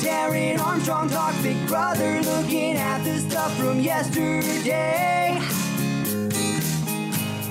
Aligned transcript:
Taran 0.00 0.58
Armstrong 0.58 1.10
talks 1.10 1.36
Big 1.42 1.66
Brother, 1.66 2.22
looking 2.22 2.76
at 2.76 3.04
the 3.04 3.18
stuff 3.18 3.54
from 3.58 3.80
yesterday. 3.80 5.38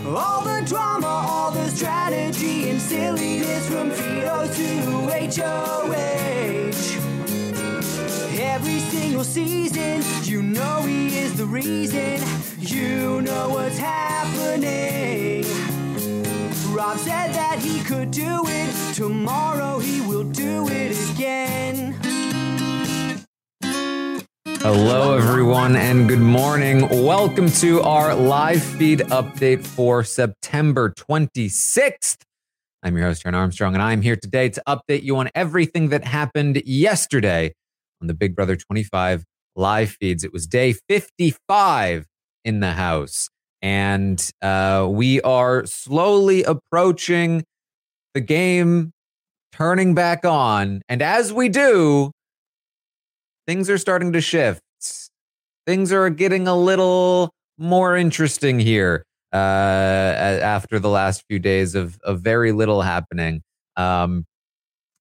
All 0.04 0.42
the 0.42 0.64
drama, 0.66 1.06
all 1.06 1.52
the 1.52 1.70
strategy 1.70 2.72
and 2.72 2.82
silliness 2.82 3.68
from 3.68 3.92
Fritos 3.92 4.56
to 4.56 5.42
HOH. 5.42 6.80
Every 8.42 8.80
single 8.80 9.24
season, 9.24 10.02
you 10.24 10.42
know 10.42 10.82
he 10.82 11.20
is 11.20 11.38
the 11.38 11.46
reason. 11.46 12.20
You 12.58 13.22
know 13.22 13.50
what's 13.50 13.78
happening. 13.78 15.44
Rob 16.74 16.98
said 16.98 17.32
that 17.34 17.60
he 17.62 17.84
could 17.84 18.10
do 18.10 18.44
it. 18.48 18.96
Tomorrow 18.96 19.78
he 19.78 20.02
will 20.02 20.24
do 20.24 20.68
it 20.68 20.98
again. 21.12 21.96
Hello, 24.72 25.18
everyone, 25.18 25.76
and 25.76 26.08
good 26.08 26.20
morning. 26.20 26.88
Welcome 27.04 27.50
to 27.54 27.82
our 27.82 28.14
live 28.14 28.62
feed 28.62 29.00
update 29.00 29.66
for 29.66 30.04
September 30.04 30.92
26th. 30.92 32.18
I'm 32.84 32.96
your 32.96 33.08
host, 33.08 33.24
Taran 33.24 33.34
Armstrong, 33.34 33.74
and 33.74 33.82
I'm 33.82 34.04
here 34.04 34.16
today 34.16 34.48
to 34.50 34.62
update 34.68 35.02
you 35.02 35.18
on 35.18 35.32
everything 35.34 35.90
that 35.90 36.04
happened 36.04 36.62
yesterday 36.68 37.52
on 38.00 38.06
the 38.06 38.14
Big 38.14 38.36
Brother 38.36 38.56
25 38.56 39.24
live 39.56 39.90
feeds. 40.00 40.24
It 40.24 40.32
was 40.32 40.46
day 40.46 40.74
55 40.88 42.06
in 42.46 42.60
the 42.60 42.74
house, 42.74 43.28
and 43.64 44.24
uh, 44.44 44.88
we 44.88 45.20
are 45.22 45.66
slowly 45.66 46.44
approaching 46.44 47.44
the 48.14 48.22
game 48.22 48.92
turning 49.52 49.96
back 49.96 50.26
on. 50.26 50.84
And 50.88 51.02
as 51.02 51.34
we 51.34 51.50
do, 51.50 52.12
things 53.50 53.68
are 53.68 53.80
starting 53.80 54.14
to 54.14 54.22
shift. 54.22 54.62
Things 55.66 55.92
are 55.92 56.12
getting 56.12 56.48
a 56.48 56.56
little 56.56 57.32
more 57.58 57.98
interesting 57.98 58.60
here 58.60 59.04
uh, 59.34 59.38
after 59.38 60.78
the 60.78 60.88
last 60.88 61.24
few 61.28 61.40
days 61.40 61.74
of, 61.74 61.98
of 62.04 62.22
very 62.22 62.52
little 62.52 62.84
happening. 62.84 63.42
Um, 63.76 64.26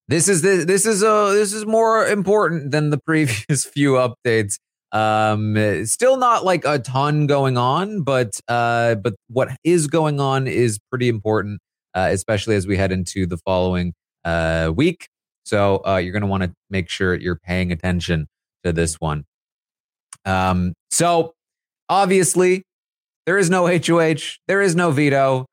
this 0.09 0.29
is 0.29 0.41
this 0.41 0.87
is 0.87 1.03
a 1.03 1.33
this 1.35 1.53
is 1.53 1.67
more 1.67 2.07
important 2.07 2.71
than 2.71 2.89
the 2.89 2.97
previous 3.07 3.67
few 3.67 3.93
updates. 3.93 4.57
Um, 4.93 5.85
still 5.85 6.17
not 6.17 6.43
like 6.43 6.65
a 6.65 6.79
ton 6.79 7.27
going 7.27 7.59
on, 7.59 8.03
but 8.03 8.41
uh, 8.49 8.95
but 8.95 9.15
what 9.29 9.51
is 9.63 9.89
going 9.89 10.21
on 10.21 10.47
is 10.47 10.79
pretty 10.91 11.11
important, 11.11 11.61
uh, 11.95 12.09
especially 12.13 12.57
as 12.57 12.67
we 12.67 12.79
head 12.79 12.93
into 12.93 13.27
the 13.27 13.37
following 13.37 13.93
uh, 14.25 14.73
week. 14.75 15.07
So 15.45 15.83
uh, 15.87 15.97
you're 15.97 16.13
going 16.13 16.23
to 16.23 16.29
want 16.29 16.45
to 16.45 16.55
make 16.71 16.89
sure 16.89 17.15
you're 17.15 17.41
paying 17.45 17.73
attention 17.73 18.27
to 18.65 18.73
this 18.73 18.97
one. 18.97 19.25
Um, 20.25 20.75
so 20.91 21.33
obviously, 21.89 22.63
there 23.27 23.39
is 23.39 23.51
no 23.51 23.67
HOH, 23.67 24.39
there 24.47 24.63
is 24.63 24.75
no 24.75 24.91
veto. 24.91 25.47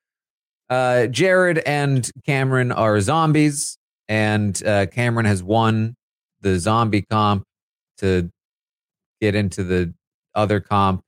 Uh, 0.70 1.08
Jared 1.08 1.60
and 1.60 2.10
Cameron 2.26 2.72
are 2.72 3.00
zombies, 3.00 3.78
and 4.08 4.62
uh, 4.66 4.88
Cameron 4.88 5.26
has 5.26 5.44
won 5.44 5.96
the 6.42 6.60
zombie 6.60 7.04
comp 7.04 7.44
to 7.98 8.30
get 9.22 9.36
into 9.36 9.64
the 9.64 9.94
other 10.34 10.60
comp 10.60 11.02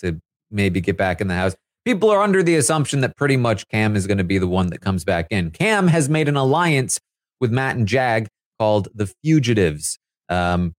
to 0.00 0.20
maybe 0.50 0.80
get 0.80 0.96
back 0.96 1.20
in 1.20 1.28
the 1.28 1.34
house. 1.34 1.54
People 1.84 2.10
are 2.10 2.22
under 2.22 2.42
the 2.42 2.56
assumption 2.56 3.00
that 3.00 3.16
pretty 3.16 3.36
much 3.36 3.66
Cam 3.68 3.96
is 3.96 4.06
going 4.06 4.18
to 4.18 4.24
be 4.24 4.38
the 4.38 4.46
one 4.46 4.68
that 4.68 4.80
comes 4.80 5.04
back 5.04 5.26
in. 5.30 5.50
Cam 5.50 5.88
has 5.88 6.08
made 6.08 6.28
an 6.28 6.36
alliance 6.36 7.00
with 7.40 7.50
Matt 7.50 7.76
and 7.76 7.88
Jag 7.88 8.28
called 8.58 8.88
the 8.94 9.12
Fugitives. 9.22 9.98
Um, 10.28 10.74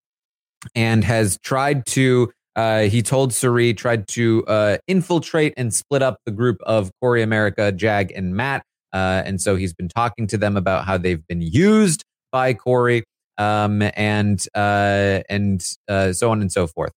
and 0.75 1.03
has 1.03 1.37
tried 1.43 1.85
to 1.87 2.31
uh, 2.55 2.81
he 2.81 3.01
told 3.01 3.33
Cirie 3.33 3.73
tried 3.73 4.07
to 4.09 4.43
uh, 4.47 4.77
infiltrate 4.87 5.53
and 5.57 5.73
split 5.73 6.03
up 6.03 6.19
the 6.25 6.31
group 6.31 6.57
of 6.63 6.91
Corey 7.01 7.23
America, 7.23 7.71
Jag, 7.71 8.11
and 8.11 8.35
Matt. 8.35 8.63
Uh, 8.91 9.23
and 9.25 9.41
so 9.41 9.55
he's 9.55 9.73
been 9.73 9.89
talking 9.89 10.27
to 10.27 10.37
them 10.37 10.55
about 10.55 10.85
how 10.85 10.97
they've 10.97 11.25
been 11.27 11.41
used 11.41 12.03
by 12.31 12.53
Corey, 12.53 13.03
um, 13.39 13.81
and 13.95 14.45
uh, 14.53 15.21
and 15.29 15.65
uh, 15.87 16.13
so 16.13 16.29
on 16.29 16.41
and 16.41 16.51
so 16.51 16.67
forth. 16.67 16.91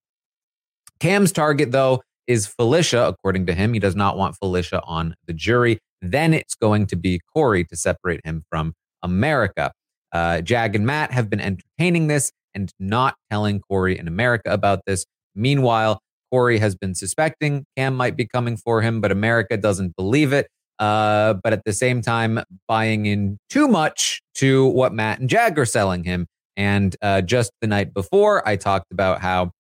Cam's 1.01 1.33
target, 1.33 1.73
though, 1.73 2.03
is 2.27 2.47
Felicia. 2.47 3.07
According 3.07 3.47
to 3.47 3.55
him, 3.55 3.73
he 3.73 3.79
does 3.79 3.97
not 3.97 4.19
want 4.19 4.37
Felicia 4.37 4.83
on 4.85 5.15
the 5.27 5.33
jury. 5.33 5.79
Then 6.03 6.35
it's 6.35 6.55
going 6.55 6.87
to 6.89 6.97
be 6.97 7.21
Corey 7.33 7.65
to 7.65 7.77
separate 7.77 8.21
him 8.25 8.45
from 8.51 8.75
America. 9.03 9.73
Uh, 10.13 10.43
Jag 10.43 10.77
and 10.77 10.87
Matt 10.87 11.13
have 11.13 11.31
been 11.31 11.41
entertaining 11.41 12.09
this 12.09 12.31
and 12.57 12.73
not 12.81 13.15
telling 13.31 13.61
Corey 13.61 13.97
in 13.97 14.09
America 14.09 14.51
about 14.53 14.81
this. 14.87 15.07
Meanwhile, 15.37 16.01
Corey 16.33 16.59
has 16.59 16.75
been 16.75 16.95
suspecting 16.95 17.65
Cam 17.77 17.95
might 17.95 18.17
be 18.17 18.27
coming 18.27 18.57
for 18.57 18.83
him, 18.83 19.01
but 19.01 19.13
America 19.13 19.57
doesn't 19.57 19.95
believe 19.95 20.33
it. 20.33 20.49
Uh, 20.79 21.35
but 21.43 21.53
at 21.53 21.63
the 21.65 21.73
same 21.73 22.03
time, 22.03 22.41
buying 22.67 23.07
in 23.07 23.39
too 23.49 23.69
much 23.69 24.21
to 24.35 24.67
what 24.67 24.93
Matt 24.93 25.21
and 25.21 25.31
Jag 25.31 25.59
are 25.59 25.65
selling 25.65 26.05
him. 26.05 26.27
And 26.57 26.97
uh, 27.01 27.23
just 27.23 27.51
the 27.61 27.67
night 27.67 27.95
before, 27.95 28.47
I 28.47 28.57
talked 28.57 28.91
about 28.91 29.21
how 29.21 29.53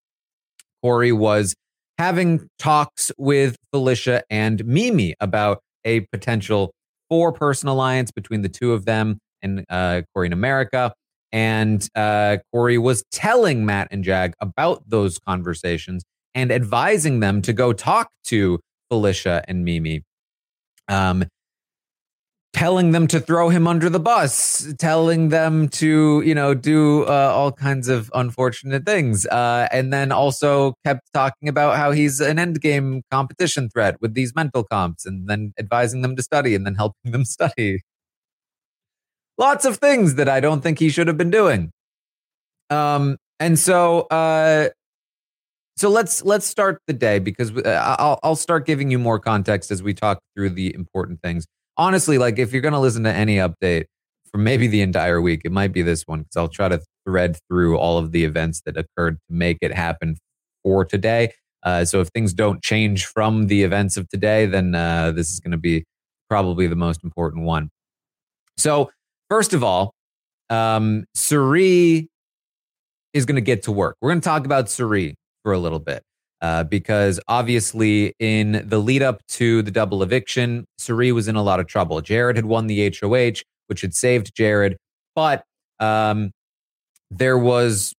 Corey 0.82 1.12
was 1.12 1.54
having 1.98 2.48
talks 2.58 3.12
with 3.16 3.56
Felicia 3.72 4.22
and 4.28 4.64
Mimi 4.66 5.14
about 5.20 5.60
a 5.84 6.00
potential 6.12 6.72
four 7.08 7.32
person 7.32 7.68
alliance 7.68 8.10
between 8.10 8.42
the 8.42 8.48
two 8.48 8.72
of 8.72 8.84
them 8.84 9.18
and 9.42 9.64
uh, 9.70 10.02
Corey 10.12 10.26
in 10.26 10.32
America. 10.32 10.92
And 11.32 11.86
uh, 11.94 12.38
Corey 12.52 12.78
was 12.78 13.04
telling 13.12 13.66
Matt 13.66 13.88
and 13.90 14.04
Jag 14.04 14.34
about 14.40 14.88
those 14.88 15.18
conversations 15.18 16.04
and 16.34 16.52
advising 16.52 17.20
them 17.20 17.42
to 17.42 17.52
go 17.52 17.72
talk 17.72 18.10
to 18.24 18.60
Felicia 18.88 19.44
and 19.48 19.64
Mimi. 19.64 20.02
Um, 20.88 21.24
telling 22.56 22.92
them 22.92 23.06
to 23.06 23.20
throw 23.20 23.50
him 23.50 23.66
under 23.66 23.90
the 23.90 24.00
bus, 24.00 24.72
telling 24.78 25.28
them 25.28 25.68
to, 25.68 26.22
you 26.24 26.34
know, 26.34 26.54
do 26.54 27.02
uh, 27.04 27.30
all 27.34 27.52
kinds 27.52 27.86
of 27.86 28.10
unfortunate 28.14 28.86
things. 28.86 29.26
Uh, 29.26 29.68
and 29.70 29.92
then 29.92 30.10
also 30.10 30.72
kept 30.82 31.02
talking 31.12 31.50
about 31.50 31.76
how 31.76 31.90
he's 31.90 32.18
an 32.18 32.38
endgame 32.38 33.02
competition 33.10 33.68
threat 33.68 33.96
with 34.00 34.14
these 34.14 34.34
mental 34.34 34.64
comps 34.64 35.04
and 35.04 35.28
then 35.28 35.52
advising 35.58 36.00
them 36.00 36.16
to 36.16 36.22
study 36.22 36.54
and 36.54 36.64
then 36.64 36.74
helping 36.74 37.12
them 37.12 37.24
study 37.36 37.82
lots 39.38 39.64
of 39.64 39.76
things 39.78 40.14
that 40.16 40.28
I 40.28 40.40
don't 40.40 40.62
think 40.62 40.78
he 40.78 40.88
should 40.88 41.06
have 41.06 41.16
been 41.16 41.30
doing. 41.30 41.70
Um, 42.70 43.16
and 43.38 43.58
so, 43.58 44.02
uh, 44.02 44.70
so 45.76 45.90
let's 45.90 46.24
let's 46.24 46.46
start 46.46 46.80
the 46.86 46.94
day 46.94 47.18
because 47.18 47.54
uh, 47.54 47.96
I'll 47.98 48.18
I'll 48.22 48.36
start 48.36 48.64
giving 48.64 48.90
you 48.90 48.98
more 48.98 49.18
context 49.18 49.70
as 49.70 49.82
we 49.82 49.92
talk 49.92 50.20
through 50.34 50.50
the 50.50 50.74
important 50.74 51.20
things. 51.22 51.46
Honestly, 51.76 52.16
like 52.16 52.38
if 52.38 52.52
you're 52.52 52.62
going 52.62 52.72
to 52.72 52.80
listen 52.80 53.04
to 53.04 53.12
any 53.12 53.36
update 53.36 53.84
for 54.30 54.38
maybe 54.38 54.66
the 54.66 54.80
entire 54.80 55.20
week, 55.20 55.42
it 55.44 55.52
might 55.52 55.72
be 55.72 55.82
this 55.82 56.04
one 56.06 56.20
because 56.20 56.36
I'll 56.36 56.48
try 56.48 56.68
to 56.68 56.80
thread 57.06 57.38
through 57.48 57.76
all 57.76 57.98
of 57.98 58.12
the 58.12 58.24
events 58.24 58.62
that 58.64 58.78
occurred 58.78 59.18
to 59.28 59.34
make 59.34 59.58
it 59.60 59.74
happen 59.74 60.16
for 60.64 60.84
today. 60.84 61.32
Uh, 61.62 61.84
so 61.84 62.00
if 62.00 62.08
things 62.08 62.32
don't 62.32 62.62
change 62.62 63.04
from 63.04 63.48
the 63.48 63.62
events 63.62 63.96
of 63.96 64.08
today, 64.08 64.46
then 64.46 64.74
uh, 64.74 65.12
this 65.12 65.30
is 65.30 65.40
going 65.40 65.52
to 65.52 65.58
be 65.58 65.84
probably 66.30 66.66
the 66.66 66.76
most 66.76 67.04
important 67.04 67.44
one. 67.44 67.68
So 68.56 68.90
first 69.28 69.52
of 69.52 69.62
all, 69.62 69.94
um, 70.50 71.04
Cirie 71.14 72.08
is 73.12 73.24
going 73.24 73.36
to 73.36 73.40
get 73.40 73.62
to 73.64 73.72
work. 73.72 73.96
We're 74.00 74.10
going 74.10 74.20
to 74.20 74.24
talk 74.24 74.44
about 74.44 74.68
Cirie 74.68 75.16
for 75.42 75.52
a 75.52 75.58
little 75.58 75.78
bit. 75.78 76.02
Uh, 76.42 76.62
because 76.64 77.18
obviously, 77.28 78.12
in 78.18 78.62
the 78.68 78.78
lead 78.78 79.02
up 79.02 79.22
to 79.26 79.62
the 79.62 79.70
double 79.70 80.02
eviction, 80.02 80.66
Cirie 80.76 81.10
was 81.10 81.28
in 81.28 81.36
a 81.36 81.42
lot 81.42 81.60
of 81.60 81.66
trouble. 81.66 82.02
Jared 82.02 82.36
had 82.36 82.44
won 82.44 82.66
the 82.66 82.94
HOH, 83.00 83.40
which 83.68 83.80
had 83.80 83.94
saved 83.94 84.34
Jared, 84.36 84.76
but 85.14 85.44
um, 85.80 86.30
there 87.10 87.38
was 87.38 87.94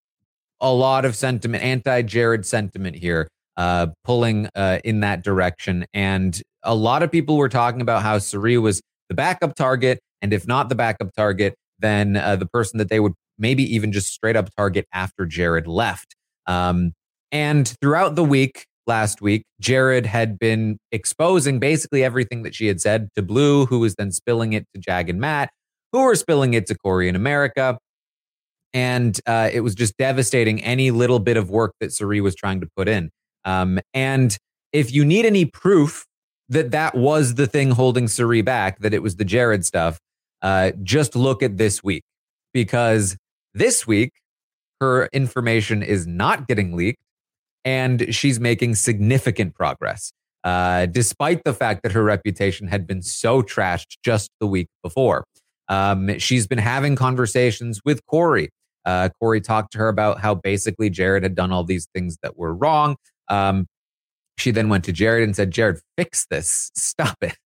a 0.61 0.71
lot 0.71 1.03
of 1.03 1.15
sentiment, 1.15 1.63
anti 1.63 2.03
Jared 2.03 2.45
sentiment 2.45 2.95
here, 2.95 3.27
uh, 3.57 3.87
pulling 4.03 4.49
uh, 4.55 4.79
in 4.83 4.99
that 4.99 5.23
direction. 5.23 5.85
And 5.93 6.39
a 6.61 6.75
lot 6.75 7.01
of 7.01 7.11
people 7.11 7.37
were 7.37 7.49
talking 7.49 7.81
about 7.81 8.03
how 8.03 8.19
Cirie 8.19 8.59
was 8.59 8.81
the 9.09 9.15
backup 9.15 9.55
target. 9.55 9.99
And 10.21 10.33
if 10.33 10.47
not 10.47 10.69
the 10.69 10.75
backup 10.75 11.13
target, 11.15 11.55
then 11.79 12.17
uh, 12.17 12.35
the 12.35 12.45
person 12.45 12.77
that 12.79 12.89
they 12.89 12.99
would 12.99 13.13
maybe 13.37 13.63
even 13.63 13.91
just 13.91 14.13
straight 14.13 14.35
up 14.35 14.49
target 14.55 14.87
after 14.93 15.25
Jared 15.25 15.67
left. 15.67 16.15
Um, 16.47 16.93
and 17.31 17.67
throughout 17.81 18.15
the 18.15 18.23
week, 18.23 18.65
last 18.87 19.21
week, 19.21 19.43
Jared 19.59 20.05
had 20.05 20.39
been 20.39 20.77
exposing 20.91 21.59
basically 21.59 22.03
everything 22.03 22.43
that 22.43 22.55
she 22.55 22.67
had 22.67 22.81
said 22.81 23.09
to 23.15 23.21
Blue, 23.21 23.65
who 23.65 23.79
was 23.79 23.95
then 23.95 24.11
spilling 24.11 24.53
it 24.53 24.65
to 24.73 24.79
Jag 24.79 25.09
and 25.09 25.19
Matt, 25.19 25.51
who 25.91 26.03
were 26.03 26.15
spilling 26.15 26.53
it 26.53 26.65
to 26.67 26.75
Corey 26.75 27.09
in 27.09 27.15
America. 27.15 27.77
And 28.73 29.19
uh, 29.25 29.49
it 29.51 29.61
was 29.61 29.75
just 29.75 29.97
devastating 29.97 30.63
any 30.63 30.91
little 30.91 31.19
bit 31.19 31.37
of 31.37 31.49
work 31.49 31.73
that 31.79 31.91
Cirie 31.91 32.21
was 32.21 32.35
trying 32.35 32.61
to 32.61 32.67
put 32.75 32.87
in. 32.87 33.09
Um, 33.45 33.79
and 33.93 34.37
if 34.73 34.93
you 34.93 35.05
need 35.05 35.25
any 35.25 35.45
proof 35.45 36.05
that 36.49 36.71
that 36.71 36.95
was 36.95 37.35
the 37.35 37.47
thing 37.47 37.71
holding 37.71 38.07
Cirie 38.07 38.41
back, 38.41 38.79
that 38.79 38.93
it 38.93 39.03
was 39.03 39.17
the 39.17 39.25
Jared 39.25 39.65
stuff, 39.65 39.99
uh, 40.41 40.71
just 40.83 41.15
look 41.15 41.43
at 41.43 41.57
this 41.57 41.83
week 41.83 42.03
because 42.53 43.17
this 43.53 43.85
week 43.85 44.11
her 44.79 45.07
information 45.07 45.83
is 45.83 46.05
not 46.05 46.47
getting 46.47 46.75
leaked 46.75 46.99
and 47.65 48.13
she's 48.13 48.39
making 48.39 48.75
significant 48.75 49.55
progress, 49.55 50.13
uh, 50.43 50.85
despite 50.85 51.43
the 51.43 51.53
fact 51.53 51.83
that 51.83 51.91
her 51.91 52.03
reputation 52.03 52.67
had 52.67 52.87
been 52.87 53.01
so 53.01 53.41
trashed 53.41 53.97
just 54.03 54.31
the 54.39 54.47
week 54.47 54.67
before. 54.83 55.25
Um, 55.67 56.17
she's 56.17 56.47
been 56.47 56.59
having 56.59 56.95
conversations 56.95 57.81
with 57.83 58.05
Corey. 58.05 58.49
Uh, 58.85 59.09
Corey 59.19 59.41
talked 59.41 59.73
to 59.73 59.79
her 59.79 59.89
about 59.89 60.21
how 60.21 60.33
basically 60.33 60.89
Jared 60.89 61.23
had 61.23 61.35
done 61.35 61.51
all 61.51 61.65
these 61.65 61.87
things 61.93 62.17
that 62.23 62.37
were 62.37 62.53
wrong. 62.53 62.95
Um, 63.27 63.67
she 64.37 64.51
then 64.51 64.69
went 64.69 64.85
to 64.85 64.91
Jared 64.91 65.23
and 65.23 65.35
said, 65.35 65.51
Jared, 65.51 65.79
fix 65.97 66.25
this. 66.29 66.71
Stop 66.75 67.17
it. 67.21 67.37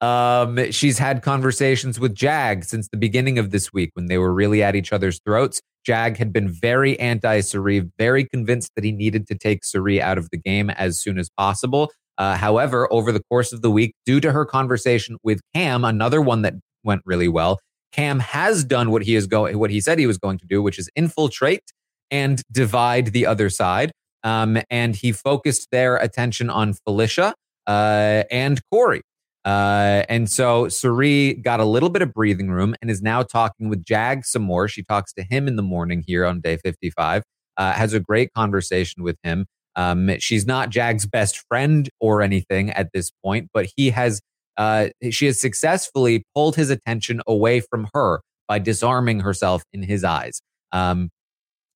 Um, 0.00 0.70
she's 0.70 0.98
had 0.98 1.22
conversations 1.22 1.98
with 1.98 2.14
Jag 2.14 2.64
since 2.64 2.88
the 2.88 2.98
beginning 2.98 3.38
of 3.38 3.50
this 3.50 3.72
week 3.72 3.90
when 3.94 4.06
they 4.06 4.18
were 4.18 4.32
really 4.32 4.62
at 4.62 4.76
each 4.76 4.92
other's 4.92 5.20
throats. 5.24 5.60
Jag 5.84 6.18
had 6.18 6.32
been 6.32 6.48
very 6.48 6.98
anti 7.00 7.40
Cirie, 7.40 7.88
very 7.98 8.24
convinced 8.24 8.72
that 8.74 8.84
he 8.84 8.92
needed 8.92 9.26
to 9.28 9.34
take 9.34 9.64
Cirie 9.64 10.02
out 10.02 10.18
of 10.18 10.28
the 10.30 10.36
game 10.36 10.70
as 10.70 11.00
soon 11.00 11.18
as 11.18 11.30
possible. 11.30 11.90
Uh, 12.18 12.36
however, 12.36 12.92
over 12.92 13.12
the 13.12 13.22
course 13.30 13.52
of 13.52 13.62
the 13.62 13.70
week, 13.70 13.94
due 14.04 14.20
to 14.20 14.32
her 14.32 14.44
conversation 14.44 15.16
with 15.22 15.40
Cam, 15.54 15.84
another 15.84 16.20
one 16.20 16.42
that 16.42 16.54
went 16.84 17.00
really 17.06 17.28
well, 17.28 17.58
Cam 17.92 18.18
has 18.18 18.64
done 18.64 18.90
what 18.90 19.02
he 19.02 19.14
is 19.14 19.26
going, 19.26 19.58
what 19.58 19.70
he 19.70 19.80
said 19.80 19.98
he 19.98 20.06
was 20.06 20.18
going 20.18 20.36
to 20.38 20.46
do, 20.46 20.60
which 20.60 20.78
is 20.78 20.90
infiltrate 20.94 21.72
and 22.10 22.42
divide 22.52 23.08
the 23.08 23.24
other 23.24 23.48
side. 23.48 23.92
Um, 24.24 24.58
and 24.70 24.96
he 24.96 25.12
focused 25.12 25.68
their 25.70 25.96
attention 25.96 26.50
on 26.50 26.74
Felicia 26.74 27.34
uh, 27.66 28.24
and 28.30 28.60
Corey. 28.70 29.02
Uh, 29.44 30.04
and 30.08 30.28
so 30.28 30.68
Cirie 30.68 31.34
got 31.34 31.60
a 31.60 31.64
little 31.64 31.88
bit 31.88 32.02
of 32.02 32.12
breathing 32.12 32.50
room 32.50 32.74
and 32.82 32.90
is 32.90 33.00
now 33.00 33.22
talking 33.22 33.68
with 33.68 33.84
Jag 33.84 34.26
some 34.26 34.42
more. 34.42 34.68
She 34.68 34.82
talks 34.82 35.12
to 35.14 35.22
him 35.22 35.48
in 35.48 35.56
the 35.56 35.62
morning 35.62 36.02
here 36.06 36.26
on 36.26 36.40
day 36.40 36.58
55, 36.58 37.22
uh, 37.56 37.72
has 37.72 37.94
a 37.94 38.00
great 38.00 38.32
conversation 38.34 39.02
with 39.02 39.16
him. 39.22 39.46
Um, 39.76 40.18
she's 40.18 40.44
not 40.44 40.70
Jag's 40.70 41.06
best 41.06 41.44
friend 41.48 41.88
or 42.00 42.20
anything 42.20 42.70
at 42.70 42.90
this 42.92 43.10
point, 43.24 43.48
but 43.54 43.68
he 43.76 43.90
has, 43.90 44.20
uh, 44.56 44.88
she 45.10 45.26
has 45.26 45.40
successfully 45.40 46.24
pulled 46.34 46.56
his 46.56 46.68
attention 46.68 47.22
away 47.26 47.60
from 47.60 47.88
her 47.94 48.20
by 48.48 48.58
disarming 48.58 49.20
herself 49.20 49.62
in 49.72 49.82
his 49.82 50.02
eyes. 50.02 50.42
Um, 50.72 51.10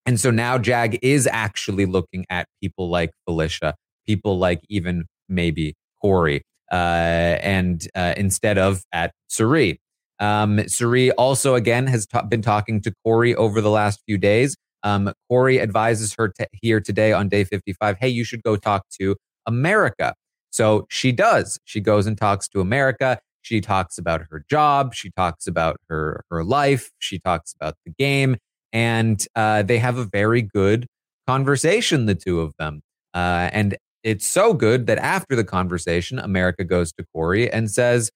and 0.07 0.19
so 0.19 0.31
now 0.31 0.59
Jag 0.59 0.99
is 1.03 1.29
actually 1.31 1.87
looking 1.87 2.27
at 2.31 2.47
people 2.61 2.89
like 2.89 3.11
Felicia, 3.25 3.75
people 4.07 4.39
like 4.39 4.61
even 4.69 5.05
maybe 5.29 5.75
Corey, 6.01 6.43
uh, 6.71 6.75
and 6.75 7.87
uh, 7.95 8.15
instead 8.17 8.59
of 8.59 8.83
at 8.93 9.13
Cirie. 9.29 9.81
Um, 10.19 10.67
Cirie 10.69 11.11
also, 11.13 11.55
again, 11.55 11.87
has 11.87 12.07
been 12.29 12.43
talking 12.43 12.81
to 12.83 12.93
Corey 13.05 13.35
over 13.35 13.61
the 13.61 13.71
last 13.71 14.01
few 14.07 14.19
days. 14.19 14.57
Um, 14.85 15.13
Corey 15.29 15.61
advises 15.61 16.15
her 16.15 16.29
to, 16.29 16.49
here 16.53 16.81
today 16.81 17.13
on 17.13 17.29
day 17.29 17.45
55 17.45 17.97
hey, 18.01 18.09
you 18.09 18.25
should 18.25 18.43
go 18.43 18.57
talk 18.57 18.85
to 19.01 19.17
America. 19.47 20.15
So 20.51 20.87
she 20.91 21.13
does. 21.13 21.59
She 21.65 21.81
goes 21.81 22.07
and 22.07 22.17
talks 22.19 22.49
to 22.49 22.61
America. 22.61 23.19
She 23.43 23.61
talks 23.61 23.99
about 23.99 24.23
her 24.31 24.45
job. 24.49 24.95
She 24.95 25.11
talks 25.11 25.47
about 25.47 25.79
her, 25.89 26.25
her 26.31 26.45
life. 26.45 26.91
She 26.99 27.19
talks 27.19 27.55
about 27.55 27.75
the 27.85 27.93
game. 27.99 28.37
And 28.73 29.25
uh, 29.37 29.63
they 29.63 29.79
have 29.79 29.99
a 29.99 30.05
very 30.05 30.43
good 30.43 30.87
conversation, 31.27 32.07
the 32.07 32.15
two 32.15 32.41
of 32.41 32.55
them. 32.59 32.81
Uh, 33.15 33.51
and 33.53 33.77
it's 34.03 34.27
so 34.27 34.55
good 34.55 34.87
that 34.87 34.99
after 34.99 35.37
the 35.37 35.45
conversation, 35.45 36.19
America 36.19 36.65
goes 36.65 36.93
to 36.95 37.05
Corey 37.15 37.53
and 37.53 37.71
says, 37.71 38.11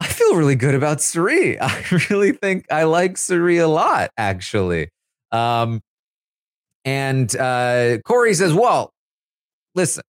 I 0.00 0.06
feel 0.06 0.36
really 0.36 0.56
good 0.56 0.74
about 0.74 1.00
Cirie. 1.00 1.58
I 1.60 1.82
really 2.10 2.32
think 2.32 2.66
I 2.70 2.84
like 2.84 3.16
Cirie 3.16 3.58
a 3.58 3.68
lot, 3.68 4.10
actually. 4.16 4.88
Um, 5.32 5.80
and 6.84 7.34
uh, 7.36 7.98
Corey 8.04 8.34
says, 8.34 8.52
Well, 8.52 8.92
listen, 9.74 10.04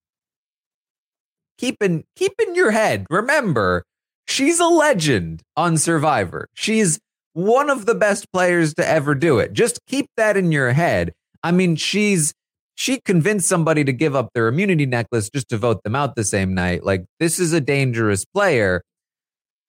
keep 1.57 1.81
in, 1.81 2.03
keep 2.15 2.33
in 2.45 2.53
your 2.53 2.71
head, 2.71 3.07
remember, 3.09 3.83
she's 4.27 4.59
a 4.59 4.67
legend 4.67 5.41
on 5.55 5.77
Survivor. 5.77 6.47
She's 6.53 6.99
one 7.37 7.69
of 7.69 7.85
the 7.85 7.93
best 7.93 8.31
players 8.33 8.73
to 8.73 8.87
ever 8.87 9.13
do 9.13 9.37
it. 9.37 9.53
Just 9.53 9.79
keep 9.85 10.09
that 10.17 10.35
in 10.35 10.51
your 10.51 10.73
head. 10.73 11.13
I 11.43 11.51
mean, 11.51 11.75
she's 11.75 12.33
she 12.73 12.99
convinced 12.99 13.47
somebody 13.47 13.83
to 13.83 13.93
give 13.93 14.15
up 14.15 14.29
their 14.33 14.47
immunity 14.47 14.87
necklace 14.87 15.29
just 15.29 15.47
to 15.49 15.57
vote 15.57 15.83
them 15.83 15.95
out 15.95 16.15
the 16.15 16.23
same 16.23 16.55
night. 16.55 16.83
Like, 16.83 17.05
this 17.19 17.39
is 17.39 17.53
a 17.53 17.61
dangerous 17.61 18.25
player. 18.25 18.81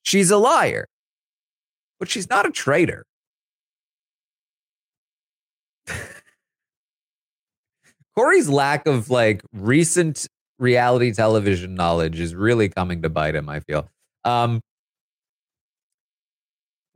She's 0.02 0.30
a 0.30 0.38
liar, 0.38 0.86
but 2.00 2.08
she's 2.08 2.30
not 2.30 2.46
a 2.46 2.50
traitor. 2.50 3.04
Corey's 8.16 8.48
lack 8.48 8.86
of 8.86 9.10
like 9.10 9.42
recent 9.52 10.26
reality 10.58 11.12
television 11.12 11.74
knowledge 11.74 12.18
is 12.18 12.34
really 12.34 12.70
coming 12.70 13.02
to 13.02 13.10
bite 13.10 13.34
him, 13.34 13.50
I 13.50 13.60
feel. 13.60 13.90
Um, 14.24 14.62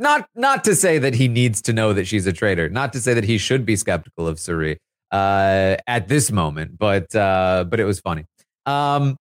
not 0.03 0.29
not 0.35 0.65
to 0.65 0.75
say 0.75 0.99
that 0.99 1.15
he 1.15 1.29
needs 1.29 1.63
to 1.63 1.73
know 1.73 1.93
that 1.93 2.07
she's 2.07 2.27
a 2.27 2.33
traitor, 2.33 2.69
not 2.69 2.93
to 2.93 3.01
say 3.01 3.15
that 3.15 3.25
he 3.25 3.39
should 3.39 3.65
be 3.65 3.77
skeptical 3.77 4.29
of 4.29 4.39
Cirie 4.39 4.79
uh, 5.13 5.77
at 5.87 6.09
this 6.09 6.31
moment, 6.33 6.79
but 6.79 7.15
uh, 7.15 7.65
but 7.69 7.81
it 7.81 7.85
was 7.85 8.01
funny. 8.01 8.25
Um, 8.67 9.17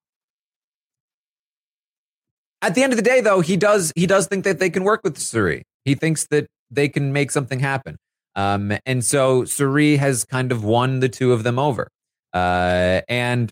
at 2.62 2.76
the 2.76 2.84
end 2.84 2.94
of 2.94 2.98
the 2.98 3.04
day, 3.04 3.22
though, 3.22 3.42
he 3.42 3.58
does 3.58 3.94
he 3.96 4.08
does 4.08 4.28
think 4.28 4.44
that 4.44 4.60
they 4.60 4.70
can 4.70 4.84
work 4.84 5.02
with 5.04 5.18
Cirie. 5.18 5.64
He 5.86 5.96
thinks 5.96 6.28
that 6.28 6.48
they 6.70 6.90
can 6.90 7.14
make 7.14 7.32
something 7.32 7.60
happen. 7.60 7.98
Um, 8.36 8.74
and 8.86 9.04
so 9.04 9.46
Cirie 9.46 9.98
has 9.98 10.26
kind 10.26 10.52
of 10.52 10.64
won 10.64 11.00
the 11.00 11.10
two 11.10 11.34
of 11.34 11.44
them 11.44 11.60
over. 11.60 11.88
Uh, 12.34 13.02
and 13.10 13.50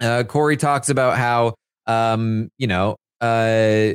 uh, 0.00 0.24
Corey 0.24 0.56
talks 0.56 0.88
about 0.88 1.16
how 1.16 1.54
um, 1.86 2.48
you 2.58 2.66
know 2.66 2.96
uh, 3.20 3.92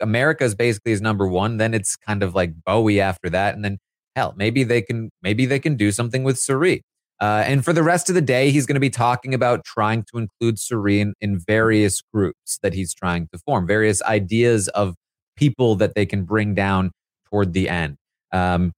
America 0.00 0.44
is 0.44 0.54
basically 0.54 0.92
his 0.92 1.00
number 1.00 1.26
one. 1.26 1.56
Then 1.56 1.74
it's 1.74 1.96
kind 1.96 2.22
of 2.22 2.34
like 2.34 2.52
Bowie 2.64 3.00
after 3.00 3.30
that, 3.30 3.54
and 3.54 3.64
then 3.64 3.78
hell, 4.16 4.34
maybe 4.36 4.64
they 4.64 4.82
can 4.82 5.10
maybe 5.22 5.46
they 5.46 5.58
can 5.58 5.76
do 5.76 5.92
something 5.92 6.24
with 6.24 6.38
Cirie. 6.38 6.82
Uh, 7.20 7.44
and 7.46 7.64
for 7.64 7.74
the 7.74 7.82
rest 7.82 8.08
of 8.08 8.14
the 8.14 8.22
day, 8.22 8.50
he's 8.50 8.64
going 8.64 8.74
to 8.74 8.80
be 8.80 8.90
talking 8.90 9.34
about 9.34 9.62
trying 9.64 10.04
to 10.10 10.16
include 10.18 10.58
Cirie 10.58 11.00
in, 11.00 11.12
in 11.20 11.38
various 11.38 12.00
groups 12.14 12.58
that 12.62 12.72
he's 12.72 12.94
trying 12.94 13.28
to 13.32 13.38
form, 13.38 13.66
various 13.66 14.02
ideas 14.02 14.68
of 14.68 14.94
people 15.36 15.74
that 15.76 15.94
they 15.94 16.06
can 16.06 16.24
bring 16.24 16.54
down 16.54 16.92
toward 17.28 17.52
the 17.52 17.68
end. 17.68 17.96
Um, 18.32 18.72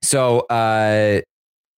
so 0.00 0.40
uh, 0.40 1.22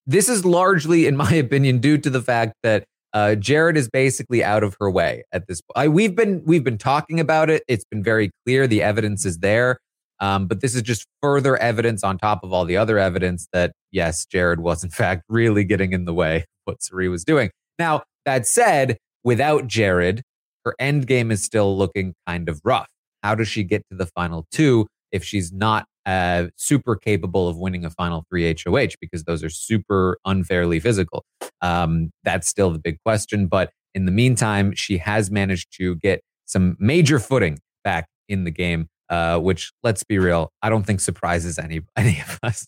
this 0.06 0.28
is 0.28 0.44
largely, 0.44 1.06
in 1.06 1.16
my 1.16 1.32
opinion, 1.44 1.78
due 1.78 1.96
to 1.98 2.10
the 2.10 2.20
fact 2.20 2.54
that 2.62 2.84
uh, 3.12 3.34
Jared 3.34 3.76
is 3.76 3.88
basically 3.88 4.44
out 4.44 4.62
of 4.62 4.76
her 4.80 4.90
way 4.90 5.24
at 5.32 5.46
this 5.46 5.60
point. 5.60 5.92
We've 5.92 6.14
been 6.14 6.42
we've 6.44 6.64
been 6.64 6.78
talking 6.78 7.20
about 7.20 7.50
it. 7.50 7.62
It's 7.68 7.84
been 7.84 8.02
very 8.02 8.30
clear. 8.44 8.66
The 8.66 8.82
evidence 8.82 9.24
is 9.24 9.38
there. 9.38 9.78
Um, 10.20 10.46
but 10.46 10.60
this 10.60 10.74
is 10.74 10.82
just 10.82 11.06
further 11.22 11.56
evidence 11.58 12.02
on 12.02 12.18
top 12.18 12.42
of 12.42 12.52
all 12.52 12.64
the 12.64 12.76
other 12.76 12.98
evidence 12.98 13.46
that 13.52 13.72
yes, 13.92 14.26
Jared 14.26 14.60
was 14.60 14.82
in 14.82 14.90
fact 15.02 15.22
really 15.28 15.64
getting 15.64 15.92
in 15.92 16.04
the 16.04 16.14
way 16.14 16.38
of 16.38 16.44
what 16.64 16.82
Cirie 16.82 17.08
was 17.08 17.24
doing. 17.24 17.50
Now 17.78 18.02
that 18.24 18.46
said, 18.46 18.98
without 19.24 19.66
Jared, 19.66 20.22
her 20.64 20.74
end 20.78 21.06
game 21.06 21.30
is 21.30 21.42
still 21.42 21.76
looking 21.76 22.14
kind 22.26 22.48
of 22.48 22.60
rough. 22.64 22.88
How 23.22 23.34
does 23.34 23.48
she 23.48 23.64
get 23.64 23.82
to 23.90 23.96
the 23.96 24.06
final 24.06 24.46
two 24.52 24.86
if 25.12 25.24
she's 25.24 25.52
not 25.52 25.86
uh, 26.08 26.48
super 26.56 26.96
capable 26.96 27.48
of 27.48 27.58
winning 27.58 27.84
a 27.84 27.90
final 27.90 28.24
three 28.30 28.50
HOH 28.50 28.96
because 28.98 29.24
those 29.24 29.44
are 29.44 29.50
super 29.50 30.18
unfairly 30.24 30.80
physical. 30.80 31.26
Um, 31.60 32.10
that's 32.24 32.48
still 32.48 32.70
the 32.70 32.78
big 32.78 32.98
question. 33.04 33.46
But 33.46 33.72
in 33.94 34.06
the 34.06 34.12
meantime, 34.12 34.74
she 34.74 34.96
has 34.96 35.30
managed 35.30 35.76
to 35.76 35.96
get 35.96 36.22
some 36.46 36.78
major 36.80 37.18
footing 37.18 37.58
back 37.84 38.08
in 38.26 38.44
the 38.44 38.50
game, 38.50 38.88
uh, 39.10 39.38
which 39.38 39.70
let's 39.82 40.02
be 40.02 40.18
real, 40.18 40.50
I 40.62 40.70
don't 40.70 40.84
think 40.84 41.00
surprises 41.00 41.58
any 41.58 41.82
any 41.96 42.22
of 42.22 42.38
us. 42.42 42.66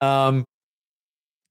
Um, 0.00 0.44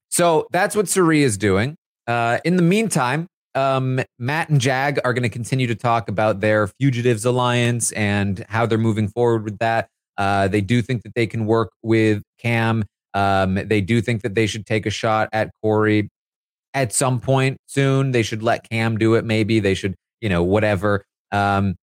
so 0.10 0.48
that's 0.52 0.78
what 0.78 0.88
Cirie 0.88 1.24
is 1.24 1.38
doing. 1.38 1.76
Uh, 2.08 2.38
in 2.46 2.56
the 2.56 2.62
meantime, 2.62 3.28
um, 3.54 4.00
Matt 4.18 4.48
and 4.48 4.62
Jag 4.62 5.00
are 5.04 5.14
going 5.14 5.24
to 5.24 5.30
continue 5.30 5.68
to 5.68 5.76
talk 5.76 6.08
about 6.08 6.40
their 6.40 6.68
Fugitives 6.68 7.26
Alliance 7.26 7.92
and 7.94 8.46
how 8.48 8.66
they're 8.66 8.78
moving 8.78 9.10
forward 9.10 9.44
with 9.44 9.58
that. 9.58 9.90
Uh, 10.18 10.48
they 10.48 10.62
do 10.62 10.82
think 10.82 11.04
that 11.04 11.14
they 11.16 11.28
can 11.28 11.46
work 11.46 11.72
with 11.82 12.22
Cam. 12.40 12.86
Um, 13.14 13.56
they 13.56 13.82
do 13.82 14.02
think 14.02 14.22
that 14.24 14.36
they 14.36 14.48
should 14.48 14.66
take 14.66 14.86
a 14.86 14.90
shot 14.90 15.30
at 15.32 15.52
Corey 15.62 16.10
at 16.74 16.94
some 16.94 17.20
point 17.20 17.58
soon. 17.68 18.12
They 18.12 18.24
should 18.24 18.44
let 18.44 18.70
Cam 18.70 18.98
do 18.98 19.16
it. 19.16 19.26
Maybe 19.26 19.60
they 19.60 19.74
should, 19.74 19.96
you 20.22 20.30
know, 20.30 20.44
whatever. 20.44 21.04
Um, 21.32 21.76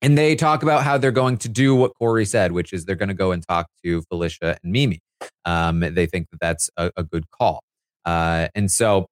and 0.00 0.16
they 0.16 0.36
talk 0.36 0.62
about 0.62 0.84
how 0.84 0.98
they're 0.98 1.10
going 1.10 1.38
to 1.38 1.48
do 1.48 1.74
what 1.74 1.92
Corey 1.98 2.24
said, 2.24 2.52
which 2.52 2.72
is 2.72 2.84
they're 2.84 2.94
going 2.96 3.08
to 3.08 3.14
go 3.14 3.32
and 3.32 3.46
talk 3.46 3.66
to 3.84 4.02
Felicia 4.02 4.56
and 4.62 4.72
Mimi. 4.72 5.00
Um, 5.44 5.80
they 5.80 6.06
think 6.06 6.28
that 6.30 6.38
that's 6.40 6.70
a, 6.76 6.92
a 6.96 7.02
good 7.02 7.24
call. 7.30 7.62
Uh, 8.04 8.48
and 8.54 8.70
so 8.70 9.06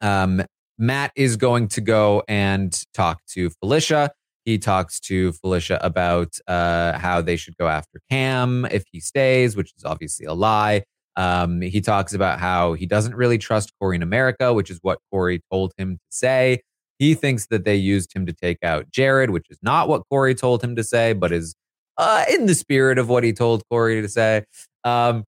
um, 0.00 0.42
Matt 0.78 1.12
is 1.14 1.36
going 1.36 1.68
to 1.68 1.80
go 1.80 2.24
and 2.26 2.76
talk 2.92 3.20
to 3.34 3.50
Felicia. 3.60 4.10
He 4.44 4.58
talks 4.58 4.98
to 5.00 5.32
Felicia 5.32 5.78
about 5.82 6.36
uh, 6.48 6.98
how 6.98 7.20
they 7.20 7.36
should 7.36 7.56
go 7.56 7.68
after 7.68 8.00
Cam 8.10 8.66
if 8.70 8.84
he 8.90 9.00
stays, 9.00 9.56
which 9.56 9.72
is 9.76 9.84
obviously 9.84 10.26
a 10.26 10.34
lie. 10.34 10.82
Um, 11.16 11.60
he 11.60 11.80
talks 11.80 12.14
about 12.14 12.40
how 12.40 12.72
he 12.72 12.86
doesn't 12.86 13.14
really 13.14 13.38
trust 13.38 13.72
Corey 13.78 13.96
in 13.96 14.02
America, 14.02 14.52
which 14.52 14.70
is 14.70 14.78
what 14.82 14.98
Corey 15.10 15.42
told 15.50 15.72
him 15.76 15.96
to 15.96 16.04
say. 16.10 16.60
He 16.98 17.14
thinks 17.14 17.46
that 17.48 17.64
they 17.64 17.76
used 17.76 18.14
him 18.14 18.26
to 18.26 18.32
take 18.32 18.58
out 18.62 18.90
Jared, 18.90 19.30
which 19.30 19.46
is 19.50 19.58
not 19.62 19.88
what 19.88 20.02
Corey 20.08 20.34
told 20.34 20.62
him 20.62 20.76
to 20.76 20.84
say, 20.84 21.12
but 21.12 21.32
is 21.32 21.54
uh, 21.98 22.24
in 22.30 22.46
the 22.46 22.54
spirit 22.54 22.98
of 22.98 23.08
what 23.08 23.24
he 23.24 23.32
told 23.32 23.62
Corey 23.68 24.00
to 24.00 24.08
say. 24.08 24.44
Um, 24.84 25.24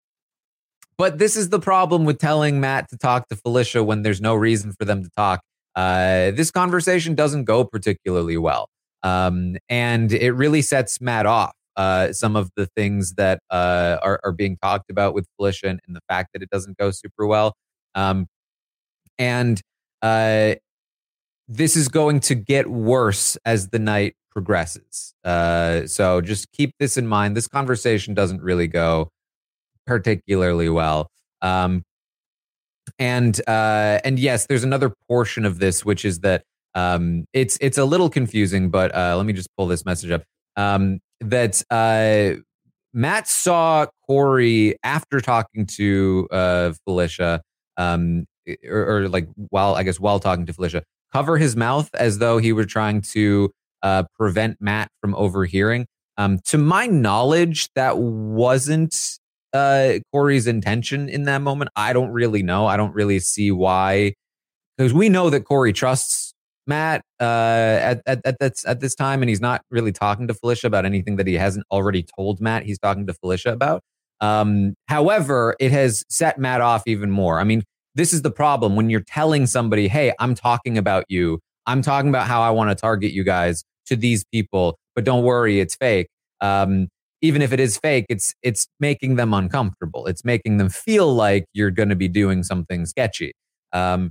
but 0.96 1.18
this 1.18 1.36
is 1.36 1.48
the 1.48 1.58
problem 1.58 2.04
with 2.04 2.18
telling 2.18 2.60
Matt 2.60 2.88
to 2.90 2.96
talk 2.96 3.28
to 3.28 3.36
Felicia 3.36 3.82
when 3.82 4.02
there's 4.02 4.20
no 4.20 4.34
reason 4.34 4.72
for 4.72 4.84
them 4.84 5.02
to 5.02 5.10
talk. 5.16 5.40
Uh, 5.74 6.30
this 6.30 6.50
conversation 6.50 7.14
doesn't 7.14 7.44
go 7.44 7.64
particularly 7.64 8.36
well. 8.36 8.68
Um, 9.04 9.56
and 9.68 10.12
it 10.12 10.32
really 10.32 10.62
sets 10.62 11.00
Matt 11.00 11.26
off. 11.26 11.52
Uh, 11.76 12.12
some 12.12 12.36
of 12.36 12.50
the 12.56 12.66
things 12.66 13.14
that 13.14 13.40
uh, 13.50 13.98
are, 14.02 14.20
are, 14.22 14.30
being 14.30 14.56
talked 14.62 14.90
about 14.90 15.12
with 15.12 15.26
Felicia 15.36 15.66
and, 15.66 15.80
and, 15.88 15.96
the 15.96 16.00
fact 16.08 16.30
that 16.32 16.40
it 16.40 16.48
doesn't 16.48 16.78
go 16.78 16.92
super 16.92 17.26
well. 17.26 17.56
Um, 17.96 18.28
and 19.18 19.60
uh, 20.00 20.54
this 21.48 21.76
is 21.76 21.88
going 21.88 22.20
to 22.20 22.36
get 22.36 22.70
worse 22.70 23.36
as 23.44 23.70
the 23.70 23.80
night 23.80 24.14
progresses. 24.30 25.14
Uh, 25.24 25.86
so 25.86 26.20
just 26.20 26.50
keep 26.52 26.72
this 26.78 26.96
in 26.96 27.08
mind. 27.08 27.36
This 27.36 27.48
conversation 27.48 28.14
doesn't 28.14 28.40
really 28.40 28.68
go 28.68 29.10
particularly 29.86 30.68
well. 30.68 31.10
Um, 31.42 31.82
and 32.98 33.40
uh, 33.48 33.98
and 34.04 34.18
yes, 34.18 34.46
there's 34.46 34.64
another 34.64 34.92
portion 35.08 35.44
of 35.44 35.58
this 35.58 35.84
which 35.84 36.04
is 36.04 36.20
that 36.20 36.44
um, 36.74 37.26
it's 37.32 37.56
it's 37.60 37.78
a 37.78 37.84
little 37.84 38.10
confusing, 38.10 38.70
but 38.70 38.94
uh, 38.94 39.16
let 39.16 39.26
me 39.26 39.32
just 39.32 39.48
pull 39.56 39.66
this 39.66 39.84
message 39.84 40.10
up. 40.10 40.24
Um, 40.56 41.00
that 41.20 41.62
uh, 41.70 42.40
Matt 42.92 43.28
saw 43.28 43.86
Corey 44.06 44.76
after 44.82 45.20
talking 45.20 45.66
to 45.66 46.28
uh, 46.30 46.72
Felicia, 46.84 47.42
um, 47.76 48.26
or, 48.68 48.96
or, 48.96 49.08
like 49.08 49.28
while 49.50 49.74
I 49.74 49.82
guess 49.82 50.00
while 50.00 50.20
talking 50.20 50.46
to 50.46 50.52
Felicia, 50.52 50.82
cover 51.12 51.38
his 51.38 51.56
mouth 51.56 51.88
as 51.94 52.18
though 52.18 52.38
he 52.38 52.52
were 52.52 52.64
trying 52.64 53.00
to 53.12 53.50
uh, 53.82 54.04
prevent 54.16 54.58
Matt 54.60 54.88
from 55.00 55.14
overhearing. 55.14 55.86
Um, 56.16 56.38
to 56.46 56.58
my 56.58 56.86
knowledge, 56.86 57.68
that 57.74 57.98
wasn't 57.98 59.18
uh, 59.52 59.94
Corey's 60.12 60.46
intention 60.46 61.08
in 61.08 61.24
that 61.24 61.42
moment. 61.42 61.70
I 61.74 61.92
don't 61.92 62.10
really 62.10 62.42
know. 62.42 62.66
I 62.66 62.76
don't 62.76 62.94
really 62.94 63.18
see 63.20 63.50
why, 63.50 64.14
because 64.76 64.92
we 64.92 65.08
know 65.08 65.30
that 65.30 65.44
Corey 65.44 65.72
trusts 65.72 66.33
Matt 66.66 67.02
uh, 67.20 67.24
at, 67.24 68.02
at, 68.06 68.20
at, 68.24 68.38
this, 68.38 68.64
at 68.66 68.80
this 68.80 68.94
time, 68.94 69.22
and 69.22 69.28
he's 69.28 69.40
not 69.40 69.62
really 69.70 69.92
talking 69.92 70.28
to 70.28 70.34
Felicia 70.34 70.66
about 70.66 70.84
anything 70.84 71.16
that 71.16 71.26
he 71.26 71.34
hasn't 71.34 71.66
already 71.70 72.04
told 72.16 72.40
Matt 72.40 72.64
he's 72.64 72.78
talking 72.78 73.06
to 73.06 73.14
Felicia 73.14 73.52
about. 73.52 73.82
Um, 74.20 74.74
however, 74.88 75.54
it 75.60 75.70
has 75.72 76.04
set 76.08 76.38
Matt 76.38 76.60
off 76.60 76.82
even 76.86 77.10
more. 77.10 77.38
I 77.38 77.44
mean, 77.44 77.62
this 77.94 78.12
is 78.12 78.22
the 78.22 78.30
problem 78.30 78.76
when 78.76 78.90
you're 78.90 79.04
telling 79.06 79.46
somebody, 79.46 79.88
hey, 79.88 80.12
I'm 80.18 80.34
talking 80.34 80.78
about 80.78 81.04
you. 81.08 81.40
I'm 81.66 81.82
talking 81.82 82.08
about 82.08 82.26
how 82.26 82.42
I 82.42 82.50
want 82.50 82.70
to 82.70 82.74
target 82.74 83.12
you 83.12 83.24
guys 83.24 83.64
to 83.86 83.96
these 83.96 84.24
people, 84.32 84.78
but 84.94 85.04
don't 85.04 85.24
worry, 85.24 85.60
it's 85.60 85.74
fake. 85.76 86.08
Um, 86.40 86.88
even 87.22 87.40
if 87.40 87.52
it 87.52 87.60
is 87.60 87.78
fake, 87.78 88.04
it's 88.10 88.34
it's 88.42 88.66
making 88.80 89.16
them 89.16 89.32
uncomfortable. 89.32 90.06
It's 90.06 90.24
making 90.24 90.58
them 90.58 90.68
feel 90.68 91.14
like 91.14 91.46
you're 91.54 91.70
going 91.70 91.88
to 91.88 91.96
be 91.96 92.08
doing 92.08 92.42
something 92.42 92.84
sketchy. 92.84 93.32
Um, 93.72 94.10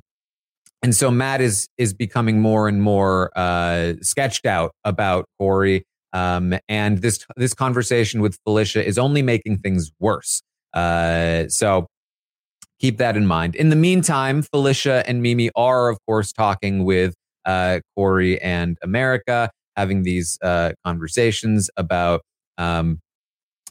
and 0.83 0.93
so 0.93 1.09
Matt 1.09 1.41
is 1.41 1.67
is 1.77 1.93
becoming 1.93 2.41
more 2.41 2.67
and 2.67 2.81
more 2.81 3.31
uh, 3.37 3.93
sketched 4.01 4.45
out 4.45 4.73
about 4.83 5.25
Corey. 5.39 5.85
Um, 6.11 6.53
and 6.69 6.99
this 6.99 7.25
this 7.37 7.53
conversation 7.53 8.21
with 8.21 8.37
Felicia 8.43 8.85
is 8.85 8.97
only 8.99 9.21
making 9.21 9.59
things 9.59 9.91
worse. 9.99 10.43
Uh, 10.73 11.47
so 11.47 11.87
keep 12.79 12.97
that 12.97 13.15
in 13.15 13.25
mind. 13.25 13.55
In 13.55 13.69
the 13.69 13.75
meantime, 13.75 14.43
Felicia 14.43 15.03
and 15.07 15.21
Mimi 15.21 15.49
are, 15.55 15.89
of 15.89 15.97
course, 16.05 16.33
talking 16.33 16.83
with 16.83 17.15
uh, 17.45 17.79
Corey 17.95 18.39
and 18.41 18.77
America, 18.83 19.49
having 19.77 20.03
these 20.03 20.37
uh, 20.41 20.73
conversations 20.85 21.69
about 21.77 22.21
um, 22.57 22.99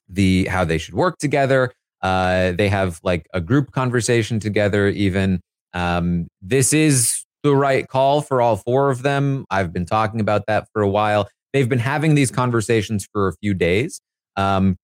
the 0.08 0.46
how 0.46 0.64
they 0.64 0.78
should 0.78 0.94
work 0.94 1.18
together. 1.18 1.72
Uh, 2.00 2.52
they 2.52 2.68
have 2.68 2.98
like 3.04 3.26
a 3.34 3.40
group 3.40 3.70
conversation 3.70 4.40
together, 4.40 4.88
even 4.88 5.40
um, 5.74 6.28
this 6.40 6.72
is 6.72 7.24
the 7.42 7.54
right 7.54 7.88
call 7.88 8.20
for 8.20 8.40
all 8.40 8.56
four 8.56 8.90
of 8.90 9.02
them. 9.02 9.44
I've 9.50 9.72
been 9.72 9.86
talking 9.86 10.20
about 10.20 10.46
that 10.46 10.68
for 10.72 10.82
a 10.82 10.88
while. 10.88 11.28
They've 11.52 11.68
been 11.68 11.78
having 11.78 12.14
these 12.14 12.30
conversations 12.30 13.06
for 13.12 13.28
a 13.28 13.32
few 13.42 13.54
days. 13.54 14.00
Um, 14.36 14.76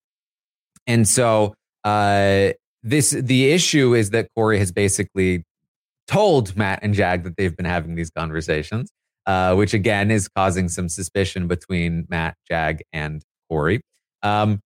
and 0.86 1.08
so 1.08 1.54
uh, 1.84 2.50
this 2.82 3.10
the 3.10 3.50
issue 3.50 3.94
is 3.94 4.10
that 4.10 4.28
Corey 4.34 4.58
has 4.58 4.72
basically 4.72 5.44
told 6.06 6.56
Matt 6.56 6.80
and 6.82 6.94
Jag 6.94 7.24
that 7.24 7.36
they've 7.36 7.56
been 7.56 7.66
having 7.66 7.94
these 7.94 8.10
conversations, 8.10 8.90
uh, 9.26 9.54
which 9.54 9.74
again 9.74 10.10
is 10.10 10.28
causing 10.28 10.68
some 10.68 10.88
suspicion 10.88 11.46
between 11.46 12.06
Matt, 12.08 12.34
Jag, 12.50 12.82
and 12.92 13.22
Corey. 13.48 13.80
Um, 14.22 14.60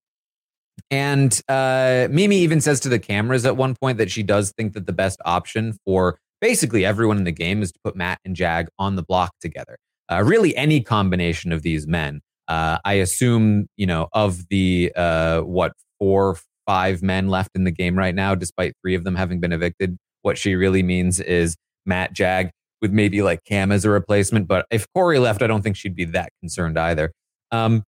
and 0.90 1.40
uh, 1.48 2.08
Mimi 2.10 2.36
even 2.38 2.60
says 2.60 2.80
to 2.80 2.88
the 2.88 2.98
cameras 2.98 3.46
at 3.46 3.56
one 3.56 3.74
point 3.74 3.98
that 3.98 4.10
she 4.10 4.22
does 4.22 4.52
think 4.56 4.74
that 4.74 4.86
the 4.86 4.92
best 4.92 5.20
option 5.24 5.78
for 5.84 6.18
basically 6.40 6.84
everyone 6.84 7.16
in 7.16 7.24
the 7.24 7.32
game 7.32 7.62
is 7.62 7.72
to 7.72 7.78
put 7.84 7.96
Matt 7.96 8.18
and 8.24 8.36
Jag 8.36 8.68
on 8.78 8.96
the 8.96 9.02
block 9.02 9.32
together. 9.40 9.76
Uh, 10.10 10.22
really, 10.22 10.54
any 10.56 10.80
combination 10.80 11.52
of 11.52 11.62
these 11.62 11.86
men. 11.86 12.20
Uh, 12.48 12.78
I 12.84 12.94
assume, 12.94 13.68
you 13.76 13.86
know, 13.86 14.08
of 14.12 14.48
the 14.48 14.92
uh, 14.96 15.40
what 15.40 15.72
four, 15.98 16.36
five 16.66 17.02
men 17.02 17.28
left 17.28 17.50
in 17.54 17.64
the 17.64 17.70
game 17.70 17.96
right 17.96 18.14
now, 18.14 18.34
despite 18.34 18.74
three 18.82 18.94
of 18.94 19.04
them 19.04 19.14
having 19.14 19.40
been 19.40 19.52
evicted, 19.52 19.96
what 20.22 20.36
she 20.36 20.54
really 20.54 20.82
means 20.82 21.20
is 21.20 21.56
Matt 21.86 22.12
Jag 22.12 22.50
with 22.82 22.90
maybe 22.90 23.22
like 23.22 23.44
Cam 23.44 23.72
as 23.72 23.84
a 23.84 23.90
replacement. 23.90 24.48
But 24.48 24.66
if 24.70 24.86
Corey 24.94 25.18
left, 25.18 25.40
I 25.40 25.46
don't 25.46 25.62
think 25.62 25.76
she'd 25.76 25.94
be 25.94 26.04
that 26.06 26.30
concerned 26.40 26.78
either. 26.78 27.12
Um, 27.52 27.84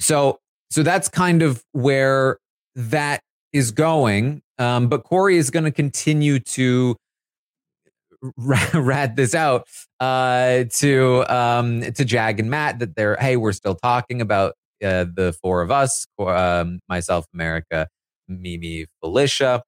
so 0.00 0.38
so 0.72 0.82
that's 0.82 1.08
kind 1.08 1.42
of 1.42 1.62
where 1.72 2.38
that 2.74 3.20
is 3.52 3.70
going. 3.72 4.40
Um, 4.58 4.88
but 4.88 5.04
Corey 5.04 5.36
is 5.36 5.50
going 5.50 5.64
to 5.64 5.70
continue 5.70 6.38
to 6.40 6.96
rat 8.36 9.14
this 9.16 9.34
out 9.34 9.66
uh, 10.00 10.64
to 10.76 11.24
um, 11.28 11.82
to 11.82 12.04
Jag 12.04 12.40
and 12.40 12.50
Matt 12.50 12.78
that 12.78 12.96
they're 12.96 13.16
hey 13.16 13.36
we're 13.36 13.52
still 13.52 13.74
talking 13.74 14.20
about 14.22 14.54
uh, 14.82 15.04
the 15.12 15.34
four 15.42 15.60
of 15.60 15.70
us 15.70 16.06
um, 16.18 16.80
myself 16.88 17.26
America 17.34 17.88
Mimi 18.28 18.86
Felicia 19.00 19.62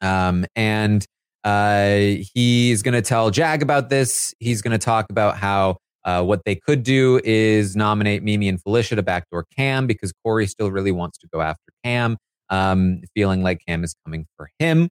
Um, 0.00 0.46
and 0.56 1.04
uh, 1.44 1.98
he's 2.34 2.82
going 2.82 2.94
to 2.94 3.02
tell 3.02 3.30
Jag 3.30 3.62
about 3.62 3.90
this. 3.90 4.34
He's 4.40 4.62
going 4.62 4.72
to 4.72 4.84
talk 4.84 5.06
about 5.10 5.36
how 5.36 5.76
uh, 6.04 6.22
what 6.22 6.42
they 6.44 6.54
could 6.54 6.82
do 6.82 7.20
is 7.24 7.76
nominate 7.76 8.22
Mimi 8.22 8.48
and 8.48 8.60
Felicia 8.60 8.96
to 8.96 9.02
backdoor 9.02 9.46
Cam 9.56 9.86
because 9.86 10.12
Corey 10.24 10.46
still 10.46 10.70
really 10.70 10.92
wants 10.92 11.18
to 11.18 11.28
go 11.32 11.40
after 11.40 11.72
Cam, 11.84 12.16
um, 12.48 13.02
feeling 13.14 13.42
like 13.42 13.62
Cam 13.66 13.84
is 13.84 13.94
coming 14.04 14.26
for 14.36 14.50
him, 14.58 14.88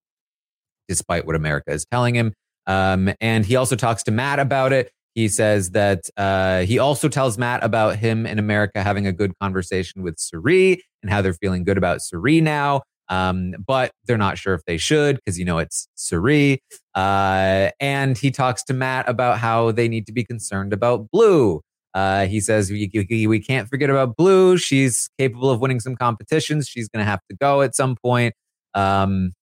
despite 0.87 1.25
what 1.25 1.35
America 1.35 1.71
is 1.71 1.85
telling 1.91 2.15
him. 2.15 2.33
Um, 2.67 3.11
and 3.19 3.45
he 3.45 3.55
also 3.55 3.75
talks 3.75 4.03
to 4.03 4.11
Matt 4.11 4.39
about 4.39 4.73
it. 4.73 4.91
He 5.15 5.27
says 5.27 5.71
that 5.71 6.03
uh, 6.17 6.61
he 6.61 6.77
also 6.77 7.09
tells 7.09 7.37
Matt 7.37 7.63
about 7.63 7.97
him 7.97 8.27
and 8.27 8.39
America 8.39 8.83
having 8.83 9.07
a 9.07 9.11
good 9.11 9.33
conversation 9.41 10.03
with 10.03 10.19
Cirie 10.19 10.83
and 11.01 11.11
how 11.11 11.21
they're 11.21 11.33
feeling 11.33 11.63
good 11.63 11.77
about 11.77 12.01
Cirie 12.01 12.41
now. 12.41 12.83
Um, 13.09 13.55
but 13.65 13.91
they're 14.05 14.17
not 14.17 14.37
sure 14.37 14.53
if 14.53 14.63
they 14.65 14.77
should 14.77 15.15
because 15.17 15.39
you 15.39 15.45
know 15.45 15.57
it's 15.57 15.87
Cirie. 15.95 16.61
Uh, 16.95 17.71
and 17.79 18.17
he 18.17 18.31
talks 18.31 18.63
to 18.63 18.73
Matt 18.73 19.09
about 19.09 19.39
how 19.39 19.71
they 19.71 19.87
need 19.87 20.05
to 20.07 20.13
be 20.13 20.23
concerned 20.23 20.73
about 20.73 21.09
Blue. 21.11 21.61
Uh, 21.93 22.27
he 22.27 22.39
says 22.39 22.69
we, 22.69 22.89
we, 22.93 23.27
we 23.27 23.39
can't 23.39 23.67
forget 23.67 23.89
about 23.89 24.15
Blue. 24.15 24.57
She's 24.57 25.09
capable 25.17 25.49
of 25.49 25.59
winning 25.59 25.79
some 25.79 25.95
competitions. 25.95 26.67
She's 26.67 26.87
going 26.87 27.03
to 27.03 27.09
have 27.09 27.21
to 27.29 27.35
go 27.35 27.61
at 27.61 27.75
some 27.75 27.95
point. 27.95 28.35
Um, 28.75 29.33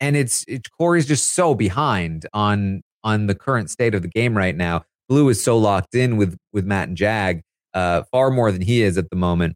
and 0.00 0.16
it's, 0.16 0.44
it's 0.48 0.68
Corey's 0.68 1.06
just 1.06 1.32
so 1.34 1.54
behind 1.54 2.26
on 2.32 2.82
on 3.04 3.26
the 3.26 3.34
current 3.34 3.70
state 3.70 3.94
of 3.94 4.02
the 4.02 4.08
game 4.08 4.36
right 4.36 4.56
now. 4.56 4.82
Blue 5.08 5.28
is 5.28 5.42
so 5.42 5.56
locked 5.58 5.94
in 5.94 6.16
with 6.16 6.36
with 6.52 6.64
Matt 6.64 6.88
and 6.88 6.96
Jag, 6.96 7.42
uh, 7.74 8.02
far 8.10 8.30
more 8.30 8.50
than 8.50 8.62
he 8.62 8.82
is 8.82 8.98
at 8.98 9.10
the 9.10 9.16
moment. 9.16 9.54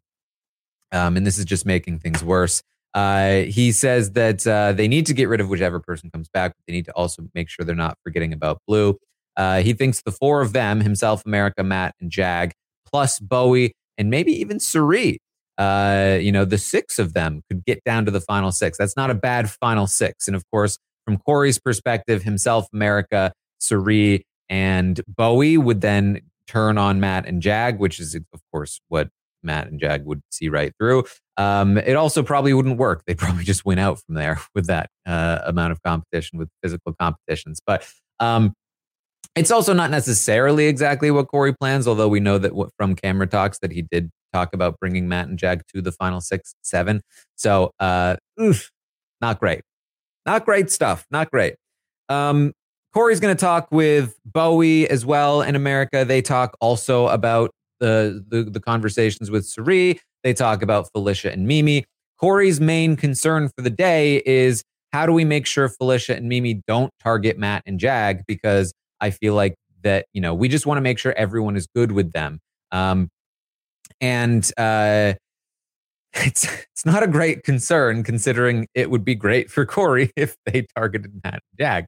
Um, 0.91 1.17
and 1.17 1.25
this 1.25 1.37
is 1.37 1.45
just 1.45 1.65
making 1.65 1.99
things 1.99 2.23
worse. 2.23 2.61
Uh, 2.93 3.41
he 3.41 3.71
says 3.71 4.11
that 4.13 4.45
uh, 4.47 4.73
they 4.73 4.87
need 4.87 5.05
to 5.05 5.13
get 5.13 5.29
rid 5.29 5.41
of 5.41 5.49
whichever 5.49 5.79
person 5.79 6.09
comes 6.09 6.27
back. 6.27 6.51
But 6.51 6.63
they 6.67 6.73
need 6.73 6.85
to 6.85 6.93
also 6.93 7.23
make 7.33 7.49
sure 7.49 7.65
they're 7.65 7.75
not 7.75 7.97
forgetting 8.03 8.33
about 8.33 8.61
Blue. 8.67 8.97
Uh, 9.37 9.61
he 9.61 9.73
thinks 9.73 10.01
the 10.01 10.11
four 10.11 10.41
of 10.41 10.53
them, 10.53 10.81
himself, 10.81 11.25
America, 11.25 11.63
Matt, 11.63 11.95
and 12.01 12.11
Jag, 12.11 12.53
plus 12.85 13.19
Bowie, 13.19 13.73
and 13.97 14.09
maybe 14.09 14.31
even 14.33 14.59
Cirie, 14.59 15.19
uh, 15.57 16.17
you 16.19 16.31
know, 16.31 16.45
the 16.45 16.57
six 16.57 16.99
of 16.99 17.13
them 17.13 17.41
could 17.49 17.63
get 17.65 17.83
down 17.83 18.05
to 18.05 18.11
the 18.11 18.21
final 18.21 18.51
six. 18.51 18.77
That's 18.77 18.95
not 18.95 19.09
a 19.09 19.13
bad 19.13 19.49
final 19.49 19.87
six. 19.87 20.27
And 20.27 20.35
of 20.35 20.43
course, 20.51 20.77
from 21.05 21.17
Corey's 21.17 21.59
perspective, 21.59 22.23
himself, 22.23 22.67
America, 22.73 23.33
Cirie, 23.59 24.25
and 24.49 25.01
Bowie 25.07 25.57
would 25.57 25.81
then 25.81 26.21
turn 26.47 26.77
on 26.77 26.99
Matt 26.99 27.25
and 27.25 27.41
Jag, 27.41 27.77
which 27.77 27.99
is, 27.99 28.15
of 28.15 28.41
course, 28.51 28.81
what 28.87 29.09
Matt 29.43 29.67
and 29.67 29.79
Jag 29.79 30.05
would 30.05 30.21
see 30.29 30.49
right 30.49 30.73
through. 30.79 31.05
Um, 31.37 31.77
it 31.77 31.95
also 31.95 32.23
probably 32.23 32.53
wouldn't 32.53 32.77
work. 32.77 33.03
They'd 33.05 33.17
probably 33.17 33.43
just 33.43 33.65
win 33.65 33.79
out 33.79 33.99
from 34.01 34.15
there 34.15 34.39
with 34.55 34.67
that 34.67 34.89
uh, 35.05 35.39
amount 35.45 35.71
of 35.71 35.81
competition 35.81 36.39
with 36.39 36.49
physical 36.61 36.93
competitions. 36.93 37.61
But 37.65 37.87
um, 38.19 38.53
it's 39.35 39.51
also 39.51 39.73
not 39.73 39.91
necessarily 39.91 40.67
exactly 40.67 41.11
what 41.11 41.27
Corey 41.27 41.53
plans, 41.53 41.87
although 41.87 42.07
we 42.07 42.19
know 42.19 42.37
that 42.37 42.53
what, 42.53 42.71
from 42.77 42.95
camera 42.95 43.27
talks 43.27 43.59
that 43.59 43.71
he 43.71 43.83
did 43.83 44.09
talk 44.33 44.53
about 44.53 44.79
bringing 44.79 45.07
Matt 45.07 45.27
and 45.27 45.39
Jag 45.39 45.63
to 45.73 45.81
the 45.81 45.91
final 45.91 46.21
six, 46.21 46.55
seven. 46.61 47.01
So, 47.35 47.71
uh, 47.79 48.17
oof, 48.39 48.71
not 49.21 49.39
great. 49.39 49.61
Not 50.25 50.45
great 50.45 50.69
stuff. 50.69 51.05
Not 51.09 51.31
great. 51.31 51.55
Um, 52.09 52.53
Corey's 52.93 53.19
going 53.19 53.35
to 53.35 53.39
talk 53.39 53.71
with 53.71 54.15
Bowie 54.25 54.89
as 54.89 55.05
well 55.05 55.41
in 55.41 55.55
America. 55.55 56.05
They 56.05 56.21
talk 56.21 56.57
also 56.59 57.07
about 57.07 57.51
the, 57.79 58.23
the, 58.27 58.43
the 58.43 58.59
conversations 58.59 59.31
with 59.31 59.45
Cirie. 59.45 59.99
They 60.23 60.33
talk 60.33 60.61
about 60.61 60.89
Felicia 60.91 61.31
and 61.31 61.47
Mimi. 61.47 61.85
Corey's 62.19 62.59
main 62.59 62.95
concern 62.95 63.49
for 63.55 63.61
the 63.61 63.69
day 63.69 64.21
is 64.25 64.63
how 64.91 65.05
do 65.05 65.13
we 65.13 65.23
make 65.23 65.45
sure 65.45 65.69
Felicia 65.69 66.15
and 66.15 66.27
Mimi 66.27 66.61
don't 66.67 66.91
target 67.01 67.37
Matt 67.37 67.63
and 67.65 67.79
Jag? 67.79 68.23
Because 68.27 68.73
I 68.99 69.11
feel 69.11 69.33
like 69.33 69.55
that, 69.83 70.05
you 70.13 70.21
know, 70.21 70.33
we 70.33 70.49
just 70.49 70.65
want 70.65 70.77
to 70.77 70.81
make 70.81 70.99
sure 70.99 71.13
everyone 71.13 71.55
is 71.55 71.67
good 71.73 71.91
with 71.91 72.11
them. 72.11 72.39
Um, 72.71 73.09
and 74.01 74.49
uh, 74.57 75.13
it's 76.13 76.45
it's 76.45 76.85
not 76.85 77.03
a 77.03 77.07
great 77.07 77.43
concern 77.43 78.03
considering 78.03 78.67
it 78.73 78.89
would 78.89 79.05
be 79.05 79.15
great 79.15 79.51
for 79.51 79.65
Corey 79.65 80.11
if 80.15 80.35
they 80.45 80.65
targeted 80.75 81.11
Matt 81.23 81.35
and 81.35 81.59
Jag. 81.59 81.85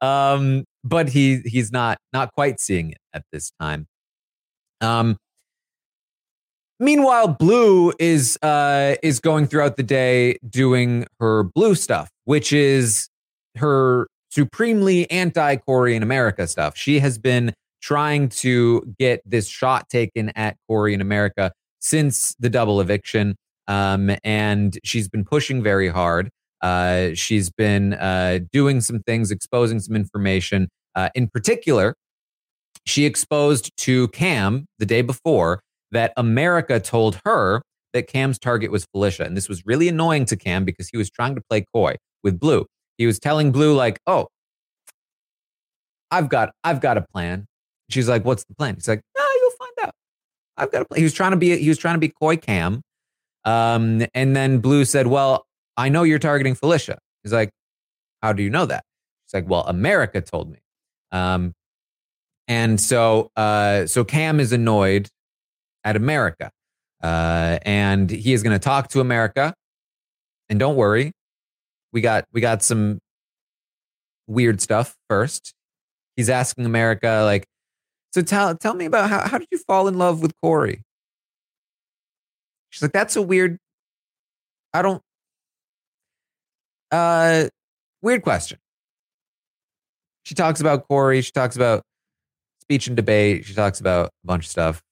Um, 0.00 0.64
but 0.84 1.08
he 1.08 1.40
he's 1.44 1.70
not 1.70 1.98
not 2.12 2.32
quite 2.32 2.60
seeing 2.60 2.92
it 2.92 2.98
at 3.12 3.24
this 3.32 3.50
time. 3.60 3.86
Um, 4.80 5.16
meanwhile, 6.80 7.28
Blue 7.28 7.92
is 7.98 8.38
uh, 8.42 8.96
is 9.02 9.20
going 9.20 9.46
throughout 9.46 9.76
the 9.76 9.82
day 9.82 10.38
doing 10.48 11.06
her 11.20 11.44
blue 11.44 11.74
stuff, 11.74 12.10
which 12.24 12.52
is 12.52 13.08
her 13.56 14.08
supremely 14.30 15.10
anti 15.10 15.56
Corey 15.56 15.96
in 15.96 16.02
America 16.02 16.46
stuff. 16.46 16.76
She 16.76 17.00
has 17.00 17.18
been 17.18 17.52
trying 17.80 18.28
to 18.28 18.94
get 18.98 19.22
this 19.24 19.48
shot 19.48 19.88
taken 19.88 20.30
at 20.30 20.56
Corey 20.66 20.94
in 20.94 21.00
America 21.00 21.52
since 21.80 22.34
the 22.38 22.50
double 22.50 22.80
eviction. 22.80 23.36
Um, 23.68 24.10
and 24.24 24.78
she's 24.82 25.08
been 25.08 25.24
pushing 25.24 25.62
very 25.62 25.88
hard. 25.88 26.30
Uh, 26.60 27.10
she's 27.14 27.50
been 27.50 27.94
uh, 27.94 28.40
doing 28.50 28.80
some 28.80 29.00
things, 29.00 29.30
exposing 29.30 29.78
some 29.78 29.94
information. 29.94 30.68
Uh, 30.94 31.10
in 31.14 31.28
particular, 31.28 31.94
she 32.86 33.04
exposed 33.04 33.70
to 33.76 34.08
Cam 34.08 34.66
the 34.78 34.86
day 34.86 35.02
before 35.02 35.60
that 35.92 36.12
America 36.16 36.80
told 36.80 37.20
her 37.24 37.62
that 37.92 38.06
Cam's 38.06 38.38
target 38.38 38.70
was 38.70 38.86
Felicia. 38.92 39.24
And 39.24 39.36
this 39.36 39.48
was 39.48 39.64
really 39.64 39.88
annoying 39.88 40.24
to 40.26 40.36
Cam 40.36 40.64
because 40.64 40.88
he 40.88 40.96
was 40.96 41.10
trying 41.10 41.34
to 41.34 41.40
play 41.48 41.64
coy 41.72 41.96
with 42.22 42.38
Blue. 42.38 42.66
He 42.98 43.06
was 43.06 43.18
telling 43.18 43.52
Blue, 43.52 43.74
like, 43.74 44.00
oh, 44.06 44.28
I've 46.10 46.28
got 46.28 46.50
I've 46.64 46.80
got 46.80 46.96
a 46.98 47.02
plan. 47.02 47.46
She's 47.90 48.08
like, 48.08 48.24
what's 48.24 48.44
the 48.44 48.54
plan? 48.54 48.74
He's 48.74 48.88
like, 48.88 49.00
no, 49.16 49.24
you'll 49.40 49.50
find 49.52 49.88
out. 49.88 49.94
I've 50.56 50.72
got 50.72 50.82
a 50.82 50.84
plan. 50.84 50.98
He 50.98 51.04
was 51.04 51.14
trying 51.14 51.30
to 51.32 51.36
be 51.36 51.56
he 51.58 51.68
was 51.68 51.78
trying 51.78 51.94
to 51.94 52.00
be 52.00 52.08
coy 52.08 52.36
Cam. 52.36 52.82
Um, 53.44 54.04
and 54.14 54.36
then 54.36 54.58
Blue 54.58 54.84
said, 54.84 55.06
Well, 55.06 55.46
I 55.76 55.88
know 55.88 56.02
you're 56.02 56.18
targeting 56.18 56.54
Felicia. 56.54 56.98
He's 57.22 57.32
like, 57.32 57.50
How 58.22 58.32
do 58.32 58.42
you 58.42 58.50
know 58.50 58.66
that? 58.66 58.84
She's 59.26 59.34
like, 59.34 59.48
Well, 59.48 59.64
America 59.66 60.20
told 60.20 60.50
me. 60.50 60.58
Um, 61.12 61.54
and 62.46 62.80
so, 62.80 63.30
uh, 63.36 63.86
so 63.86 64.04
Cam 64.04 64.40
is 64.40 64.52
annoyed 64.52 65.08
at 65.84 65.96
America, 65.96 66.50
uh, 67.02 67.58
and 67.62 68.10
he 68.10 68.32
is 68.32 68.42
going 68.42 68.54
to 68.54 68.58
talk 68.58 68.88
to 68.88 69.00
America. 69.00 69.54
And 70.48 70.58
don't 70.58 70.76
worry, 70.76 71.12
we 71.92 72.00
got 72.00 72.24
we 72.32 72.40
got 72.40 72.62
some 72.62 72.98
weird 74.26 74.60
stuff 74.60 74.94
first. 75.08 75.54
He's 76.16 76.30
asking 76.30 76.66
America 76.66 77.22
like, 77.24 77.44
so 78.12 78.22
tell 78.22 78.54
tell 78.56 78.74
me 78.74 78.86
about 78.86 79.10
how 79.10 79.26
how 79.26 79.38
did 79.38 79.48
you 79.50 79.58
fall 79.58 79.88
in 79.88 79.98
love 79.98 80.22
with 80.22 80.32
Corey? 80.42 80.82
She's 82.70 82.82
like, 82.82 82.92
that's 82.92 83.16
a 83.16 83.22
weird. 83.22 83.58
I 84.72 84.82
don't. 84.82 85.02
Uh, 86.90 87.48
weird 88.02 88.22
question. 88.22 88.58
She 90.24 90.34
talks 90.34 90.60
about 90.60 90.86
Corey. 90.88 91.22
She 91.22 91.32
talks 91.32 91.56
about 91.56 91.82
speech 92.62 92.86
and 92.86 92.96
debate. 92.96 93.46
She 93.46 93.54
talks 93.54 93.80
about 93.80 94.08
a 94.08 94.26
bunch 94.26 94.44
of 94.44 94.50
stuff. 94.50 94.82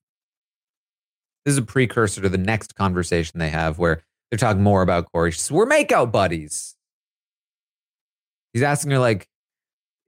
This 1.47 1.53
is 1.53 1.59
a 1.59 1.63
precursor 1.63 2.21
to 2.23 2.29
the 2.29 2.37
next 2.39 2.75
conversation 2.75 3.39
they 3.39 3.51
have 3.51 3.79
where 3.79 4.03
they're 4.31 4.39
talking 4.39 4.65
more 4.65 4.83
about 4.83 5.13
Corey. 5.13 5.31
She 5.31 5.39
says, 5.39 5.53
We're 5.53 5.65
makeout 5.65 6.11
buddies. 6.11 6.75
He's 8.53 8.65
asking 8.65 8.91
her, 8.91 8.99
like, 8.99 9.29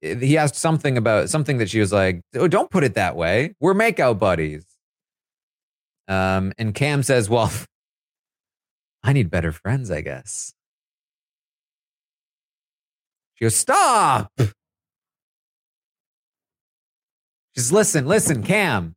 he 0.00 0.36
asked 0.36 0.56
something 0.56 0.98
about 0.98 1.30
something 1.30 1.58
that 1.58 1.70
she 1.70 1.78
was 1.78 1.92
like, 1.92 2.22
Oh, 2.34 2.48
don't 2.48 2.72
put 2.72 2.82
it 2.82 2.94
that 2.94 3.14
way. 3.14 3.54
We're 3.60 3.74
makeout 3.74 4.18
buddies. 4.18 4.64
Um, 6.08 6.52
and 6.58 6.74
Cam 6.74 7.04
says, 7.04 7.30
Well, 7.30 7.52
I 9.04 9.12
need 9.12 9.30
better 9.30 9.52
friends, 9.52 9.92
I 9.92 10.00
guess. 10.00 10.52
She 13.34 13.44
goes, 13.44 13.54
Stop. 13.54 14.32
She 14.38 14.48
says, 17.54 17.72
Listen, 17.72 18.08
listen, 18.08 18.42
Cam. 18.42 18.96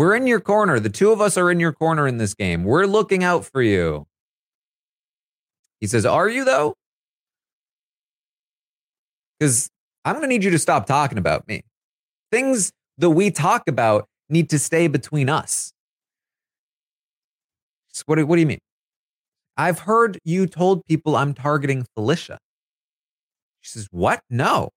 We're 0.00 0.14
in 0.14 0.26
your 0.26 0.40
corner. 0.40 0.80
The 0.80 0.88
two 0.88 1.12
of 1.12 1.20
us 1.20 1.36
are 1.36 1.50
in 1.50 1.60
your 1.60 1.74
corner 1.74 2.08
in 2.08 2.16
this 2.16 2.32
game. 2.32 2.64
We're 2.64 2.86
looking 2.86 3.22
out 3.22 3.44
for 3.44 3.60
you. 3.60 4.06
He 5.78 5.86
says, 5.86 6.06
Are 6.06 6.26
you, 6.26 6.42
though? 6.42 6.74
Because 9.38 9.68
I'm 10.06 10.14
going 10.14 10.22
to 10.22 10.28
need 10.28 10.42
you 10.42 10.52
to 10.52 10.58
stop 10.58 10.86
talking 10.86 11.18
about 11.18 11.46
me. 11.46 11.64
Things 12.32 12.72
that 12.96 13.10
we 13.10 13.30
talk 13.30 13.68
about 13.68 14.06
need 14.30 14.48
to 14.48 14.58
stay 14.58 14.88
between 14.88 15.28
us. 15.28 15.74
So 17.92 18.02
what, 18.06 18.24
what 18.24 18.36
do 18.36 18.40
you 18.40 18.46
mean? 18.46 18.60
I've 19.58 19.80
heard 19.80 20.18
you 20.24 20.46
told 20.46 20.82
people 20.86 21.14
I'm 21.14 21.34
targeting 21.34 21.84
Felicia. 21.94 22.38
She 23.60 23.72
says, 23.72 23.86
What? 23.90 24.22
No. 24.30 24.70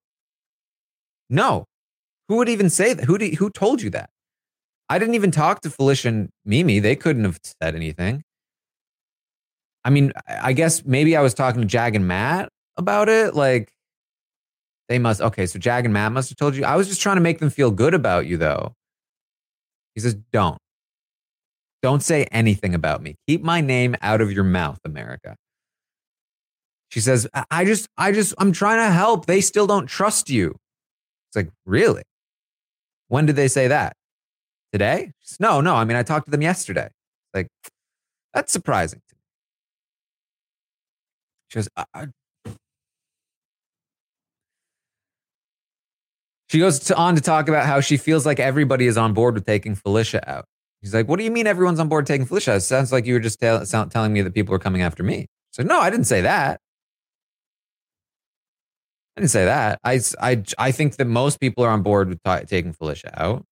No. 1.30 1.64
Who 2.28 2.36
would 2.36 2.50
even 2.50 2.68
say 2.68 2.92
that? 2.92 3.06
Who, 3.06 3.16
do, 3.16 3.26
who 3.30 3.48
told 3.48 3.80
you 3.80 3.88
that? 3.88 4.10
I 4.94 4.98
didn't 5.00 5.16
even 5.16 5.32
talk 5.32 5.60
to 5.62 5.70
Felicia 5.70 6.06
and 6.06 6.28
Mimi. 6.44 6.78
They 6.78 6.94
couldn't 6.94 7.24
have 7.24 7.40
said 7.60 7.74
anything. 7.74 8.22
I 9.84 9.90
mean, 9.90 10.12
I 10.28 10.52
guess 10.52 10.84
maybe 10.84 11.16
I 11.16 11.20
was 11.20 11.34
talking 11.34 11.60
to 11.62 11.66
Jag 11.66 11.96
and 11.96 12.06
Matt 12.06 12.48
about 12.76 13.08
it. 13.08 13.34
Like, 13.34 13.72
they 14.88 15.00
must, 15.00 15.20
okay, 15.20 15.46
so 15.46 15.58
Jag 15.58 15.84
and 15.84 15.92
Matt 15.92 16.12
must 16.12 16.28
have 16.28 16.36
told 16.36 16.54
you. 16.54 16.64
I 16.64 16.76
was 16.76 16.86
just 16.86 17.00
trying 17.00 17.16
to 17.16 17.22
make 17.22 17.40
them 17.40 17.50
feel 17.50 17.72
good 17.72 17.92
about 17.92 18.26
you, 18.26 18.36
though. 18.36 18.72
He 19.96 20.00
says, 20.00 20.14
don't. 20.32 20.58
Don't 21.82 22.00
say 22.00 22.28
anything 22.30 22.72
about 22.72 23.02
me. 23.02 23.16
Keep 23.26 23.42
my 23.42 23.60
name 23.60 23.96
out 24.00 24.20
of 24.20 24.30
your 24.30 24.44
mouth, 24.44 24.78
America. 24.84 25.34
She 26.90 27.00
says, 27.00 27.26
I 27.50 27.64
just, 27.64 27.88
I 27.98 28.12
just, 28.12 28.32
I'm 28.38 28.52
trying 28.52 28.78
to 28.78 28.94
help. 28.94 29.26
They 29.26 29.40
still 29.40 29.66
don't 29.66 29.86
trust 29.86 30.30
you. 30.30 30.54
It's 31.30 31.34
like, 31.34 31.48
really? 31.66 32.04
When 33.08 33.26
did 33.26 33.34
they 33.34 33.48
say 33.48 33.66
that? 33.66 33.96
Today? 34.74 35.12
No, 35.38 35.60
no. 35.60 35.76
I 35.76 35.84
mean, 35.84 35.96
I 35.96 36.02
talked 36.02 36.26
to 36.26 36.32
them 36.32 36.42
yesterday. 36.42 36.88
Like, 37.32 37.46
that's 38.32 38.52
surprising 38.52 39.00
to 39.08 39.14
me. 39.14 39.20
She 41.46 41.58
goes, 41.58 41.68
I, 41.76 41.84
I, 41.94 42.06
She 46.48 46.58
goes 46.58 46.80
to, 46.80 46.96
on 46.96 47.14
to 47.14 47.20
talk 47.20 47.48
about 47.48 47.66
how 47.66 47.78
she 47.78 47.96
feels 47.96 48.26
like 48.26 48.40
everybody 48.40 48.88
is 48.88 48.96
on 48.98 49.14
board 49.14 49.34
with 49.34 49.46
taking 49.46 49.76
Felicia 49.76 50.28
out. 50.28 50.46
She's 50.82 50.92
like, 50.92 51.06
"What 51.06 51.18
do 51.18 51.24
you 51.24 51.30
mean 51.30 51.46
everyone's 51.46 51.78
on 51.78 51.88
board 51.88 52.04
taking 52.04 52.26
Felicia? 52.26 52.56
It 52.56 52.62
sounds 52.62 52.90
like 52.90 53.06
you 53.06 53.14
were 53.14 53.20
just 53.20 53.38
tell, 53.38 53.64
sound, 53.64 53.92
telling 53.92 54.12
me 54.12 54.22
that 54.22 54.34
people 54.34 54.56
are 54.56 54.58
coming 54.58 54.82
after 54.82 55.04
me." 55.04 55.26
So 55.52 55.62
no, 55.62 55.78
I 55.78 55.88
didn't 55.88 56.06
say 56.06 56.20
that. 56.22 56.60
I 59.16 59.20
didn't 59.20 59.30
say 59.30 59.44
that. 59.44 59.78
I, 59.84 60.00
I, 60.20 60.42
I 60.58 60.72
think 60.72 60.96
that 60.96 61.06
most 61.06 61.38
people 61.38 61.62
are 61.62 61.70
on 61.70 61.82
board 61.82 62.08
with 62.08 62.20
t- 62.24 62.44
taking 62.46 62.72
Felicia 62.72 63.12
out. 63.22 63.44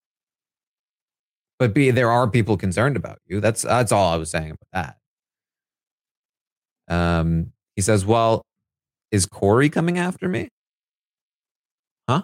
But 1.59 1.73
B, 1.73 1.91
there 1.91 2.11
are 2.11 2.29
people 2.29 2.57
concerned 2.57 2.95
about 2.95 3.19
you. 3.27 3.39
That's 3.39 3.61
that's 3.61 3.91
all 3.91 4.11
I 4.11 4.17
was 4.17 4.31
saying 4.31 4.51
about 4.51 4.97
that. 6.89 6.93
Um, 6.93 7.53
he 7.75 7.81
says, 7.81 8.05
"Well, 8.05 8.43
is 9.11 9.25
Corey 9.25 9.69
coming 9.69 9.97
after 9.97 10.27
me? 10.27 10.49
Huh? 12.09 12.23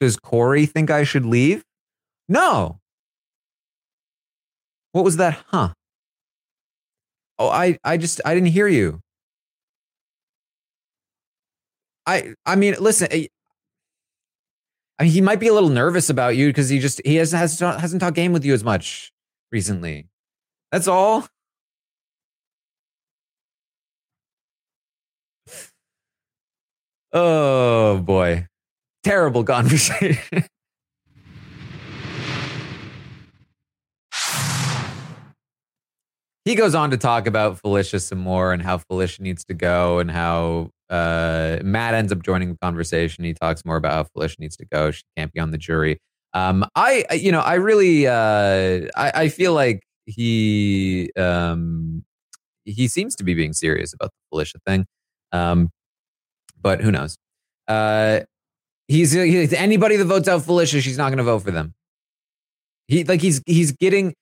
Does 0.00 0.16
Corey 0.16 0.66
think 0.66 0.90
I 0.90 1.04
should 1.04 1.24
leave? 1.24 1.62
No. 2.28 2.80
What 4.92 5.04
was 5.04 5.16
that? 5.16 5.42
Huh? 5.46 5.72
Oh, 7.38 7.48
I, 7.48 7.78
I 7.84 7.96
just, 7.96 8.20
I 8.24 8.34
didn't 8.34 8.48
hear 8.48 8.66
you. 8.66 9.00
I, 12.06 12.34
I 12.44 12.56
mean, 12.56 12.74
listen. 12.80 13.08
I, 14.98 15.04
mean, 15.04 15.12
he 15.12 15.20
might 15.20 15.40
be 15.40 15.48
a 15.48 15.52
little 15.54 15.68
nervous 15.68 16.10
about 16.10 16.36
you 16.36 16.48
because 16.48 16.68
he 16.68 16.78
just 16.78 17.00
he 17.04 17.16
has, 17.16 17.32
has 17.32 17.58
hasn't 17.60 18.00
talked 18.00 18.16
game 18.16 18.32
with 18.32 18.44
you 18.44 18.54
as 18.54 18.64
much 18.64 19.12
recently. 19.52 20.08
That's 20.72 20.88
all. 20.88 21.26
Oh 27.12 27.98
boy. 27.98 28.46
Terrible 29.02 29.44
conversation. 29.44 30.18
he 36.44 36.54
goes 36.54 36.74
on 36.74 36.90
to 36.90 36.96
talk 36.96 37.26
about 37.26 37.58
Felicia 37.58 38.00
some 38.00 38.18
more 38.18 38.52
and 38.52 38.62
how 38.62 38.78
Felicia 38.78 39.22
needs 39.22 39.44
to 39.44 39.54
go 39.54 39.98
and 40.00 40.10
how 40.10 40.70
uh, 40.90 41.58
Matt 41.62 41.94
ends 41.94 42.12
up 42.12 42.22
joining 42.22 42.50
the 42.50 42.58
conversation. 42.58 43.24
He 43.24 43.34
talks 43.34 43.64
more 43.64 43.76
about 43.76 43.92
how 43.92 44.04
Felicia 44.04 44.36
needs 44.40 44.56
to 44.56 44.66
go. 44.66 44.90
She 44.90 45.02
can't 45.16 45.32
be 45.32 45.40
on 45.40 45.50
the 45.50 45.58
jury. 45.58 46.00
Um, 46.34 46.64
I, 46.74 47.04
you 47.12 47.32
know, 47.32 47.40
I 47.40 47.54
really, 47.54 48.06
uh, 48.06 48.88
I, 48.96 49.12
I 49.14 49.28
feel 49.28 49.54
like 49.54 49.82
he, 50.06 51.10
um, 51.16 52.04
he 52.64 52.88
seems 52.88 53.16
to 53.16 53.24
be 53.24 53.34
being 53.34 53.52
serious 53.52 53.92
about 53.92 54.10
the 54.10 54.36
Felicia 54.36 54.58
thing. 54.66 54.86
Um, 55.32 55.70
but 56.60 56.80
who 56.80 56.90
knows? 56.90 57.16
Uh, 57.66 58.20
he's, 58.88 59.12
he's 59.12 59.52
anybody 59.52 59.96
that 59.96 60.04
votes 60.04 60.28
out 60.28 60.42
Felicia, 60.42 60.80
she's 60.80 60.98
not 60.98 61.08
going 61.08 61.18
to 61.18 61.24
vote 61.24 61.40
for 61.40 61.50
them. 61.50 61.74
He 62.88 63.04
like 63.04 63.20
he's 63.20 63.42
he's 63.44 63.72
getting 63.72 64.14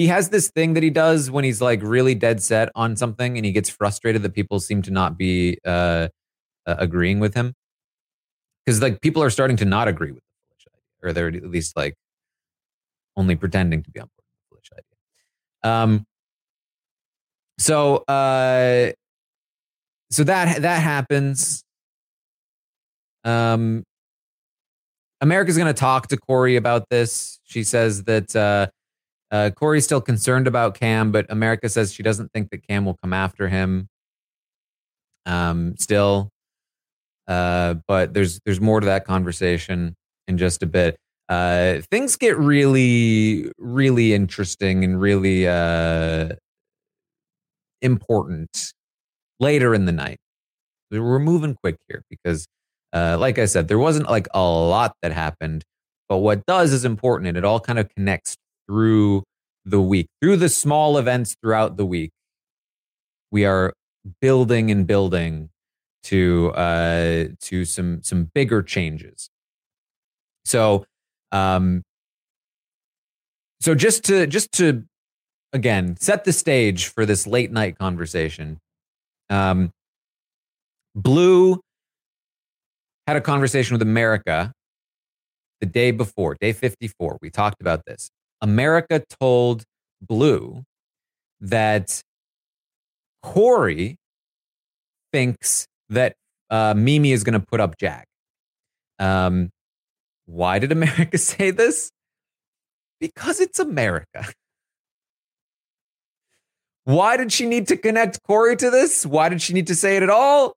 he 0.00 0.06
has 0.06 0.30
this 0.30 0.48
thing 0.48 0.72
that 0.72 0.82
he 0.82 0.88
does 0.88 1.30
when 1.30 1.44
he's 1.44 1.60
like 1.60 1.82
really 1.82 2.14
dead 2.14 2.42
set 2.42 2.70
on 2.74 2.96
something 2.96 3.36
and 3.36 3.44
he 3.44 3.52
gets 3.52 3.68
frustrated 3.68 4.22
that 4.22 4.32
people 4.32 4.58
seem 4.58 4.80
to 4.80 4.90
not 4.90 5.18
be 5.18 5.58
uh, 5.66 6.08
agreeing 6.64 7.20
with 7.20 7.34
him 7.34 7.52
because 8.64 8.80
like 8.80 9.02
people 9.02 9.22
are 9.22 9.28
starting 9.28 9.58
to 9.58 9.66
not 9.66 9.88
agree 9.88 10.10
with 10.10 10.22
the 10.22 10.30
Felicia 10.48 10.70
idea, 10.70 11.10
or 11.10 11.12
they're 11.12 11.44
at 11.44 11.50
least 11.50 11.76
like 11.76 11.96
only 13.14 13.36
pretending 13.36 13.82
to 13.82 13.90
be 13.90 14.00
on 14.00 14.06
board 14.06 14.24
with 14.48 14.62
the 14.62 14.70
Felicia 14.70 14.74
idea. 15.64 15.84
Um. 15.84 16.06
So 17.58 17.96
uh, 18.08 18.92
so 20.10 20.24
that 20.24 20.62
that 20.62 20.82
happens. 20.82 21.62
Um, 23.22 23.84
America's 25.20 25.58
going 25.58 25.66
to 25.66 25.78
talk 25.78 26.08
to 26.08 26.16
Corey 26.16 26.56
about 26.56 26.88
this. 26.88 27.38
She 27.44 27.64
says 27.64 28.04
that 28.04 28.34
uh, 28.34 28.68
uh, 29.30 29.50
Corey's 29.54 29.84
still 29.84 30.00
concerned 30.00 30.46
about 30.46 30.74
Cam, 30.74 31.12
but 31.12 31.26
America 31.28 31.68
says 31.68 31.92
she 31.92 32.02
doesn't 32.02 32.32
think 32.32 32.50
that 32.50 32.66
Cam 32.66 32.84
will 32.84 32.96
come 33.02 33.12
after 33.12 33.48
him. 33.48 33.88
Um, 35.26 35.76
still, 35.76 36.30
uh, 37.28 37.74
but 37.86 38.14
there's 38.14 38.40
there's 38.44 38.60
more 38.60 38.80
to 38.80 38.86
that 38.86 39.04
conversation 39.04 39.94
in 40.26 40.38
just 40.38 40.62
a 40.62 40.66
bit. 40.66 40.96
Uh, 41.28 41.80
things 41.90 42.16
get 42.16 42.36
really, 42.38 43.52
really 43.58 44.14
interesting 44.14 44.82
and 44.82 45.00
really 45.00 45.46
uh, 45.46 46.30
important 47.82 48.72
later 49.38 49.74
in 49.74 49.84
the 49.84 49.92
night. 49.92 50.18
We're 50.90 51.20
moving 51.20 51.54
quick 51.62 51.76
here 51.88 52.02
because 52.10 52.46
uh, 52.92 53.16
like 53.20 53.38
I 53.38 53.44
said, 53.44 53.68
there 53.68 53.78
wasn't 53.78 54.08
like 54.08 54.26
a 54.34 54.40
lot 54.40 54.94
that 55.02 55.12
happened, 55.12 55.62
but 56.08 56.18
what 56.18 56.44
does 56.46 56.72
is 56.72 56.84
important 56.84 57.28
and 57.28 57.36
it 57.36 57.44
all 57.44 57.60
kind 57.60 57.78
of 57.78 57.88
connects 57.94 58.36
through 58.70 59.24
the 59.64 59.80
week, 59.80 60.06
through 60.22 60.36
the 60.36 60.48
small 60.48 60.96
events 60.96 61.34
throughout 61.42 61.76
the 61.76 61.84
week. 61.84 62.10
We 63.32 63.44
are 63.44 63.72
building 64.20 64.70
and 64.70 64.86
building 64.86 65.50
to 66.04 66.52
uh, 66.54 67.24
to 67.40 67.64
some 67.64 68.02
some 68.02 68.30
bigger 68.32 68.62
changes. 68.62 69.28
So, 70.44 70.86
um, 71.32 71.82
so 73.60 73.74
just 73.74 74.04
to 74.04 74.26
just 74.26 74.52
to 74.52 74.84
again 75.52 75.96
set 75.98 76.24
the 76.24 76.32
stage 76.32 76.86
for 76.86 77.04
this 77.04 77.26
late 77.26 77.50
night 77.50 77.76
conversation. 77.76 78.58
Um, 79.28 79.70
Blue 80.94 81.60
had 83.06 83.16
a 83.16 83.20
conversation 83.20 83.74
with 83.74 83.82
America 83.82 84.52
the 85.60 85.66
day 85.66 85.90
before, 85.90 86.36
day 86.40 86.52
54. 86.52 87.18
We 87.20 87.30
talked 87.30 87.60
about 87.60 87.84
this. 87.84 88.10
America 88.42 89.02
told 89.20 89.64
Blue 90.00 90.64
that 91.40 92.00
Corey 93.22 93.96
thinks 95.12 95.66
that 95.88 96.14
uh, 96.50 96.74
Mimi 96.76 97.12
is 97.12 97.24
going 97.24 97.38
to 97.38 97.46
put 97.46 97.60
up 97.60 97.76
Jag. 97.78 98.04
Um, 98.98 99.50
why 100.26 100.58
did 100.58 100.72
America 100.72 101.18
say 101.32 101.50
this? 101.50 101.90
Because 103.00 103.40
it's 103.40 103.58
America. 103.58 104.26
Why 106.84 107.16
did 107.16 107.32
she 107.32 107.46
need 107.46 107.68
to 107.68 107.76
connect 107.76 108.22
Corey 108.24 108.56
to 108.56 108.70
this? 108.70 109.06
Why 109.06 109.28
did 109.28 109.42
she 109.42 109.52
need 109.52 109.66
to 109.68 109.74
say 109.74 109.96
it 109.96 110.02
at 110.02 110.10
all? 110.10 110.54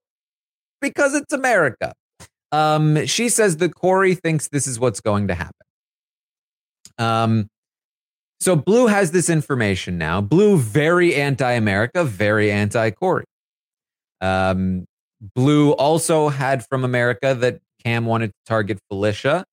Because 0.81 1.13
it's 1.13 1.31
America. 1.31 1.93
Um, 2.51 3.05
she 3.05 3.29
says 3.29 3.57
that 3.57 3.75
Corey 3.75 4.15
thinks 4.15 4.47
this 4.49 4.67
is 4.67 4.79
what's 4.79 5.01
going 5.01 5.27
to 5.29 5.35
happen. 5.35 5.53
Um, 6.97 7.47
so 8.43 8.55
Blue 8.55 8.87
has 8.87 9.11
this 9.11 9.29
information 9.29 9.97
now. 9.97 10.21
Blue 10.21 10.57
very 10.57 11.15
anti-America, 11.15 12.03
very 12.03 12.51
anti-Corey. 12.51 13.25
Um, 14.21 14.85
Blue 15.35 15.71
also 15.71 16.29
had 16.29 16.65
from 16.67 16.83
America 16.83 17.33
that 17.33 17.59
Cam 17.83 18.05
wanted 18.05 18.27
to 18.27 18.35
target 18.45 18.79
Felicia, 18.89 19.45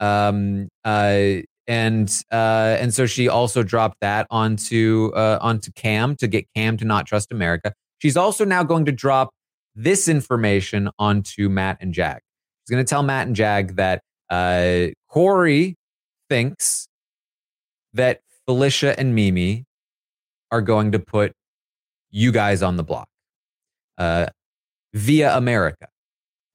um, 0.00 0.68
uh, 0.84 1.42
and 1.66 2.22
uh, 2.32 2.76
and 2.80 2.92
so 2.92 3.06
she 3.06 3.28
also 3.28 3.62
dropped 3.62 3.98
that 4.00 4.26
onto 4.30 5.12
uh, 5.14 5.38
onto 5.40 5.70
Cam 5.72 6.16
to 6.16 6.26
get 6.26 6.46
Cam 6.54 6.76
to 6.76 6.84
not 6.84 7.06
trust 7.06 7.32
America. 7.32 7.72
She's 7.98 8.16
also 8.16 8.44
now 8.44 8.64
going 8.64 8.84
to 8.86 8.92
drop 8.92 9.30
this 9.74 10.08
information 10.08 10.90
onto 10.98 11.48
Matt 11.48 11.78
and 11.80 11.94
Jag. 11.94 12.20
She's 12.62 12.74
going 12.74 12.84
to 12.84 12.88
tell 12.88 13.02
Matt 13.02 13.26
and 13.28 13.36
Jag 13.36 13.76
that 13.76 14.02
uh, 14.30 14.88
Corey 15.08 15.76
thinks 16.28 16.86
that 17.94 18.20
Felicia 18.46 18.98
and 18.98 19.14
Mimi 19.14 19.64
are 20.50 20.62
going 20.62 20.92
to 20.92 20.98
put 20.98 21.32
you 22.10 22.32
guys 22.32 22.62
on 22.62 22.76
the 22.76 22.84
block 22.84 23.08
uh, 23.98 24.26
via 24.92 25.36
America. 25.36 25.88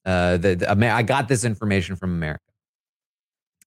Uh, 0.06 0.38
the, 0.38 0.56
the, 0.56 0.91
I 0.91 1.04
got 1.04 1.28
this 1.28 1.43
information 1.43 1.95
from 1.95 2.12
America. 2.12 2.41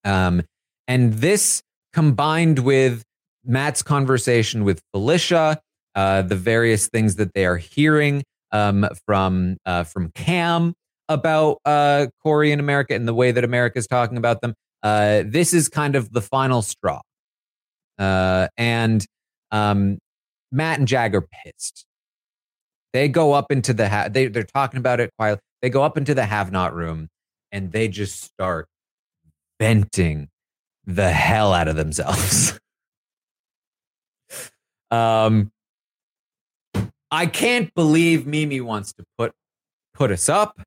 Um, 0.04 0.42
and 0.88 1.14
this 1.14 1.62
combined 1.92 2.61
with 2.61 3.04
Matt's 3.44 3.82
conversation 3.82 4.64
with 4.64 4.80
Felicia, 4.92 5.61
uh, 5.94 6.22
the 6.22 6.37
various 6.37 6.88
things 6.88 7.16
that 7.16 7.35
they 7.35 7.44
are 7.44 7.56
hearing 7.56 8.22
um, 8.50 8.88
from 9.06 9.56
uh, 9.66 9.85
from 9.85 10.11
Cam 10.12 10.74
about 11.08 11.58
uh, 11.64 12.06
Corey 12.22 12.52
in 12.52 12.61
America 12.61 12.94
and 12.94 13.06
the 13.06 13.14
way 13.14 13.32
that 13.32 13.44
America 13.44 13.78
is 13.78 13.87
talking 13.87 14.16
about 14.16 14.40
them. 14.40 14.54
Uh, 14.82 15.22
this 15.26 15.52
is 15.52 15.68
kind 15.68 15.94
of 15.94 16.12
the 16.12 16.22
final 16.22 16.62
straw, 16.62 17.00
uh, 17.98 18.48
and 18.57 19.05
um, 19.50 19.98
Matt 20.50 20.78
and 20.78 20.88
Jag 20.88 21.14
are 21.14 21.26
pissed. 21.44 21.85
They 22.92 23.09
go 23.09 23.33
up 23.33 23.50
into 23.50 23.72
the 23.72 23.88
ha- 23.88 24.09
they 24.11 24.26
they're 24.26 24.42
talking 24.42 24.78
about 24.78 25.00
it 25.00 25.11
quietly. 25.18 25.40
They 25.62 25.70
go 25.70 25.83
up 25.83 25.96
into 25.96 26.14
the 26.14 26.26
have 26.26 26.52
not 26.52 26.74
room 26.74 27.09
and 27.50 27.72
they 27.72 27.88
just 27.88 28.22
start 28.22 28.66
venting 29.61 30.28
the 30.85 31.11
hell 31.11 31.52
out 31.52 31.68
of 31.68 31.76
themselves. 31.76 32.59
um, 34.90 35.52
I 37.11 37.26
can't 37.26 37.72
believe 37.74 38.26
Mimi 38.26 38.61
wants 38.61 38.92
to 38.94 39.05
put 39.18 39.33
put 39.94 40.11
us 40.11 40.28
up, 40.28 40.61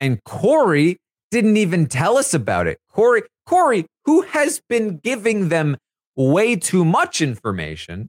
and 0.00 0.22
Corey 0.24 0.98
didn't 1.30 1.56
even 1.56 1.86
tell 1.86 2.18
us 2.18 2.34
about 2.34 2.66
it. 2.66 2.78
Corey, 2.90 3.22
Corey, 3.46 3.86
who 4.04 4.22
has 4.22 4.60
been 4.68 4.98
giving 4.98 5.48
them 5.48 5.76
way 6.16 6.56
too 6.56 6.84
much 6.84 7.20
information. 7.20 8.08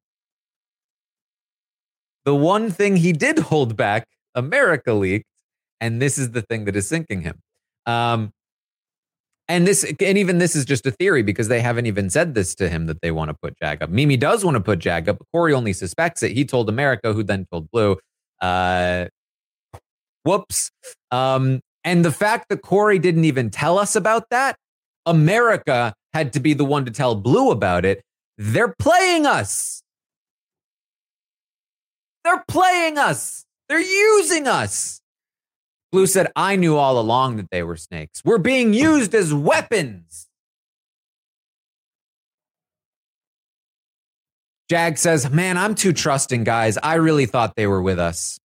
The 2.25 2.35
one 2.35 2.71
thing 2.71 2.97
he 2.97 3.13
did 3.13 3.39
hold 3.39 3.75
back, 3.75 4.07
America 4.35 4.93
leaked, 4.93 5.25
and 5.79 6.01
this 6.01 6.17
is 6.17 6.31
the 6.31 6.41
thing 6.41 6.65
that 6.65 6.75
is 6.75 6.87
sinking 6.87 7.21
him. 7.21 7.39
Um, 7.85 8.31
and 9.47 9.65
this, 9.65 9.83
and 9.85 10.17
even 10.17 10.39
this 10.39 10.55
is 10.55 10.65
just 10.65 10.85
a 10.85 10.91
theory 10.91 11.23
because 11.23 11.47
they 11.47 11.61
haven't 11.61 11.85
even 11.85 12.09
said 12.09 12.35
this 12.35 12.53
to 12.55 12.67
him 12.67 12.85
that 12.87 13.01
they 13.01 13.11
want 13.11 13.29
to 13.29 13.37
put 13.41 13.57
Jag 13.57 13.81
up. 13.81 13.89
Mimi 13.89 14.17
does 14.17 14.43
want 14.43 14.55
to 14.55 14.61
put 14.61 14.79
Jag 14.79 15.07
up. 15.07 15.19
But 15.19 15.27
Corey 15.33 15.53
only 15.53 15.71
suspects 15.71 16.21
it. 16.21 16.33
He 16.33 16.43
told 16.43 16.67
America, 16.67 17.13
who 17.13 17.23
then 17.23 17.45
told 17.49 17.71
Blue. 17.71 17.97
Uh, 18.41 19.05
whoops. 20.23 20.69
Um, 21.11 21.61
and 21.85 22.03
the 22.03 22.11
fact 22.11 22.49
that 22.49 22.61
Corey 22.61 22.99
didn't 22.99 23.23
even 23.23 23.49
tell 23.49 23.79
us 23.79 23.95
about 23.95 24.29
that, 24.31 24.57
America 25.05 25.93
had 26.13 26.33
to 26.33 26.39
be 26.39 26.53
the 26.53 26.65
one 26.65 26.85
to 26.85 26.91
tell 26.91 27.15
Blue 27.15 27.51
about 27.51 27.85
it. 27.85 28.01
They're 28.37 28.73
playing 28.79 29.25
us. 29.25 29.83
They're 32.23 32.43
playing 32.47 32.97
us. 32.97 33.45
They're 33.69 33.79
using 33.81 34.47
us. 34.47 35.01
Blue 35.91 36.05
said, 36.05 36.31
I 36.35 36.55
knew 36.55 36.75
all 36.75 36.99
along 36.99 37.37
that 37.37 37.49
they 37.51 37.63
were 37.63 37.77
snakes. 37.77 38.21
We're 38.25 38.37
being 38.37 38.73
used 38.73 39.15
as 39.15 39.33
weapons. 39.33 40.27
Jag 44.69 44.97
says, 44.97 45.29
Man, 45.31 45.57
I'm 45.57 45.75
too 45.75 45.93
trusting, 45.93 46.43
guys. 46.43 46.77
I 46.77 46.95
really 46.95 47.25
thought 47.25 47.55
they 47.55 47.67
were 47.67 47.81
with 47.81 47.99
us. 47.99 48.37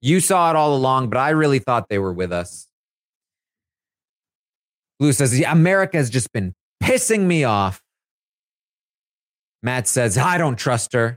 You 0.00 0.20
saw 0.20 0.50
it 0.50 0.56
all 0.56 0.74
along, 0.74 1.10
but 1.10 1.18
I 1.18 1.30
really 1.30 1.60
thought 1.60 1.88
they 1.88 1.98
were 1.98 2.12
with 2.12 2.32
us. 2.32 2.66
Blue 4.98 5.12
says, 5.12 5.36
yeah, 5.36 5.50
America 5.50 5.96
has 5.96 6.10
just 6.10 6.32
been 6.32 6.54
pissing 6.82 7.22
me 7.22 7.44
off. 7.44 7.80
Matt 9.62 9.86
says, 9.86 10.18
I 10.18 10.38
don't 10.38 10.56
trust 10.56 10.92
her. 10.92 11.16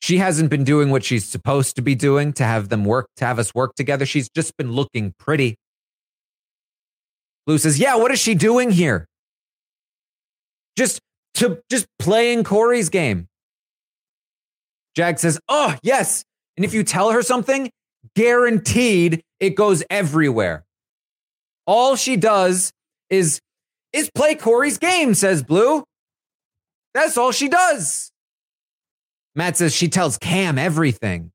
She 0.00 0.18
hasn't 0.18 0.50
been 0.50 0.64
doing 0.64 0.90
what 0.90 1.04
she's 1.04 1.26
supposed 1.26 1.76
to 1.76 1.82
be 1.82 1.94
doing 1.94 2.32
to 2.34 2.44
have 2.44 2.68
them 2.68 2.84
work, 2.84 3.08
to 3.16 3.24
have 3.24 3.38
us 3.38 3.54
work 3.54 3.74
together. 3.74 4.06
She's 4.06 4.28
just 4.28 4.56
been 4.56 4.72
looking 4.72 5.14
pretty. 5.18 5.56
Blue 7.46 7.58
says, 7.58 7.78
Yeah, 7.78 7.96
what 7.96 8.10
is 8.10 8.18
she 8.18 8.34
doing 8.34 8.70
here? 8.70 9.06
Just 10.76 11.00
to 11.34 11.62
just 11.70 11.86
playing 11.98 12.44
Corey's 12.44 12.88
game. 12.88 13.28
Jag 14.94 15.18
says, 15.18 15.38
Oh, 15.48 15.76
yes. 15.82 16.24
And 16.56 16.64
if 16.64 16.74
you 16.74 16.82
tell 16.82 17.10
her 17.10 17.22
something, 17.22 17.70
guaranteed 18.14 19.22
it 19.38 19.50
goes 19.50 19.82
everywhere. 19.90 20.64
All 21.66 21.96
she 21.96 22.16
does 22.16 22.72
is 23.10 23.40
is 23.92 24.10
play 24.14 24.34
Corey's 24.34 24.78
game, 24.78 25.14
says 25.14 25.42
Blue. 25.42 25.84
That's 26.94 27.16
all 27.16 27.32
she 27.32 27.48
does. 27.48 28.10
Matt 29.34 29.56
says 29.56 29.74
she 29.74 29.88
tells 29.88 30.18
Cam 30.18 30.58
everything. 30.58 31.32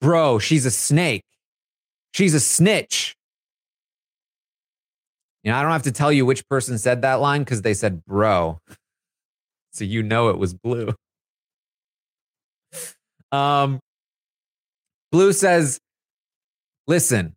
Bro, 0.00 0.38
she's 0.40 0.66
a 0.66 0.70
snake. 0.70 1.24
She's 2.12 2.34
a 2.34 2.40
snitch. 2.40 3.16
You 5.42 5.50
know, 5.50 5.58
I 5.58 5.62
don't 5.62 5.72
have 5.72 5.82
to 5.82 5.92
tell 5.92 6.12
you 6.12 6.24
which 6.24 6.48
person 6.48 6.78
said 6.78 7.02
that 7.02 7.20
line 7.20 7.42
because 7.42 7.62
they 7.62 7.74
said 7.74 8.04
bro. 8.04 8.60
So 9.72 9.84
you 9.84 10.02
know 10.02 10.28
it 10.28 10.38
was 10.38 10.54
Blue. 10.54 10.94
Um, 13.32 13.80
Blue 15.10 15.32
says, 15.32 15.80
listen, 16.86 17.34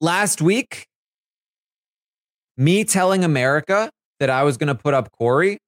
last 0.00 0.42
week, 0.42 0.87
me 2.58 2.84
telling 2.84 3.24
America 3.24 3.90
that 4.20 4.28
I 4.28 4.42
was 4.42 4.58
going 4.58 4.68
to 4.68 4.74
put 4.74 4.92
up 4.92 5.10
Corey 5.12 5.58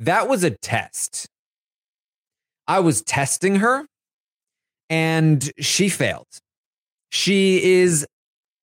that 0.00 0.28
was 0.28 0.42
a 0.42 0.50
test. 0.50 1.26
I 2.66 2.80
was 2.80 3.02
testing 3.02 3.56
her 3.56 3.86
and 4.90 5.50
she 5.58 5.88
failed. 5.88 6.26
She 7.10 7.62
is 7.62 8.06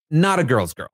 not 0.10 0.40
a 0.40 0.44
girl's 0.44 0.74
girl. 0.74 0.90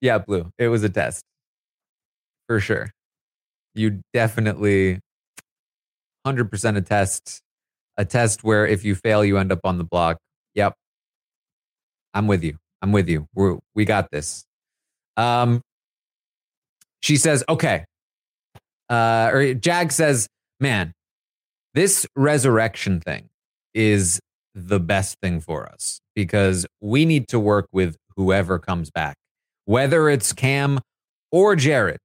Yeah, 0.00 0.18
Blue. 0.18 0.50
It 0.58 0.68
was 0.68 0.84
a 0.84 0.88
test. 0.88 1.22
For 2.46 2.60
sure. 2.60 2.92
You 3.74 4.00
definitely 4.12 5.00
100% 6.26 6.76
a 6.76 6.82
test. 6.82 7.40
A 7.96 8.04
test 8.04 8.44
where 8.44 8.66
if 8.66 8.84
you 8.84 8.94
fail, 8.94 9.24
you 9.24 9.38
end 9.38 9.52
up 9.52 9.60
on 9.64 9.78
the 9.78 9.84
block. 9.84 10.18
Yep. 10.54 10.74
I'm 12.14 12.26
with 12.26 12.44
you. 12.44 12.58
I'm 12.82 12.92
with 12.92 13.08
you. 13.08 13.26
We're, 13.34 13.58
we 13.74 13.84
got 13.84 14.10
this. 14.10 14.44
Um, 15.16 15.62
she 17.00 17.16
says, 17.16 17.44
okay. 17.48 17.84
Uh, 18.88 19.30
or 19.32 19.54
Jag 19.54 19.92
says, 19.92 20.28
man, 20.60 20.92
this 21.74 22.06
resurrection 22.16 23.00
thing 23.00 23.28
is 23.74 24.20
the 24.54 24.80
best 24.80 25.16
thing 25.22 25.40
for 25.40 25.68
us 25.68 26.00
because 26.14 26.66
we 26.80 27.04
need 27.04 27.28
to 27.28 27.38
work 27.38 27.68
with 27.72 27.96
whoever 28.16 28.58
comes 28.58 28.90
back, 28.90 29.16
whether 29.66 30.08
it's 30.08 30.32
Cam 30.32 30.80
or 31.30 31.54
Jared. 31.54 31.98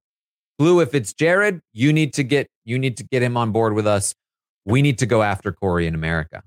Blue, 0.58 0.80
if 0.80 0.94
it's 0.94 1.12
Jared, 1.12 1.60
you 1.72 1.92
need 1.92 2.12
to 2.14 2.22
get 2.22 2.46
you 2.64 2.78
need 2.78 2.96
to 2.98 3.04
get 3.04 3.22
him 3.22 3.36
on 3.36 3.50
board 3.50 3.72
with 3.72 3.86
us. 3.86 4.14
We 4.64 4.82
need 4.82 4.98
to 4.98 5.06
go 5.06 5.22
after 5.22 5.52
Corey 5.52 5.86
in 5.86 5.94
America. 5.94 6.42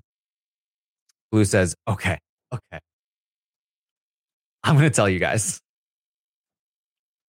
Blue 1.30 1.44
says, 1.44 1.74
okay, 1.88 2.18
okay. 2.52 2.80
I'm 4.62 4.74
going 4.74 4.88
to 4.88 4.94
tell 4.94 5.08
you 5.08 5.18
guys. 5.18 5.60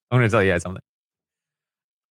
I'm 0.10 0.20
going 0.20 0.30
to 0.30 0.32
tell 0.32 0.44
you 0.44 0.52
guys 0.52 0.64
something. 0.64 0.82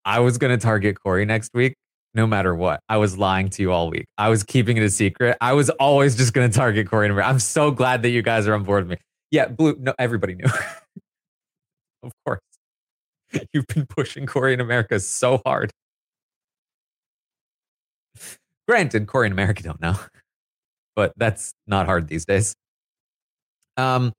I 0.03 0.19
was 0.19 0.37
going 0.37 0.57
to 0.57 0.63
target 0.63 0.97
Corey 1.01 1.25
next 1.25 1.51
week, 1.53 1.75
no 2.13 2.27
matter 2.27 2.53
what. 2.53 2.79
I 2.89 2.97
was 2.97 3.17
lying 3.17 3.49
to 3.49 3.61
you 3.61 3.71
all 3.71 3.89
week. 3.89 4.05
I 4.17 4.29
was 4.29 4.43
keeping 4.43 4.77
it 4.77 4.83
a 4.83 4.89
secret. 4.89 5.37
I 5.41 5.53
was 5.53 5.69
always 5.71 6.15
just 6.15 6.33
going 6.33 6.49
to 6.49 6.55
target 6.55 6.89
Corey. 6.89 7.09
I'm 7.09 7.39
so 7.39 7.71
glad 7.71 8.03
that 8.03 8.09
you 8.09 8.21
guys 8.21 8.47
are 8.47 8.53
on 8.53 8.63
board 8.63 8.87
with 8.87 8.99
me. 8.99 9.03
Yeah, 9.31 9.47
Blue. 9.47 9.75
No, 9.79 9.93
everybody 9.97 10.35
knew. 10.35 10.45
of 12.03 12.11
course. 12.25 12.41
You've 13.53 13.67
been 13.67 13.87
pushing 13.87 14.25
Corey 14.25 14.53
in 14.53 14.61
America 14.61 14.99
so 14.99 15.41
hard. 15.45 15.71
Granted, 18.67 19.07
Corey 19.07 19.27
in 19.27 19.31
America 19.31 19.63
don't 19.63 19.81
know, 19.81 19.95
but 20.95 21.13
that's 21.17 21.53
not 21.67 21.85
hard 21.85 22.07
these 22.07 22.25
days. 22.25 22.55
Um, 23.77 24.13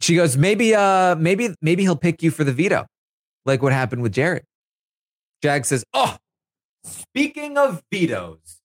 she 0.00 0.14
goes, 0.14 0.36
maybe, 0.36 0.74
uh, 0.74 1.16
maybe, 1.16 1.54
maybe 1.60 1.82
he'll 1.82 1.96
pick 1.96 2.22
you 2.22 2.30
for 2.30 2.44
the 2.44 2.52
veto, 2.52 2.86
like 3.44 3.62
what 3.62 3.72
happened 3.72 4.02
with 4.02 4.12
Jared. 4.12 4.44
Jag 5.42 5.64
says, 5.64 5.84
Oh, 5.92 6.16
speaking 6.84 7.56
of 7.58 7.82
vetoes, 7.92 8.58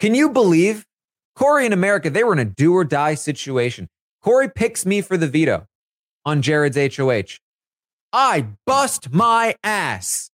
can 0.00 0.14
you 0.14 0.30
believe 0.30 0.84
Corey 1.34 1.66
in 1.66 1.72
America? 1.72 2.10
They 2.10 2.24
were 2.24 2.32
in 2.32 2.38
a 2.38 2.44
do 2.44 2.74
or 2.74 2.84
die 2.84 3.14
situation. 3.14 3.88
Corey 4.22 4.48
picks 4.48 4.86
me 4.86 5.00
for 5.00 5.16
the 5.16 5.26
veto 5.26 5.66
on 6.24 6.42
Jared's 6.42 6.96
HOH. 6.96 7.38
I 8.12 8.46
bust 8.64 9.12
my 9.12 9.54
ass 9.64 10.30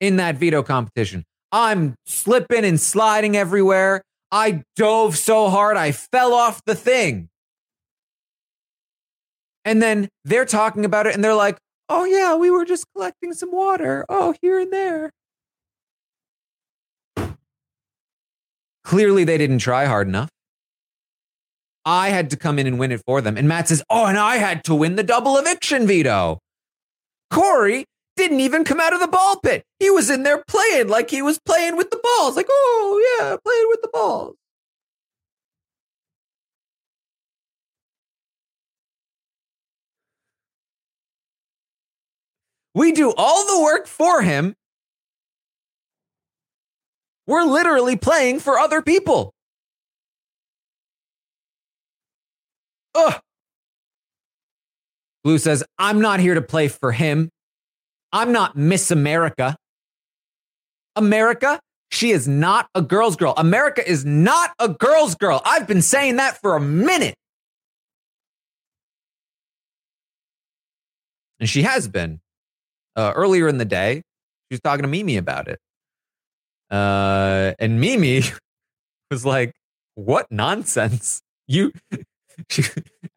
in 0.00 0.16
that 0.16 0.36
veto 0.36 0.62
competition. 0.62 1.24
I'm 1.52 1.94
slipping 2.06 2.64
and 2.64 2.80
sliding 2.80 3.36
everywhere. 3.36 4.02
I 4.30 4.62
dove 4.76 5.16
so 5.16 5.48
hard, 5.48 5.76
I 5.76 5.92
fell 5.92 6.34
off 6.34 6.62
the 6.64 6.74
thing. 6.74 7.28
And 9.64 9.82
then 9.82 10.08
they're 10.24 10.44
talking 10.44 10.84
about 10.84 11.06
it 11.06 11.14
and 11.14 11.24
they're 11.24 11.34
like, 11.34 11.58
oh, 11.88 12.04
yeah, 12.04 12.36
we 12.36 12.50
were 12.50 12.64
just 12.64 12.84
collecting 12.94 13.32
some 13.32 13.52
water. 13.52 14.04
Oh, 14.08 14.34
here 14.40 14.58
and 14.58 14.72
there. 14.72 15.10
Clearly, 18.84 19.24
they 19.24 19.36
didn't 19.36 19.58
try 19.58 19.84
hard 19.84 20.08
enough. 20.08 20.30
I 21.84 22.10
had 22.10 22.30
to 22.30 22.36
come 22.36 22.58
in 22.58 22.66
and 22.66 22.78
win 22.78 22.92
it 22.92 23.02
for 23.06 23.20
them. 23.20 23.36
And 23.36 23.48
Matt 23.48 23.68
says, 23.68 23.82
Oh, 23.90 24.06
and 24.06 24.18
I 24.18 24.36
had 24.36 24.64
to 24.64 24.74
win 24.74 24.96
the 24.96 25.02
double 25.02 25.36
eviction 25.36 25.86
veto. 25.86 26.38
Corey 27.30 27.84
didn't 28.18 28.40
even 28.40 28.64
come 28.64 28.80
out 28.80 28.92
of 28.92 29.00
the 29.00 29.08
ball 29.08 29.40
pit. 29.40 29.64
He 29.78 29.88
was 29.90 30.10
in 30.10 30.24
there 30.24 30.44
playing 30.46 30.88
like 30.88 31.08
he 31.10 31.22
was 31.22 31.38
playing 31.38 31.78
with 31.78 31.90
the 31.90 32.00
balls. 32.02 32.36
Like, 32.36 32.48
oh, 32.50 33.18
yeah, 33.18 33.36
playing 33.42 33.66
with 33.68 33.80
the 33.80 33.88
balls. 33.90 34.36
We 42.74 42.92
do 42.92 43.12
all 43.16 43.46
the 43.46 43.62
work 43.62 43.86
for 43.86 44.22
him. 44.22 44.54
We're 47.26 47.44
literally 47.44 47.96
playing 47.96 48.40
for 48.40 48.58
other 48.58 48.82
people. 48.82 49.34
Ugh. 52.94 53.20
Blue 55.24 55.38
says, 55.38 55.64
I'm 55.78 56.00
not 56.00 56.20
here 56.20 56.34
to 56.34 56.42
play 56.42 56.68
for 56.68 56.92
him. 56.92 57.30
I'm 58.12 58.32
not 58.32 58.56
Miss 58.56 58.90
America. 58.90 59.56
America, 60.96 61.60
she 61.90 62.10
is 62.10 62.26
not 62.26 62.68
a 62.74 62.82
girl's 62.82 63.16
girl. 63.16 63.34
America 63.36 63.88
is 63.88 64.04
not 64.04 64.50
a 64.58 64.68
girl's 64.68 65.14
girl. 65.14 65.40
I've 65.44 65.66
been 65.66 65.82
saying 65.82 66.16
that 66.16 66.40
for 66.40 66.56
a 66.56 66.60
minute. 66.60 67.14
And 71.40 71.48
she 71.48 71.62
has 71.62 71.88
been. 71.88 72.20
Uh, 72.96 73.12
earlier 73.14 73.46
in 73.46 73.58
the 73.58 73.64
day, 73.64 74.02
she 74.50 74.54
was 74.54 74.60
talking 74.60 74.82
to 74.82 74.88
Mimi 74.88 75.16
about 75.16 75.46
it. 75.46 75.60
Uh, 76.68 77.54
and 77.60 77.80
Mimi 77.80 78.22
was 79.10 79.24
like, 79.24 79.52
"What 79.94 80.26
nonsense! 80.30 81.22
You 81.46 81.72
she, 82.50 82.64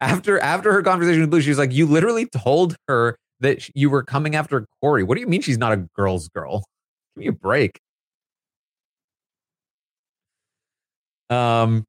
after 0.00 0.38
after 0.38 0.72
her 0.72 0.82
conversation 0.82 1.22
with 1.22 1.30
Blue, 1.30 1.40
she 1.40 1.50
was 1.50 1.58
like, 1.58 1.72
"You 1.72 1.86
literally 1.86 2.26
told 2.26 2.76
her 2.86 3.16
that 3.42 3.68
you 3.76 3.90
were 3.90 4.02
coming 4.02 4.36
after 4.36 4.66
Corey. 4.80 5.04
What 5.04 5.16
do 5.16 5.20
you 5.20 5.26
mean 5.28 5.42
she's 5.42 5.58
not 5.58 5.72
a 5.72 5.78
girl's 5.96 6.28
girl? 6.28 6.64
Give 7.16 7.22
me 7.24 7.28
a 7.28 7.32
break." 7.32 7.80
Um, 11.30 11.84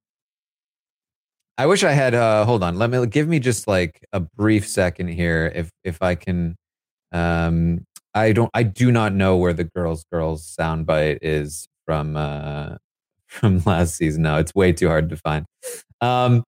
I 1.57 1.65
wish 1.67 1.83
I 1.83 1.91
had. 1.91 2.13
Uh, 2.15 2.45
hold 2.45 2.63
on, 2.63 2.77
let 2.77 2.89
me 2.89 3.05
give 3.07 3.27
me 3.27 3.39
just 3.39 3.67
like 3.67 4.05
a 4.13 4.19
brief 4.19 4.67
second 4.67 5.09
here, 5.09 5.51
if 5.55 5.69
if 5.83 6.01
I 6.01 6.15
can. 6.15 6.55
Um, 7.11 7.85
I 8.15 8.31
don't. 8.33 8.49
I 8.53 8.63
do 8.63 8.91
not 8.91 9.13
know 9.13 9.37
where 9.37 9.53
the 9.53 9.65
girls 9.65 10.05
girls 10.11 10.55
soundbite 10.59 11.19
is 11.21 11.67
from. 11.85 12.17
Uh, 12.17 12.77
from 13.27 13.63
last 13.65 13.95
season. 13.97 14.23
No, 14.23 14.37
it's 14.37 14.53
way 14.55 14.73
too 14.73 14.87
hard 14.87 15.09
to 15.09 15.17
find. 15.17 15.45
Um, 16.01 16.43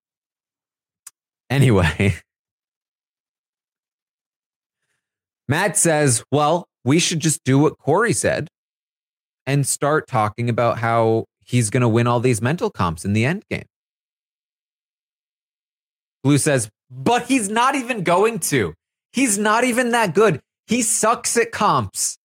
Anyway, 1.50 2.14
Matt 5.48 5.76
says, 5.76 6.24
well, 6.30 6.66
we 6.84 6.98
should 6.98 7.20
just 7.20 7.44
do 7.44 7.58
what 7.58 7.78
Corey 7.78 8.12
said 8.12 8.48
and 9.46 9.66
start 9.66 10.08
talking 10.08 10.48
about 10.48 10.78
how 10.78 11.26
he's 11.44 11.70
going 11.70 11.82
to 11.82 11.88
win 11.88 12.06
all 12.06 12.20
these 12.20 12.42
mental 12.42 12.70
comps 12.70 13.04
in 13.04 13.12
the 13.12 13.24
end 13.24 13.44
game. 13.48 13.66
Blue 16.24 16.38
says, 16.38 16.68
but 16.90 17.26
he's 17.26 17.48
not 17.48 17.74
even 17.74 18.02
going 18.02 18.38
to. 18.40 18.74
He's 19.12 19.38
not 19.38 19.64
even 19.64 19.92
that 19.92 20.14
good. 20.14 20.40
He 20.66 20.82
sucks 20.82 21.36
at 21.36 21.52
comps. 21.52 22.18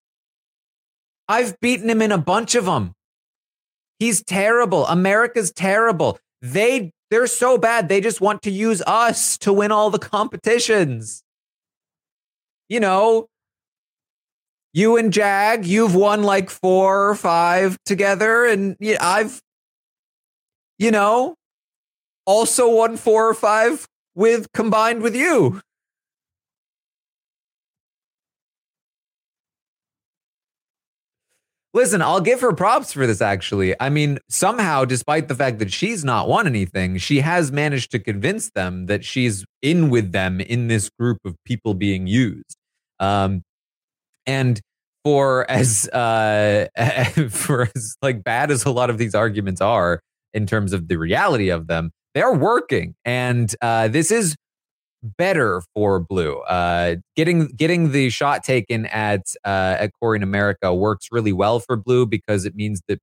I've 1.27 1.59
beaten 1.59 1.89
him 1.89 2.01
in 2.01 2.11
a 2.11 2.17
bunch 2.17 2.55
of 2.55 2.65
them. 2.65 2.93
He's 3.99 4.23
terrible. 4.23 4.87
America's 4.87 5.51
terrible. 5.51 6.17
They 6.41 6.91
they're 7.11 7.27
so 7.27 7.57
bad. 7.57 7.87
They 7.87 8.01
just 8.01 8.21
want 8.21 8.41
to 8.43 8.51
use 8.51 8.81
us 8.87 9.37
to 9.39 9.53
win 9.53 9.71
all 9.71 9.89
the 9.89 9.99
competitions. 9.99 11.23
You 12.71 12.79
know, 12.79 13.27
you 14.71 14.95
and 14.95 15.11
Jag, 15.11 15.65
you've 15.65 15.93
won 15.93 16.23
like 16.23 16.49
four 16.49 17.09
or 17.09 17.15
five 17.15 17.77
together, 17.85 18.45
and 18.45 18.77
I've, 19.01 19.41
you 20.79 20.89
know, 20.89 21.35
also 22.25 22.73
won 22.73 22.95
four 22.95 23.27
or 23.27 23.33
five 23.33 23.85
with 24.15 24.47
combined 24.53 25.01
with 25.01 25.17
you. 25.17 25.59
Listen, 31.73 32.01
I'll 32.01 32.21
give 32.21 32.39
her 32.39 32.53
props 32.53 32.93
for 32.93 33.05
this, 33.05 33.21
actually. 33.21 33.75
I 33.81 33.89
mean, 33.89 34.17
somehow, 34.29 34.85
despite 34.85 35.27
the 35.27 35.35
fact 35.35 35.59
that 35.59 35.73
she's 35.73 36.05
not 36.05 36.29
won 36.29 36.47
anything, 36.47 36.99
she 36.99 37.19
has 37.19 37.51
managed 37.51 37.91
to 37.91 37.99
convince 37.99 38.49
them 38.51 38.85
that 38.85 39.03
she's 39.03 39.43
in 39.61 39.89
with 39.89 40.13
them 40.13 40.39
in 40.39 40.69
this 40.69 40.89
group 40.97 41.17
of 41.25 41.35
people 41.43 41.73
being 41.73 42.07
used. 42.07 42.55
Um, 43.01 43.43
and 44.25 44.61
for 45.03 45.49
as 45.49 45.89
uh, 45.89 46.67
for 47.29 47.67
as 47.75 47.97
like 48.01 48.23
bad 48.23 48.51
as 48.51 48.65
a 48.65 48.71
lot 48.71 48.89
of 48.89 48.97
these 48.97 49.15
arguments 49.15 49.59
are 49.61 49.99
in 50.33 50.45
terms 50.45 50.71
of 50.71 50.87
the 50.87 50.97
reality 50.97 51.49
of 51.49 51.67
them, 51.67 51.91
they're 52.13 52.33
working. 52.33 52.95
And 53.03 53.53
uh, 53.61 53.87
this 53.89 54.11
is 54.11 54.35
better 55.17 55.61
for 55.73 55.99
Blue. 55.99 56.39
Uh, 56.41 56.97
getting 57.15 57.47
getting 57.47 57.91
the 57.91 58.09
shot 58.09 58.43
taken 58.43 58.85
at 58.87 59.21
uh, 59.45 59.77
at 59.79 59.91
Corey 59.99 60.17
in 60.17 60.23
America 60.23 60.73
works 60.73 61.07
really 61.11 61.33
well 61.33 61.59
for 61.59 61.75
Blue 61.75 62.05
because 62.05 62.45
it 62.45 62.55
means 62.55 62.81
that 62.87 62.99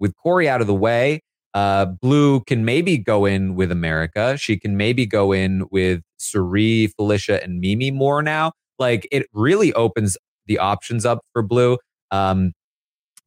with 0.00 0.16
Corey 0.16 0.48
out 0.48 0.60
of 0.60 0.66
the 0.66 0.74
way, 0.74 1.20
uh, 1.54 1.84
Blue 1.84 2.40
can 2.40 2.64
maybe 2.64 2.98
go 2.98 3.24
in 3.26 3.54
with 3.54 3.70
America. 3.70 4.36
She 4.38 4.58
can 4.58 4.76
maybe 4.76 5.06
go 5.06 5.32
in 5.32 5.64
with 5.70 6.00
Cirie, 6.18 6.88
Felicia, 6.96 7.42
and 7.42 7.60
Mimi 7.60 7.90
more 7.90 8.22
now. 8.22 8.52
Like 8.82 9.06
it 9.12 9.28
really 9.32 9.72
opens 9.74 10.18
the 10.46 10.58
options 10.58 11.06
up 11.06 11.20
for 11.32 11.40
Blue. 11.42 11.78
Um, 12.10 12.50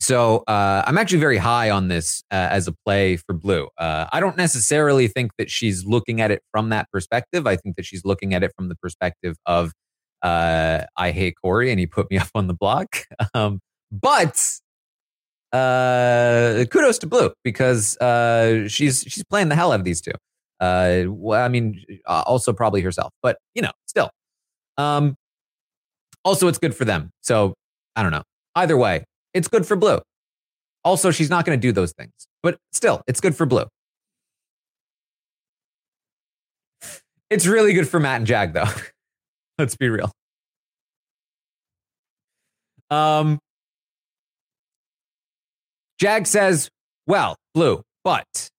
so 0.02 0.44
uh, 0.48 0.84
I'm 0.86 0.98
actually 0.98 1.20
very 1.20 1.38
high 1.38 1.70
on 1.70 1.88
this 1.88 2.24
uh, 2.30 2.50
as 2.52 2.68
a 2.68 2.74
play 2.86 3.16
for 3.16 3.32
Blue. 3.34 3.70
Uh, 3.78 4.08
I 4.12 4.20
don't 4.20 4.36
necessarily 4.36 5.08
think 5.08 5.32
that 5.38 5.50
she's 5.50 5.86
looking 5.86 6.20
at 6.20 6.30
it 6.30 6.44
from 6.52 6.70
that 6.72 6.92
perspective. 6.92 7.48
I 7.48 7.56
think 7.56 7.78
that 7.78 7.86
she's 7.86 8.04
looking 8.04 8.34
at 8.34 8.44
it 8.44 8.52
from 8.58 8.68
the 8.68 8.76
perspective 8.76 9.38
of 9.46 9.72
uh, 10.22 10.84
I 10.98 11.12
hate 11.12 11.36
Corey 11.42 11.72
and 11.72 11.80
he 11.80 11.88
put 11.88 12.12
me 12.12 12.18
up 12.24 12.30
on 12.36 12.48
the 12.48 12.54
block. 12.54 13.06
Um, 13.34 13.62
but 13.94 14.46
uh, 15.54 16.66
kudos 16.70 16.98
to 17.00 17.08
Blue 17.08 17.32
because 17.46 17.98
uh, 18.00 18.68
she's 18.68 19.06
she's 19.08 19.24
playing 19.24 19.48
the 19.48 19.56
hell 19.56 19.72
out 19.72 19.80
of 19.80 19.86
these 19.86 20.02
two. 20.02 20.12
I 20.60 21.08
mean, 21.50 21.86
also 22.06 22.52
probably 22.52 22.82
herself, 22.82 23.14
but 23.24 23.38
you 23.54 23.62
know, 23.62 23.72
still. 23.86 24.10
Um, 24.78 25.16
also, 26.26 26.48
it's 26.48 26.58
good 26.58 26.76
for 26.76 26.84
them. 26.84 27.12
So 27.22 27.54
I 27.96 28.04
don't 28.04 28.12
know. 28.12 28.24
Either 28.56 28.76
way, 28.76 29.06
it's 29.34 29.48
good 29.48 29.66
for 29.66 29.76
blue. 29.78 30.00
Also, 30.84 31.12
she's 31.12 31.30
not 31.30 31.46
going 31.46 31.58
to 31.58 31.62
do 31.62 31.72
those 31.72 31.94
things, 31.94 32.12
but 32.44 32.58
still, 32.74 33.02
it's 33.08 33.22
good 33.22 33.36
for 33.36 33.46
blue. 33.46 33.66
It's 37.30 37.48
really 37.48 37.74
good 37.74 37.88
for 37.88 38.00
Matt 38.00 38.18
and 38.18 38.28
Jag, 38.28 38.54
though. 38.54 38.66
Let's 39.58 39.76
be 39.76 39.90
real. 39.90 40.12
Um, 42.92 43.40
Jag 45.98 46.28
says, 46.28 46.70
well, 47.08 47.36
blue, 47.54 47.82
but 48.04 48.50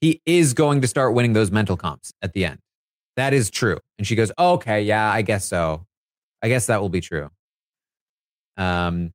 he 0.00 0.20
is 0.24 0.54
going 0.54 0.80
to 0.80 0.88
start 0.88 1.14
winning 1.14 1.34
those 1.34 1.50
mental 1.50 1.76
comps 1.76 2.12
at 2.22 2.32
the 2.32 2.44
end. 2.44 2.58
That 3.16 3.32
is 3.32 3.50
true. 3.50 3.78
And 3.98 4.06
she 4.06 4.16
goes, 4.16 4.32
okay, 4.38 4.82
yeah, 4.82 5.10
I 5.10 5.22
guess 5.22 5.44
so. 5.44 5.84
I 6.44 6.48
guess 6.48 6.66
that 6.66 6.82
will 6.82 6.90
be 6.90 7.00
true. 7.00 7.30
Um, 8.58 9.12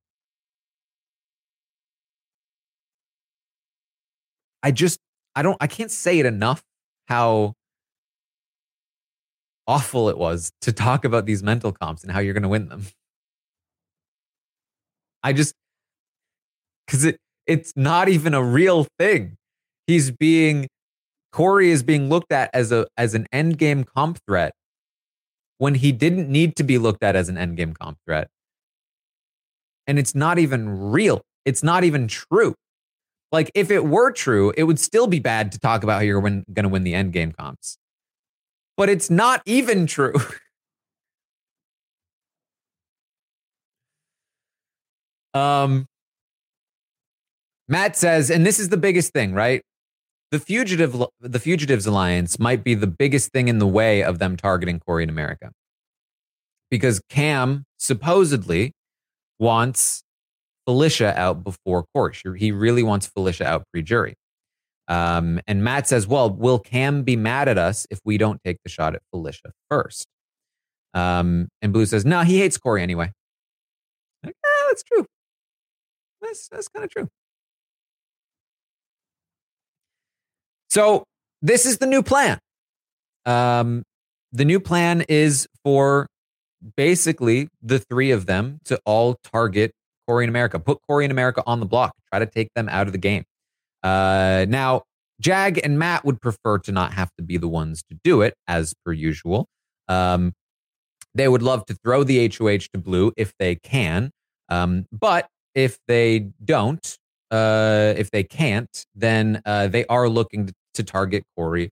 I 4.64 4.72
just 4.72 5.00
I 5.36 5.44
don't 5.44 5.56
I 5.62 5.68
can't 5.68 5.92
say 5.92 6.18
it 6.18 6.26
enough 6.26 6.64
how 7.08 7.54
awful 9.68 10.10
it 10.10 10.18
was 10.18 10.52
to 10.62 10.72
talk 10.72 11.06
about 11.06 11.28
these 11.28 11.44
mental 11.44 11.72
comps 11.72 12.02
and 12.02 12.12
how 12.12 12.20
you're 12.20 12.34
going 12.34 12.42
to 12.44 12.50
win 12.50 12.68
them. 12.68 12.88
I 15.22 15.32
just 15.32 15.54
cuz 16.88 17.04
it 17.04 17.18
it's 17.46 17.74
not 17.76 18.10
even 18.10 18.34
a 18.34 18.44
real 18.44 18.88
thing. 18.98 19.38
He's 19.86 20.10
being 20.10 20.68
Corey 21.32 21.70
is 21.70 21.84
being 21.84 22.10
looked 22.10 22.32
at 22.32 22.50
as 22.56 22.72
a 22.72 22.88
as 22.98 23.14
an 23.14 23.28
end 23.32 23.60
game 23.60 23.84
comp 23.84 24.18
threat 24.26 24.54
when 25.60 25.76
he 25.76 25.92
didn't 25.92 26.28
need 26.30 26.56
to 26.56 26.64
be 26.64 26.80
looked 26.80 27.04
at 27.04 27.16
as 27.16 27.30
an 27.30 27.36
endgame 27.36 27.78
comp 27.78 28.00
threat. 28.06 28.30
And 29.86 30.00
it's 30.00 30.16
not 30.16 30.40
even 30.40 30.92
real. 30.92 31.22
It's 31.46 31.62
not 31.62 31.84
even 31.84 32.08
true. 32.08 32.56
Like 33.32 33.52
if 33.54 33.70
it 33.70 33.86
were 33.86 34.12
true, 34.12 34.52
it 34.58 34.64
would 34.64 34.80
still 34.80 35.06
be 35.06 35.20
bad 35.20 35.52
to 35.52 35.60
talk 35.60 35.84
about 35.84 35.98
how 35.98 36.00
you're 36.00 36.22
going 36.22 36.46
to 36.46 36.70
win 36.70 36.84
the 36.84 36.94
endgame 36.94 37.36
comps. 37.36 37.78
But 38.78 38.90
it's 38.90 39.10
not 39.10 39.42
even 39.46 39.86
true. 39.86 40.16
um 45.34 45.86
Matt 47.68 47.96
says, 47.96 48.32
and 48.32 48.46
this 48.46 48.60
is 48.60 48.70
the 48.70 48.78
biggest 48.78 49.14
thing, 49.14 49.34
right? 49.34 49.62
The 50.32 50.40
fugitive 50.40 51.04
the 51.20 51.40
fugitives 51.40 51.86
alliance 51.86 52.40
might 52.40 52.64
be 52.64 52.76
the 52.76 52.88
biggest 52.88 53.32
thing 53.32 53.48
in 53.48 53.60
the 53.60 53.68
way 53.68 54.04
of 54.04 54.20
them 54.20 54.38
targeting 54.38 54.80
Corey 54.80 55.04
in 55.04 55.10
America. 55.10 55.52
Because 56.70 57.02
Cam 57.10 57.66
supposedly 57.78 58.74
wants 59.40 60.04
Felicia 60.68 61.18
out 61.18 61.44
before 61.44 61.86
court. 61.96 62.18
He 62.38 62.52
really 62.52 62.84
wants 62.84 63.08
Felicia 63.08 63.48
out 63.48 63.64
pre-jury. 63.72 64.14
Um, 64.88 65.40
and 65.48 65.64
Matt 65.64 65.88
says, 65.88 66.08
"Well, 66.08 66.30
will 66.30 66.60
Cam 66.60 67.04
be 67.04 67.16
mad 67.16 67.48
at 67.48 67.58
us 67.58 67.88
if 67.90 68.00
we 68.06 68.18
don't 68.18 68.40
take 68.44 68.58
the 68.64 68.70
shot 68.70 68.96
at 68.96 69.02
Felicia 69.12 69.52
first? 69.70 70.08
Um, 70.94 71.50
and 71.62 71.74
Blue 71.74 71.86
says, 71.86 72.06
"No, 72.06 72.22
he 72.24 72.40
hates 72.40 72.58
Corey 72.58 72.82
anyway." 72.84 73.12
Like, 74.24 74.36
yeah, 74.44 74.68
that's 74.70 74.84
true. 74.84 75.06
That's 76.22 76.48
that's 76.50 76.68
kind 76.68 76.86
of 76.86 76.92
true. 76.92 77.10
So 80.70 81.04
this 81.42 81.66
is 81.66 81.78
the 81.78 81.86
new 81.86 82.04
plan. 82.04 82.40
Um, 83.26 83.84
the 84.32 84.46
new 84.46 84.60
plan 84.60 85.04
is 85.10 85.48
for 85.64 86.08
basically 86.76 87.50
the 87.62 87.80
three 87.80 88.12
of 88.12 88.26
them 88.26 88.60
to 88.66 88.80
all 88.86 89.18
target 89.24 89.72
Corey 90.08 90.26
in 90.26 90.30
America, 90.30 90.60
put 90.60 90.80
Corey 90.88 91.06
in 91.06 91.12
America 91.12 91.44
on 91.46 91.60
the 91.60 91.66
block, 91.66 91.94
try 92.12 92.20
to 92.20 92.26
take 92.26 92.50
them 92.56 92.68
out 92.70 92.88
of 92.88 92.94
the 92.94 93.00
game. 93.00 93.24
Uh, 93.84 94.46
now, 94.50 94.84
Jag 95.22 95.60
and 95.64 95.78
Matt 95.78 96.06
would 96.06 96.22
prefer 96.22 96.58
to 96.60 96.72
not 96.72 96.94
have 96.94 97.10
to 97.18 97.24
be 97.24 97.38
the 97.38 97.48
ones 97.48 97.84
to 97.90 97.98
do 98.04 98.22
it, 98.22 98.34
as 98.48 98.74
per 98.86 98.92
usual. 98.92 99.48
Um, 99.88 100.34
they 101.14 101.28
would 101.28 101.44
love 101.44 101.66
to 101.66 101.76
throw 101.84 102.04
the 102.04 102.28
HOH 102.28 102.70
to 102.74 102.80
Blue 102.80 103.12
if 103.18 103.34
they 103.38 103.56
can. 103.56 104.12
Um, 104.50 104.86
but 104.92 105.28
if 105.56 105.78
they 105.88 106.30
don't, 106.44 106.98
uh, 107.32 107.94
if 107.98 108.12
they 108.12 108.24
can't, 108.24 108.86
then 108.96 109.42
uh, 109.46 109.68
they 109.68 109.86
are 109.86 110.10
looking 110.10 110.48
to, 110.48 110.54
target 110.82 111.26
Corey 111.36 111.70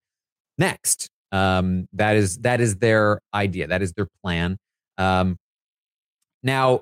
next. 0.57 1.07
Um, 1.31 1.87
that 1.93 2.17
is 2.17 2.39
that 2.39 2.59
is 2.59 2.75
their 2.75 3.21
idea. 3.33 3.65
That 3.67 3.81
is 3.81 3.93
their 3.93 4.07
plan. 4.21 4.57
Um, 4.97 5.37
now, 6.43 6.81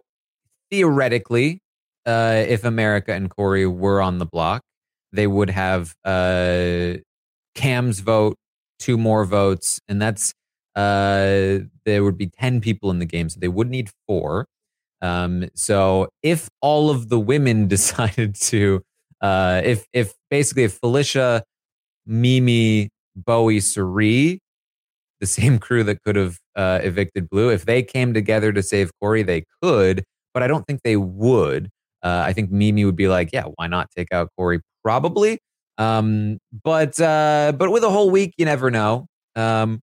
theoretically, 0.71 1.59
uh, 2.07 2.43
if 2.47 2.63
America 2.63 3.13
and 3.13 3.29
Corey 3.29 3.67
were 3.67 4.01
on 4.01 4.17
the 4.17 4.25
block, 4.25 4.63
they 5.11 5.27
would 5.27 5.51
have 5.51 5.93
uh, 6.03 6.93
Cam's 7.53 7.99
vote, 7.99 8.37
two 8.79 8.97
more 8.97 9.23
votes, 9.25 9.79
and 9.87 10.01
that's 10.01 10.33
uh, 10.75 11.59
there 11.85 12.03
would 12.03 12.17
be 12.17 12.27
10 12.27 12.59
people 12.61 12.91
in 12.91 12.99
the 12.99 13.05
game. 13.05 13.29
So 13.29 13.39
they 13.39 13.47
would 13.47 13.69
need 13.69 13.89
four. 14.07 14.47
Um, 15.01 15.49
so 15.53 16.09
if 16.23 16.49
all 16.61 16.89
of 16.89 17.09
the 17.09 17.19
women 17.19 17.67
decided 17.75 18.35
to, 18.35 18.81
uh, 19.21 19.61
if, 19.63 19.85
if 19.93 20.13
basically 20.29 20.63
if 20.63 20.73
Felicia, 20.73 21.43
Mimi, 22.05 22.89
Bowie, 23.15 23.59
Cirie, 23.59 24.39
the 25.19 25.25
same 25.27 25.59
crew 25.59 25.83
that 25.83 26.01
could 26.03 26.15
have 26.15 26.37
uh, 26.55 26.79
evicted 26.83 27.29
Blue, 27.29 27.49
if 27.49 27.65
they 27.65 27.81
came 27.81 28.13
together 28.13 28.51
to 28.51 28.61
save 28.61 28.91
Corey, 29.01 29.23
they 29.23 29.45
could, 29.61 30.03
but 30.33 30.43
I 30.43 30.47
don't 30.47 30.65
think 30.67 30.81
they 30.83 30.97
would. 30.97 31.69
Uh, 32.03 32.23
I 32.25 32.33
think 32.33 32.51
Mimi 32.51 32.85
would 32.85 32.95
be 32.95 33.07
like, 33.07 33.29
yeah, 33.33 33.45
why 33.55 33.67
not 33.67 33.89
take 33.95 34.11
out 34.11 34.29
Corey? 34.37 34.59
Probably. 34.83 35.39
Um, 35.77 36.37
but 36.63 36.99
uh, 37.01 37.53
but 37.57 37.71
with 37.71 37.83
a 37.83 37.89
whole 37.89 38.11
week, 38.11 38.33
you 38.37 38.45
never 38.45 38.69
know. 38.69 39.07
Um, 39.35 39.81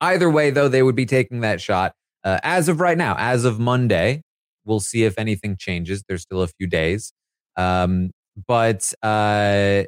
Either 0.00 0.30
way, 0.30 0.50
though, 0.50 0.68
they 0.68 0.82
would 0.82 0.94
be 0.94 1.06
taking 1.06 1.40
that 1.40 1.60
shot. 1.60 1.92
Uh, 2.24 2.38
as 2.42 2.68
of 2.68 2.80
right 2.80 2.98
now, 2.98 3.14
as 3.18 3.44
of 3.44 3.58
Monday, 3.58 4.22
we'll 4.64 4.80
see 4.80 5.04
if 5.04 5.18
anything 5.18 5.56
changes. 5.56 6.02
There's 6.08 6.22
still 6.22 6.42
a 6.42 6.48
few 6.48 6.66
days, 6.66 7.12
um, 7.56 8.10
but 8.46 8.92
uh, 9.02 9.84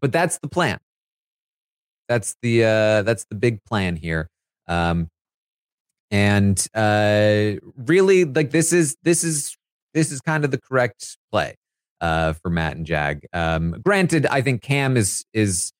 but 0.00 0.12
that's 0.12 0.38
the 0.38 0.48
plan. 0.48 0.78
That's 2.08 2.36
the 2.42 2.64
uh, 2.64 3.02
that's 3.02 3.24
the 3.28 3.36
big 3.36 3.64
plan 3.64 3.96
here. 3.96 4.28
Um, 4.68 5.08
and 6.10 6.64
uh, 6.74 7.54
really, 7.76 8.24
like 8.24 8.50
this 8.50 8.72
is 8.72 8.96
this 9.02 9.24
is 9.24 9.56
this 9.94 10.12
is 10.12 10.20
kind 10.20 10.44
of 10.44 10.50
the 10.50 10.60
correct 10.60 11.16
play 11.32 11.56
uh, 12.00 12.34
for 12.34 12.50
Matt 12.50 12.76
and 12.76 12.86
Jag. 12.86 13.26
Um, 13.32 13.80
granted, 13.84 14.26
I 14.26 14.42
think 14.42 14.62
Cam 14.62 14.96
is 14.96 15.24
is 15.32 15.72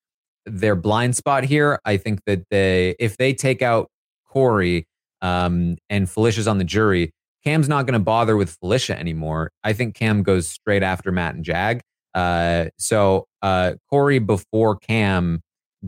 their 0.47 0.75
blind 0.77 1.17
spot 1.17 1.45
here. 1.45 1.81
I 1.85 1.97
think 1.97 2.21
that 2.27 2.45
they, 2.51 2.95
if 2.99 3.17
they 3.17 3.35
take 3.35 3.63
out 3.63 3.91
Corey 4.27 4.87
um, 5.23 5.77
and 5.91 6.09
Felicia's 6.09 6.49
on 6.49 6.59
the 6.59 6.65
jury, 6.65 7.13
Cam's 7.45 7.69
not 7.69 7.87
going 7.87 7.95
to 7.95 8.01
bother 8.01 8.37
with 8.37 8.51
Felicia 8.61 8.99
anymore. 8.99 9.53
I 9.63 9.73
think 9.73 9.95
Cam 9.95 10.23
goes 10.23 10.49
straight 10.49 10.83
after 10.83 11.13
Matt 11.13 11.37
and 11.37 11.45
Jag. 11.45 11.81
Uh, 12.15 12.67
so 12.79 13.27
uh, 13.43 13.75
Corey 13.91 14.19
before 14.19 14.77
Cam 14.77 15.43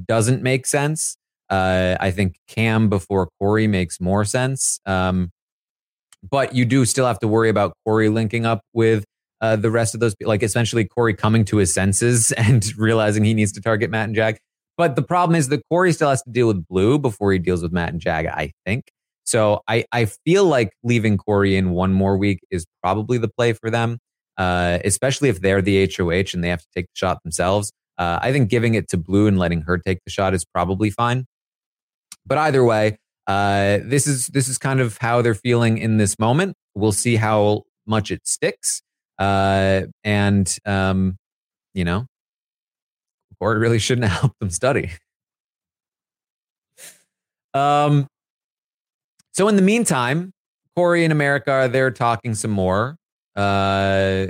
doesn't 0.06 0.42
make 0.42 0.66
sense. 0.66 1.16
Uh, 1.50 1.96
I 1.98 2.10
think 2.10 2.36
Cam 2.46 2.88
before 2.88 3.28
Corey 3.40 3.66
makes 3.66 4.00
more 4.00 4.24
sense. 4.24 4.80
Um, 4.86 5.30
but 6.28 6.54
you 6.54 6.64
do 6.64 6.84
still 6.84 7.06
have 7.06 7.18
to 7.20 7.28
worry 7.28 7.48
about 7.48 7.72
Corey 7.84 8.08
linking 8.08 8.44
up 8.44 8.60
with 8.72 9.04
uh, 9.40 9.56
the 9.56 9.70
rest 9.70 9.94
of 9.94 10.00
those, 10.00 10.14
people, 10.14 10.28
like 10.28 10.42
essentially 10.42 10.84
Corey 10.84 11.14
coming 11.14 11.44
to 11.46 11.56
his 11.56 11.72
senses 11.72 12.32
and 12.36 12.64
realizing 12.76 13.24
he 13.24 13.34
needs 13.34 13.52
to 13.52 13.60
target 13.60 13.90
Matt 13.90 14.06
and 14.06 14.14
Jag. 14.14 14.38
But 14.76 14.94
the 14.94 15.02
problem 15.02 15.34
is 15.34 15.48
that 15.48 15.62
Corey 15.68 15.92
still 15.92 16.10
has 16.10 16.22
to 16.22 16.30
deal 16.30 16.46
with 16.46 16.66
Blue 16.68 16.98
before 16.98 17.32
he 17.32 17.38
deals 17.38 17.62
with 17.62 17.72
Matt 17.72 17.92
and 17.92 18.00
Jag, 18.00 18.26
I 18.26 18.52
think. 18.64 18.84
So 19.28 19.60
I, 19.68 19.84
I 19.92 20.06
feel 20.06 20.46
like 20.46 20.72
leaving 20.82 21.18
Corey 21.18 21.54
in 21.54 21.72
one 21.72 21.92
more 21.92 22.16
week 22.16 22.40
is 22.50 22.64
probably 22.82 23.18
the 23.18 23.28
play 23.28 23.52
for 23.52 23.68
them, 23.68 23.98
uh, 24.38 24.78
especially 24.86 25.28
if 25.28 25.42
they're 25.42 25.60
the 25.60 25.86
HOH 25.94 26.32
and 26.32 26.42
they 26.42 26.48
have 26.48 26.62
to 26.62 26.66
take 26.74 26.86
the 26.86 26.94
shot 26.94 27.22
themselves. 27.24 27.70
Uh, 27.98 28.18
I 28.22 28.32
think 28.32 28.48
giving 28.48 28.72
it 28.72 28.88
to 28.88 28.96
Blue 28.96 29.26
and 29.26 29.38
letting 29.38 29.60
her 29.62 29.76
take 29.76 29.98
the 30.06 30.10
shot 30.10 30.32
is 30.32 30.46
probably 30.46 30.88
fine. 30.88 31.26
But 32.24 32.38
either 32.38 32.64
way, 32.64 32.96
uh, 33.26 33.80
this 33.82 34.06
is 34.06 34.28
this 34.28 34.48
is 34.48 34.56
kind 34.56 34.80
of 34.80 34.96
how 34.96 35.20
they're 35.20 35.34
feeling 35.34 35.76
in 35.76 35.98
this 35.98 36.18
moment. 36.18 36.54
We'll 36.74 36.92
see 36.92 37.16
how 37.16 37.64
much 37.86 38.10
it 38.10 38.26
sticks, 38.26 38.80
uh, 39.18 39.82
and 40.04 40.56
um, 40.64 41.18
you 41.74 41.84
know, 41.84 42.06
or 43.40 43.54
it 43.54 43.58
really 43.58 43.78
shouldn't 43.78 44.06
help 44.10 44.32
them 44.40 44.48
study. 44.48 44.92
Um, 47.52 48.06
so 49.38 49.46
in 49.46 49.54
the 49.54 49.62
meantime, 49.62 50.32
Corey 50.74 51.04
and 51.04 51.12
America, 51.12 51.68
they're 51.70 51.92
talking 51.92 52.34
some 52.34 52.50
more. 52.50 52.96
Uh, 53.36 54.26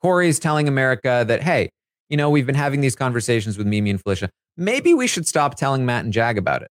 Corey's 0.00 0.38
telling 0.38 0.66
America 0.66 1.26
that, 1.28 1.42
hey, 1.42 1.68
you 2.08 2.16
know, 2.16 2.30
we've 2.30 2.46
been 2.46 2.54
having 2.54 2.80
these 2.80 2.96
conversations 2.96 3.58
with 3.58 3.66
Mimi 3.66 3.90
and 3.90 4.00
Felicia. 4.00 4.30
Maybe 4.56 4.94
we 4.94 5.06
should 5.06 5.28
stop 5.28 5.56
telling 5.56 5.84
Matt 5.84 6.04
and 6.04 6.12
Jag 6.14 6.38
about 6.38 6.62
it. 6.62 6.70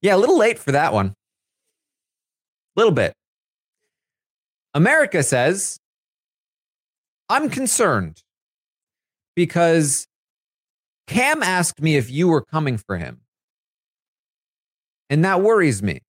Yeah, 0.00 0.16
a 0.16 0.16
little 0.16 0.38
late 0.38 0.58
for 0.58 0.72
that 0.72 0.94
one. 0.94 1.08
A 1.08 2.80
little 2.80 2.94
bit. 2.94 3.12
America 4.72 5.22
says, 5.22 5.76
I'm 7.28 7.50
concerned 7.50 8.22
because 9.36 10.06
Cam 11.06 11.42
asked 11.42 11.80
me 11.80 11.96
if 11.96 12.10
you 12.10 12.28
were 12.28 12.42
coming 12.42 12.78
for 12.78 12.96
him. 12.96 13.20
And 15.10 15.24
that 15.24 15.42
worries 15.42 15.82
me. 15.82 16.00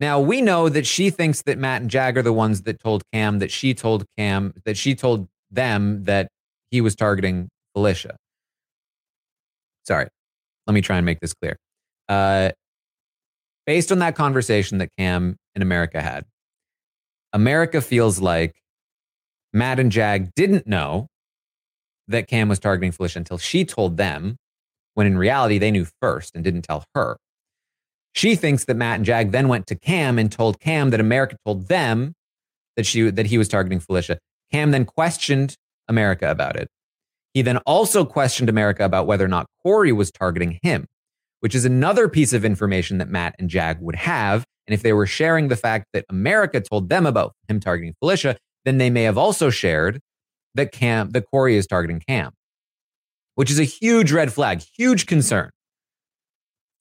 Now, 0.00 0.20
we 0.20 0.40
know 0.40 0.68
that 0.68 0.86
she 0.86 1.10
thinks 1.10 1.42
that 1.42 1.58
Matt 1.58 1.82
and 1.82 1.90
Jag 1.90 2.16
are 2.16 2.22
the 2.22 2.32
ones 2.32 2.62
that 2.62 2.80
told 2.80 3.02
Cam 3.12 3.38
that 3.38 3.50
she 3.50 3.74
told 3.74 4.06
Cam 4.16 4.54
that 4.64 4.76
she 4.76 4.94
told 4.94 5.28
them 5.50 6.04
that 6.04 6.28
he 6.70 6.80
was 6.80 6.94
targeting 6.94 7.48
Felicia. 7.74 8.16
Sorry, 9.86 10.08
let 10.66 10.74
me 10.74 10.80
try 10.80 10.96
and 10.96 11.04
make 11.04 11.20
this 11.20 11.34
clear. 11.34 11.56
Uh, 12.08 12.50
based 13.66 13.92
on 13.92 13.98
that 13.98 14.14
conversation 14.14 14.78
that 14.78 14.88
Cam 14.96 15.36
and 15.54 15.62
America 15.62 16.00
had, 16.00 16.24
America 17.32 17.80
feels 17.80 18.20
like 18.20 18.54
Matt 19.52 19.78
and 19.78 19.92
Jag 19.92 20.34
didn't 20.34 20.66
know 20.66 21.08
that 22.10 22.28
Cam 22.28 22.48
was 22.48 22.58
targeting 22.58 22.92
Felicia 22.92 23.18
until 23.18 23.38
she 23.38 23.64
told 23.64 23.96
them, 23.96 24.36
when 24.94 25.06
in 25.06 25.16
reality, 25.16 25.58
they 25.58 25.70
knew 25.70 25.86
first 26.00 26.34
and 26.34 26.44
didn't 26.44 26.62
tell 26.62 26.84
her. 26.94 27.16
She 28.12 28.34
thinks 28.34 28.64
that 28.64 28.76
Matt 28.76 28.96
and 28.96 29.04
Jag 29.04 29.30
then 29.30 29.48
went 29.48 29.66
to 29.68 29.76
Cam 29.76 30.18
and 30.18 30.30
told 30.30 30.60
Cam 30.60 30.90
that 30.90 31.00
America 31.00 31.36
told 31.44 31.68
them 31.68 32.14
that 32.76 32.84
she 32.84 33.08
that 33.10 33.26
he 33.26 33.38
was 33.38 33.48
targeting 33.48 33.80
Felicia. 33.80 34.18
Cam 34.50 34.72
then 34.72 34.84
questioned 34.84 35.54
America 35.88 36.30
about 36.30 36.56
it. 36.56 36.68
He 37.34 37.42
then 37.42 37.58
also 37.58 38.04
questioned 38.04 38.48
America 38.48 38.84
about 38.84 39.06
whether 39.06 39.24
or 39.24 39.28
not 39.28 39.46
Corey 39.62 39.92
was 39.92 40.10
targeting 40.10 40.58
him, 40.62 40.86
which 41.38 41.54
is 41.54 41.64
another 41.64 42.08
piece 42.08 42.32
of 42.32 42.44
information 42.44 42.98
that 42.98 43.08
Matt 43.08 43.36
and 43.38 43.48
Jag 43.48 43.80
would 43.80 43.94
have 43.94 44.44
and 44.70 44.74
if 44.74 44.82
they 44.82 44.92
were 44.92 45.06
sharing 45.06 45.48
the 45.48 45.56
fact 45.56 45.86
that 45.92 46.04
America 46.08 46.60
told 46.60 46.88
them 46.88 47.04
about 47.04 47.32
him 47.48 47.58
targeting 47.58 47.92
Felicia, 47.98 48.36
then 48.64 48.78
they 48.78 48.88
may 48.88 49.02
have 49.02 49.18
also 49.18 49.50
shared 49.50 49.98
that 50.54 50.72
Cam, 50.72 51.10
that 51.10 51.24
Corey 51.30 51.56
is 51.56 51.66
targeting 51.66 52.00
Cam, 52.00 52.32
which 53.34 53.50
is 53.50 53.58
a 53.58 53.64
huge 53.64 54.12
red 54.12 54.32
flag, 54.32 54.62
huge 54.76 55.06
concern. 55.06 55.50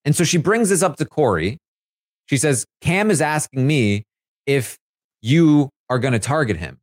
And 0.06 0.16
so 0.16 0.24
she 0.24 0.38
brings 0.38 0.70
this 0.70 0.82
up 0.82 0.96
to 0.98 1.06
Corey. 1.06 1.58
She 2.26 2.38
says, 2.38 2.66
Cam 2.82 3.12
is 3.12 3.22
asking 3.22 3.66
me 3.68 4.04
if 4.46 4.78
you 5.22 5.70
are 5.90 6.00
going 6.00 6.14
to 6.14 6.20
target 6.20 6.58
him. 6.58 6.80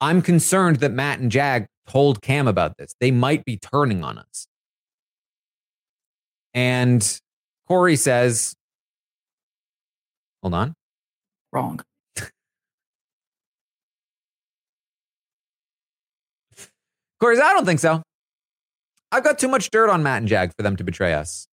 I'm 0.00 0.22
concerned 0.22 0.76
that 0.76 0.92
Matt 0.92 1.20
and 1.20 1.30
Jag 1.30 1.66
told 1.86 2.22
Cam 2.22 2.46
about 2.46 2.76
this. 2.76 2.94
They 3.00 3.10
might 3.10 3.44
be 3.44 3.56
turning 3.56 4.04
on 4.04 4.18
us. 4.18 4.46
And 6.54 7.20
Corey 7.66 7.96
says, 7.96 8.54
hold 10.42 10.54
on. 10.54 10.74
Wrong. 11.52 11.80
Corey 17.20 17.38
I 17.40 17.52
don't 17.52 17.64
think 17.64 17.80
so. 17.80 18.02
I've 19.10 19.24
got 19.24 19.38
too 19.38 19.48
much 19.48 19.70
dirt 19.70 19.90
on 19.90 20.02
Matt 20.02 20.18
and 20.18 20.28
Jag 20.28 20.52
for 20.56 20.62
them 20.62 20.76
to 20.76 20.84
betray 20.84 21.14
us. 21.14 21.46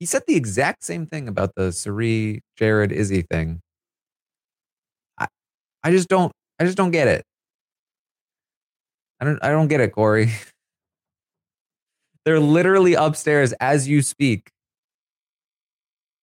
He 0.00 0.06
said 0.06 0.22
the 0.26 0.34
exact 0.36 0.84
same 0.84 1.06
thing 1.06 1.28
about 1.28 1.52
the 1.56 1.72
Cirie, 1.72 2.42
Jared, 2.56 2.92
Izzy 2.92 3.22
thing. 3.22 3.60
I, 5.18 5.28
I 5.82 5.90
just 5.90 6.08
don't, 6.08 6.32
I 6.58 6.64
just 6.64 6.76
don't 6.76 6.90
get 6.90 7.08
it. 7.08 7.24
I 9.20 9.24
don't, 9.24 9.38
I 9.42 9.48
don't 9.48 9.68
get 9.68 9.80
it, 9.80 9.92
Corey. 9.92 10.32
They're 12.24 12.40
literally 12.40 12.94
upstairs 12.94 13.52
as 13.60 13.86
you 13.86 14.02
speak, 14.02 14.50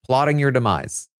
plotting 0.06 0.40
your 0.40 0.52
demise. 0.52 1.11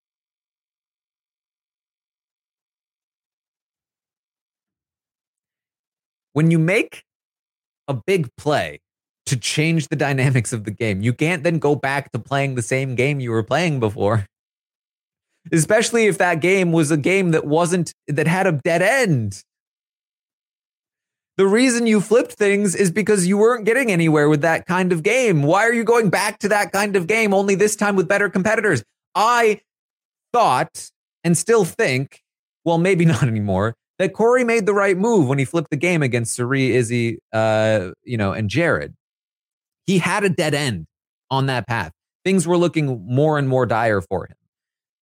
When 6.34 6.52
you 6.52 6.60
make 6.60 7.04
a 7.88 7.94
big 7.94 8.30
play 8.38 8.80
to 9.26 9.38
change 9.38 9.88
the 9.88 9.96
dynamics 9.96 10.54
of 10.54 10.64
the 10.64 10.72
game, 10.72 11.02
you 11.02 11.14
can't 11.14 11.44
then 11.44 11.60
go 11.60 11.76
back 11.76 12.12
to 12.12 12.20
playing 12.20 12.56
the 12.56 12.62
same 12.62 12.96
game 12.96 13.20
you 13.20 13.32
were 13.32 13.44
playing 13.44 13.80
before. 13.80 14.26
Especially 15.52 16.06
if 16.06 16.18
that 16.20 16.40
game 16.40 16.72
was 16.72 16.92
a 16.92 16.98
game 16.98 17.32
that 17.32 17.46
wasn't, 17.46 17.94
that 18.08 18.28
had 18.28 18.48
a 18.48 18.52
dead 18.52 18.82
end. 18.82 19.44
The 21.38 21.48
reason 21.48 21.88
you 21.88 22.02
flipped 22.02 22.34
things 22.34 22.76
is 22.76 22.92
because 22.92 23.26
you 23.26 23.38
weren't 23.38 23.66
getting 23.66 23.92
anywhere 23.92 24.30
with 24.30 24.42
that 24.42 24.68
kind 24.68 24.92
of 24.92 25.02
game. 25.02 25.44
Why 25.44 25.64
are 25.64 25.74
you 25.74 25.84
going 25.84 26.10
back 26.10 26.38
to 26.40 26.50
that 26.50 26.72
kind 26.72 26.96
of 26.96 27.08
game, 27.08 27.34
only 27.34 27.56
this 27.56 27.76
time 27.76 27.96
with 27.96 28.08
better 28.08 28.30
competitors? 28.30 28.84
I 29.16 29.62
thought 30.34 30.92
and 31.24 31.38
still 31.38 31.66
think, 31.66 32.22
well, 32.66 32.78
maybe 32.78 33.06
not 33.14 33.24
anymore, 33.24 33.76
that 34.02 34.14
Corey 34.14 34.44
made 34.44 34.66
the 34.66 34.74
right 34.74 34.98
move 34.98 35.28
when 35.28 35.38
he 35.38 35.46
flipped 35.46 35.70
the 35.70 35.78
game 35.78 36.02
against 36.02 36.34
Cirie, 36.34 36.76
Izzy, 36.76 37.20
uh, 37.32 37.92
you 38.04 38.18
know, 38.18 38.34
and 38.34 38.50
Jared. 38.50 38.96
He 39.86 40.00
had 40.00 40.24
a 40.24 40.30
dead 40.30 40.56
end 40.56 40.88
on 41.30 41.46
that 41.46 41.68
path. 41.68 41.92
Things 42.26 42.48
were 42.48 42.58
looking 42.58 43.06
more 43.08 43.38
and 43.38 43.48
more 43.48 43.68
dire 43.68 44.02
for 44.02 44.26
him. 44.26 44.36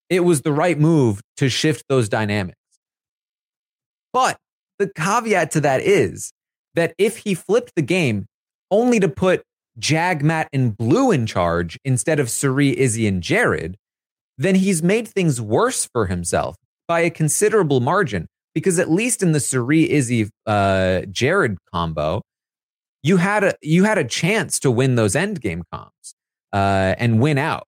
It 0.09 0.21
was 0.21 0.41
the 0.41 0.51
right 0.51 0.77
move 0.77 1.21
to 1.37 1.49
shift 1.49 1.85
those 1.87 2.09
dynamics. 2.09 2.57
But 4.11 4.37
the 4.79 4.89
caveat 4.89 5.51
to 5.51 5.61
that 5.61 5.79
is 5.79 6.33
that 6.75 6.93
if 6.97 7.17
he 7.17 7.35
flipped 7.35 7.75
the 7.75 7.81
game 7.81 8.25
only 8.69 8.99
to 8.99 9.07
put 9.07 9.43
Jag, 9.77 10.23
Matt, 10.23 10.49
and 10.51 10.75
Blue 10.75 11.11
in 11.11 11.25
charge 11.25 11.79
instead 11.85 12.19
of 12.19 12.29
Cirie, 12.29 12.77
Izzy, 12.77 13.07
and 13.07 13.23
Jared, 13.23 13.77
then 14.37 14.55
he's 14.55 14.83
made 14.83 15.07
things 15.07 15.39
worse 15.39 15.85
for 15.85 16.07
himself 16.07 16.57
by 16.85 16.99
a 16.99 17.09
considerable 17.09 17.79
margin. 17.79 18.27
Because 18.53 18.79
at 18.79 18.89
least 18.89 19.21
in 19.21 19.31
the 19.31 19.39
Cirie, 19.39 19.89
Izzy, 19.89 20.29
uh, 20.45 21.01
Jared 21.11 21.57
combo, 21.71 22.21
you 23.03 23.17
had 23.17 23.43
a 23.43 23.53
you 23.61 23.83
had 23.83 23.97
a 23.97 24.03
chance 24.03 24.59
to 24.59 24.71
win 24.71 24.95
those 24.95 25.15
end 25.15 25.41
game 25.41 25.63
comps 25.71 26.13
uh, 26.51 26.95
and 26.97 27.21
win 27.21 27.37
out. 27.37 27.65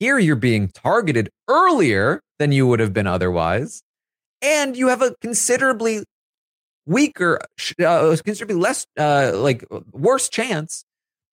Here, 0.00 0.18
you're 0.18 0.36
being 0.36 0.68
targeted 0.68 1.28
earlier 1.48 2.20
than 2.38 2.52
you 2.52 2.66
would 2.68 2.78
have 2.80 2.92
been 2.92 3.08
otherwise, 3.08 3.82
and 4.40 4.76
you 4.76 4.88
have 4.88 5.02
a 5.02 5.14
considerably 5.20 6.04
weaker, 6.86 7.40
uh, 7.84 8.16
considerably 8.24 8.56
less, 8.56 8.86
uh, 8.98 9.32
like 9.34 9.66
worse 9.92 10.28
chance 10.28 10.84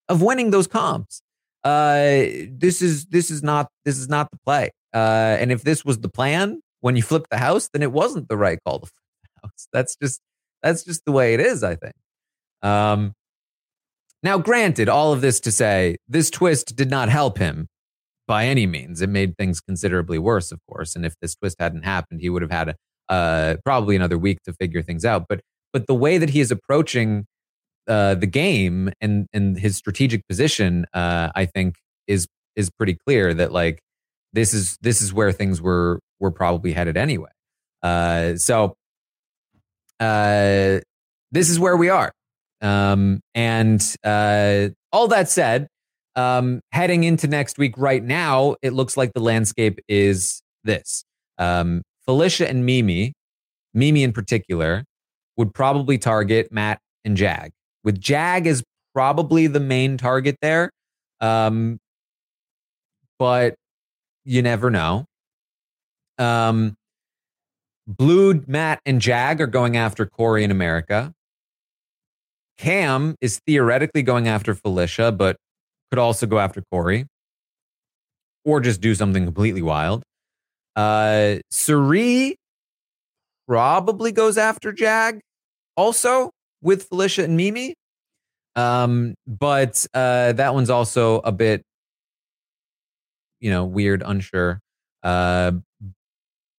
of 0.09 0.21
winning 0.21 0.51
those 0.51 0.67
comps. 0.67 1.21
Uh, 1.63 2.25
this 2.49 2.81
is 2.81 3.05
this 3.05 3.31
is 3.31 3.41
not 3.41 3.69
this 3.85 3.97
is 3.97 4.09
not 4.09 4.29
the 4.31 4.37
play. 4.45 4.71
Uh, 4.93 5.37
and 5.39 5.51
if 5.51 5.63
this 5.63 5.83
was 5.83 5.99
the 5.99 6.09
plan 6.09 6.61
when 6.81 6.95
you 6.95 7.01
flip 7.01 7.27
the 7.29 7.37
house, 7.37 7.69
then 7.71 7.81
it 7.81 7.91
wasn't 7.91 8.27
the 8.29 8.37
right 8.37 8.59
call 8.65 8.79
to 8.79 8.85
flip 8.85 8.93
the 9.23 9.41
house. 9.47 9.67
That's 9.73 9.95
just 9.95 10.21
that's 10.61 10.83
just 10.83 11.05
the 11.05 11.11
way 11.11 11.33
it 11.33 11.39
is. 11.39 11.63
I 11.63 11.75
think. 11.75 11.95
Um, 12.61 13.13
now, 14.23 14.39
granted, 14.39 14.89
all 14.89 15.13
of 15.13 15.21
this 15.21 15.39
to 15.41 15.51
say, 15.51 15.97
this 16.07 16.31
twist 16.31 16.75
did 16.75 16.89
not 16.89 17.09
help 17.09 17.37
him 17.37 17.67
by 18.27 18.47
any 18.47 18.65
means. 18.65 19.01
It 19.01 19.09
made 19.09 19.37
things 19.37 19.61
considerably 19.61 20.17
worse, 20.17 20.51
of 20.51 20.59
course. 20.67 20.95
And 20.95 21.05
if 21.05 21.13
this 21.21 21.35
twist 21.35 21.57
hadn't 21.59 21.83
happened, 21.83 22.21
he 22.21 22.29
would 22.29 22.41
have 22.41 22.51
had 22.51 22.69
a, 22.69 22.75
uh, 23.13 23.57
probably 23.63 23.95
another 23.95 24.17
week 24.17 24.39
to 24.45 24.53
figure 24.53 24.81
things 24.81 25.05
out. 25.05 25.25
But 25.29 25.41
but 25.71 25.87
the 25.87 25.93
way 25.93 26.17
that 26.17 26.29
he 26.29 26.39
is 26.39 26.51
approaching 26.51 27.25
uh, 27.87 28.15
the 28.15 28.27
game 28.27 28.91
and 28.99 29.27
and 29.31 29.59
his 29.59 29.77
strategic 29.77 30.27
position, 30.27 30.85
uh, 30.93 31.29
I 31.35 31.45
think 31.45 31.75
is 32.07 32.27
is 32.55 32.69
pretty 32.69 32.97
clear 33.05 33.33
that 33.33 33.51
like 33.51 33.79
this 34.35 34.53
is 34.53 34.77
this 34.81 35.01
is 35.01 35.13
where 35.13 35.31
things 35.31 35.61
were 35.61 35.99
were 36.19 36.31
probably 36.31 36.73
headed 36.73 36.97
anyway. 36.97 37.29
Uh, 37.81 38.35
so 38.35 38.75
uh, 39.99 40.79
this 41.31 41.49
is 41.49 41.59
where 41.59 41.77
we 41.77 41.89
are. 41.89 42.11
Um, 42.61 43.21
and 43.33 43.81
uh, 44.03 44.69
all 44.91 45.07
that 45.07 45.29
said, 45.29 45.67
um, 46.15 46.61
heading 46.71 47.03
into 47.03 47.27
next 47.27 47.57
week, 47.57 47.75
right 47.77 48.03
now, 48.03 48.55
it 48.61 48.73
looks 48.73 48.97
like 48.97 49.13
the 49.13 49.21
landscape 49.21 49.79
is 49.87 50.41
this. 50.63 51.03
Um, 51.37 51.81
Felicia 52.05 52.47
and 52.47 52.65
Mimi, 52.65 53.13
Mimi 53.73 54.03
in 54.03 54.13
particular, 54.13 54.83
would 55.37 55.53
probably 55.53 55.97
target 55.97 56.51
Matt 56.51 56.79
and 57.03 57.17
Jag. 57.17 57.51
With 57.83 57.99
Jag 57.99 58.47
as 58.47 58.63
probably 58.93 59.47
the 59.47 59.59
main 59.59 59.97
target 59.97 60.37
there, 60.41 60.71
um, 61.19 61.77
but 63.19 63.55
you 64.25 64.41
never 64.41 64.69
know. 64.69 65.05
Um, 66.17 66.75
Blue, 67.87 68.43
Matt, 68.47 68.81
and 68.85 68.99
Jag 68.99 69.39
are 69.39 69.47
going 69.47 69.77
after 69.77 70.05
Corey 70.05 70.43
in 70.43 70.51
America. 70.51 71.13
Cam 72.57 73.15
is 73.21 73.39
theoretically 73.45 74.01
going 74.01 74.27
after 74.27 74.55
Felicia, 74.55 75.11
but 75.11 75.37
could 75.91 75.99
also 75.99 76.25
go 76.25 76.39
after 76.39 76.63
Corey 76.71 77.05
or 78.43 78.59
just 78.59 78.81
do 78.81 78.95
something 78.95 79.25
completely 79.25 79.61
wild. 79.61 80.03
Uh, 80.75 81.35
Cirie 81.51 82.37
probably 83.47 84.11
goes 84.11 84.37
after 84.37 84.71
Jag 84.71 85.19
also 85.77 86.31
with 86.61 86.87
Felicia 86.87 87.23
and 87.23 87.37
Mimi. 87.37 87.75
Um, 88.55 89.15
but 89.27 89.85
uh, 89.93 90.31
that 90.33 90.53
one's 90.53 90.69
also 90.69 91.19
a 91.19 91.31
bit, 91.31 91.61
you 93.45 93.51
know, 93.51 93.63
weird, 93.63 94.01
unsure. 94.03 94.59
Uh, 95.03 95.51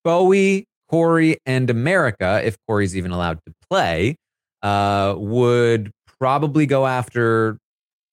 Bowie, 0.05 0.67
Corey, 0.89 1.37
and 1.45 1.69
America, 1.69 2.41
if 2.45 2.57
Corey's 2.69 2.97
even 2.97 3.11
allowed 3.11 3.41
to 3.45 3.53
play, 3.69 4.15
uh, 4.63 5.17
would 5.19 5.91
probably 6.21 6.65
go 6.65 6.87
after 6.87 7.59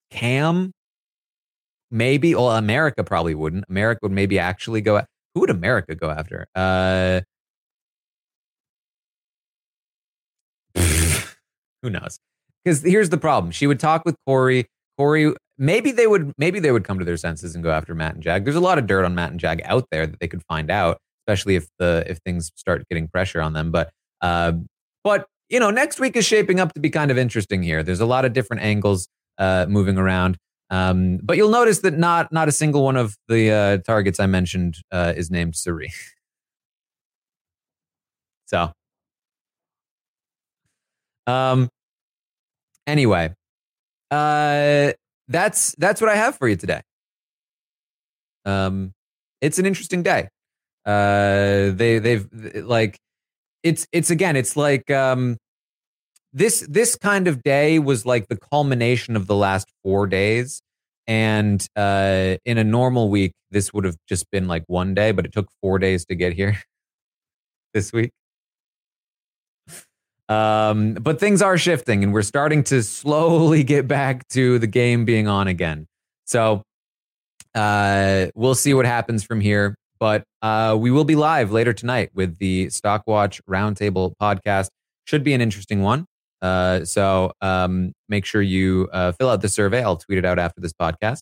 Cam. 0.10 0.72
Maybe, 1.92 2.34
well, 2.34 2.50
America 2.50 3.04
probably 3.04 3.36
wouldn't. 3.36 3.66
America 3.70 4.00
would 4.02 4.12
maybe 4.12 4.40
actually 4.40 4.82
go. 4.82 5.04
Who 5.36 5.42
would 5.42 5.52
America 5.52 5.94
go 5.94 6.10
after? 6.10 6.48
Uh, 6.56 7.22
who 11.84 11.92
knows? 11.92 12.18
Because 12.66 12.82
here's 12.82 13.10
the 13.10 13.20
problem: 13.20 13.52
she 13.52 13.68
would 13.68 13.80
talk 13.80 14.04
with 14.04 14.16
Corey. 14.26 14.66
Corey, 14.98 15.32
maybe 15.64 15.91
they 15.91 16.07
would, 16.07 16.34
maybe 16.38 16.59
they 16.59 16.72
would 16.72 16.84
come 16.84 16.99
to 16.99 17.05
their 17.05 17.18
senses 17.18 17.55
and 17.55 17.64
go 17.64 17.72
after 17.72 17.95
Matt 17.95 18.16
and 18.16 18.24
Jag. 18.24 18.43
There's 18.43 18.57
a 18.57 18.61
lot 18.61 18.78
of 18.78 18.86
dirt 18.86 19.05
on 19.05 19.16
Matt 19.16 19.32
and 19.32 19.39
Jag 19.39 19.61
out 19.64 19.86
there 19.91 20.05
that 20.05 20.20
they 20.20 20.28
could 20.28 20.43
find 20.43 20.70
out, 20.70 20.99
especially 21.22 21.55
if 21.55 21.68
the 21.80 22.03
if 22.07 22.20
things 22.26 22.51
start 22.55 22.84
getting 22.89 23.07
pressure 23.07 23.41
on 23.41 23.53
them. 23.53 23.72
But, 23.72 23.89
uh, 24.22 24.53
but 25.03 25.26
you 25.49 25.59
know, 25.59 25.72
next 25.72 25.99
week 25.99 26.16
is 26.16 26.26
shaping 26.26 26.59
up 26.59 26.74
to 26.74 26.80
be 26.80 26.89
kind 26.89 27.11
of 27.11 27.18
interesting 27.18 27.64
here. 27.64 27.82
There's 27.82 28.01
a 28.01 28.05
lot 28.05 28.26
of 28.26 28.34
different 28.34 28.64
angles 28.64 29.07
uh, 29.38 29.66
moving 29.70 29.97
around. 29.97 30.38
Um, 30.70 31.20
but 31.22 31.38
you'll 31.38 31.49
notice 31.49 31.80
that 31.80 31.97
not 31.97 32.32
not 32.32 32.47
a 32.47 32.51
single 32.51 32.84
one 32.84 32.97
of 32.97 33.16
the 33.28 33.51
uh, 33.51 33.78
targets 33.80 34.20
I 34.20 34.26
mentioned 34.26 34.78
uh, 34.91 35.14
is 35.16 35.30
named 35.30 35.55
Cirie. 35.55 35.93
so, 38.45 38.72
um, 41.28 41.70
anyway, 42.88 43.34
uh, 44.09 44.93
that's 45.28 45.76
that's 45.78 46.02
what 46.02 46.10
I 46.10 46.16
have 46.16 46.38
for 46.38 46.48
you 46.48 46.56
today. 46.56 46.82
Um, 48.46 48.92
it's 49.42 49.60
an 49.60 49.66
interesting 49.66 50.04
day. 50.04 50.30
Uh, 50.86 51.72
they 51.72 52.00
they've 52.00 52.28
like 52.66 52.98
it's 53.64 53.88
it's 53.92 54.10
again 54.10 54.36
it's 54.36 54.58
like 54.58 54.92
um 54.92 55.38
this 56.34 56.66
this 56.68 56.96
kind 56.96 57.28
of 57.28 57.44
day 57.44 57.80
was 57.80 58.06
like 58.06 58.28
the 58.28 58.38
culmination 58.38 59.16
of 59.16 59.28
the 59.28 59.36
last 59.36 59.70
four 59.84 60.08
days. 60.08 60.62
And 61.06 61.66
uh, 61.76 62.38
in 62.46 62.58
a 62.58 62.64
normal 62.64 63.10
week, 63.10 63.34
this 63.52 63.74
would 63.74 63.84
have 63.84 63.98
just 64.08 64.30
been 64.32 64.48
like 64.48 64.64
one 64.68 64.94
day, 64.94 65.12
but 65.12 65.26
it 65.26 65.34
took 65.34 65.50
four 65.62 65.78
days 65.78 66.06
to 66.06 66.16
get 66.16 66.34
here 66.34 66.58
this 67.74 67.92
week. 67.94 68.12
Um, 70.30 70.94
but 70.94 71.20
things 71.20 71.42
are 71.42 71.58
shifting, 71.58 72.04
and 72.04 72.14
we're 72.14 72.22
starting 72.22 72.64
to 72.66 72.82
slowly 72.84 73.64
get 73.66 73.88
back 73.88 74.28
to 74.30 74.60
the 74.60 74.68
game 74.68 75.06
being 75.06 75.28
on 75.28 75.48
again. 75.48 75.88
So 76.26 76.64
uh, 77.56 78.28
we'll 78.36 78.56
see 78.56 78.74
what 78.74 78.86
happens 78.86 79.24
from 79.24 79.42
here. 79.42 79.76
But 80.00 80.24
uh, 80.42 80.76
we 80.78 80.92
will 80.92 81.06
be 81.06 81.16
live 81.16 81.52
later 81.52 81.72
tonight 81.72 82.10
with 82.14 82.38
the 82.38 82.68
Stockwatch 82.68 83.40
Roundtable 83.50 84.14
podcast. 84.22 84.68
Should 85.06 85.24
be 85.24 85.34
an 85.34 85.40
interesting 85.40 85.82
one. 85.82 86.06
Uh, 86.42 86.84
so 86.84 87.32
um, 87.42 87.94
make 88.10 88.26
sure 88.26 88.42
you 88.42 88.90
uh, 88.92 89.14
fill 89.14 89.30
out 89.30 89.42
the 89.42 89.48
survey. 89.48 89.82
I'll 89.82 89.96
tweet 89.96 90.18
it 90.18 90.26
out 90.26 90.40
after 90.40 90.60
this 90.60 90.74
podcast. 90.74 91.20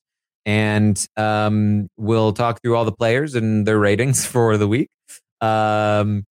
And 0.48 1.06
um, 1.16 1.90
we'll 1.98 2.34
talk 2.34 2.60
through 2.64 2.76
all 2.76 2.86
the 2.86 2.92
players 2.92 3.36
and 3.36 3.68
their 3.68 3.78
ratings 3.78 4.26
for 4.34 4.58
the 4.58 4.68
week. 4.68 4.90
Um, 5.42 6.24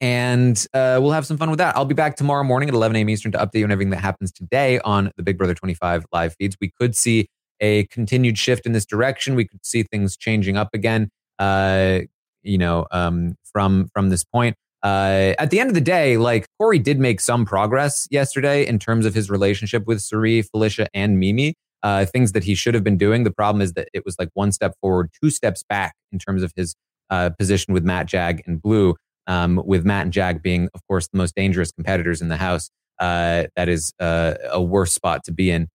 and 0.00 0.66
uh, 0.74 0.98
we'll 1.00 1.12
have 1.12 1.26
some 1.26 1.36
fun 1.36 1.50
with 1.50 1.58
that. 1.58 1.76
I'll 1.76 1.84
be 1.84 1.94
back 1.94 2.16
tomorrow 2.16 2.44
morning 2.44 2.68
at 2.68 2.74
11 2.74 2.96
a.m. 2.96 3.08
Eastern 3.08 3.32
to 3.32 3.38
update 3.38 3.60
you 3.60 3.64
on 3.64 3.72
everything 3.72 3.90
that 3.90 4.00
happens 4.00 4.32
today 4.32 4.78
on 4.80 5.10
the 5.16 5.22
Big 5.22 5.38
Brother 5.38 5.54
25 5.54 6.04
live 6.12 6.34
feeds. 6.38 6.56
We 6.60 6.70
could 6.70 6.96
see 6.96 7.28
a 7.60 7.84
continued 7.86 8.38
shift 8.38 8.66
in 8.66 8.72
this 8.72 8.86
direction. 8.86 9.34
We 9.34 9.46
could 9.46 9.64
see 9.64 9.82
things 9.82 10.16
changing 10.16 10.56
up 10.56 10.70
again. 10.74 11.10
Uh, 11.38 12.00
you 12.42 12.58
know, 12.58 12.86
um, 12.90 13.36
from 13.52 13.88
from 13.92 14.10
this 14.10 14.24
point. 14.24 14.56
Uh, 14.82 15.34
at 15.38 15.50
the 15.50 15.58
end 15.58 15.68
of 15.68 15.74
the 15.74 15.80
day, 15.80 16.16
like 16.16 16.46
Corey 16.58 16.78
did 16.78 17.00
make 17.00 17.20
some 17.20 17.44
progress 17.44 18.06
yesterday 18.10 18.64
in 18.64 18.78
terms 18.78 19.06
of 19.06 19.14
his 19.14 19.28
relationship 19.28 19.86
with 19.86 20.00
Cirie, 20.00 20.42
Felicia, 20.42 20.86
and 20.94 21.18
Mimi. 21.18 21.54
Uh, 21.82 22.04
things 22.04 22.32
that 22.32 22.42
he 22.42 22.54
should 22.54 22.74
have 22.74 22.82
been 22.82 22.96
doing. 22.98 23.22
The 23.22 23.30
problem 23.30 23.62
is 23.62 23.74
that 23.74 23.88
it 23.92 24.04
was 24.04 24.16
like 24.18 24.30
one 24.34 24.50
step 24.50 24.74
forward, 24.80 25.10
two 25.22 25.30
steps 25.30 25.62
back 25.68 25.94
in 26.10 26.18
terms 26.18 26.42
of 26.42 26.52
his 26.56 26.74
uh, 27.10 27.30
position 27.30 27.72
with 27.72 27.84
Matt, 27.84 28.06
Jag, 28.06 28.42
and 28.46 28.60
Blue. 28.60 28.96
Um, 29.28 29.62
with 29.64 29.84
Matt 29.84 30.04
and 30.04 30.12
Jag 30.12 30.42
being, 30.42 30.68
of 30.74 30.80
course, 30.88 31.06
the 31.08 31.18
most 31.18 31.34
dangerous 31.36 31.70
competitors 31.70 32.22
in 32.22 32.28
the 32.28 32.38
house. 32.38 32.70
Uh, 32.98 33.44
that 33.54 33.68
is 33.68 33.92
uh, 34.00 34.34
a 34.50 34.60
worse 34.60 34.92
spot 34.92 35.22
to 35.24 35.32
be 35.32 35.50
in. 35.50 35.68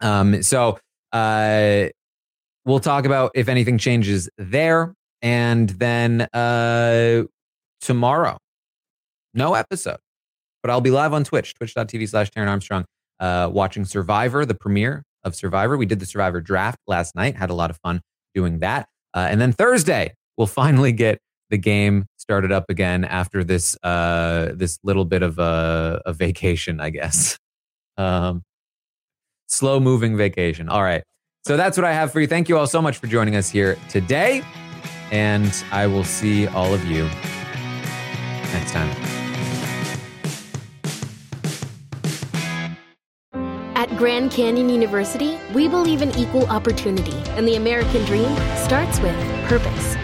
Um, 0.00 0.42
so 0.42 0.78
uh, 1.12 1.88
we'll 2.64 2.80
talk 2.80 3.04
about 3.04 3.30
if 3.34 3.48
anything 3.48 3.78
changes 3.78 4.28
there. 4.38 4.94
And 5.20 5.68
then 5.68 6.22
uh, 6.32 7.24
tomorrow, 7.80 8.38
no 9.34 9.54
episode, 9.54 9.98
but 10.62 10.70
I'll 10.70 10.80
be 10.80 10.90
live 10.90 11.12
on 11.12 11.24
Twitch, 11.24 11.54
twitch.tv 11.54 12.08
slash 12.08 12.30
Taran 12.30 12.48
Armstrong, 12.48 12.84
uh, 13.20 13.48
watching 13.52 13.84
Survivor, 13.84 14.44
the 14.44 14.54
premiere 14.54 15.04
of 15.22 15.36
Survivor. 15.36 15.76
We 15.76 15.86
did 15.86 16.00
the 16.00 16.06
Survivor 16.06 16.40
draft 16.40 16.78
last 16.88 17.14
night, 17.14 17.36
had 17.36 17.50
a 17.50 17.54
lot 17.54 17.70
of 17.70 17.76
fun 17.84 18.00
doing 18.34 18.58
that. 18.58 18.88
Uh, 19.14 19.28
and 19.30 19.40
then 19.40 19.52
Thursday, 19.52 20.14
we'll 20.36 20.48
finally 20.48 20.90
get 20.90 21.18
the 21.52 21.58
game 21.58 22.06
started 22.16 22.50
up 22.50 22.64
again 22.70 23.04
after 23.04 23.44
this 23.44 23.76
uh, 23.84 24.52
this 24.54 24.78
little 24.82 25.04
bit 25.04 25.22
of 25.22 25.38
a, 25.38 26.00
a 26.06 26.12
vacation, 26.12 26.80
I 26.80 26.90
guess. 26.90 27.38
Um, 27.98 28.42
slow 29.48 29.78
moving 29.78 30.16
vacation. 30.16 30.70
All 30.70 30.82
right. 30.82 31.04
So 31.44 31.58
that's 31.58 31.76
what 31.76 31.84
I 31.84 31.92
have 31.92 32.10
for 32.10 32.22
you. 32.22 32.26
Thank 32.26 32.48
you 32.48 32.56
all 32.56 32.66
so 32.66 32.80
much 32.80 32.96
for 32.96 33.06
joining 33.06 33.36
us 33.36 33.50
here 33.50 33.76
today. 33.90 34.42
And 35.10 35.52
I 35.70 35.86
will 35.86 36.02
see 36.02 36.46
all 36.46 36.72
of 36.72 36.82
you 36.86 37.04
next 38.54 38.72
time. 38.72 38.90
At 43.76 43.94
Grand 43.98 44.30
Canyon 44.30 44.70
University, 44.70 45.38
we 45.52 45.68
believe 45.68 46.00
in 46.00 46.16
equal 46.16 46.46
opportunity, 46.46 47.18
and 47.36 47.46
the 47.46 47.56
American 47.56 48.06
dream 48.06 48.34
starts 48.56 48.98
with 49.00 49.14
purpose. 49.48 49.96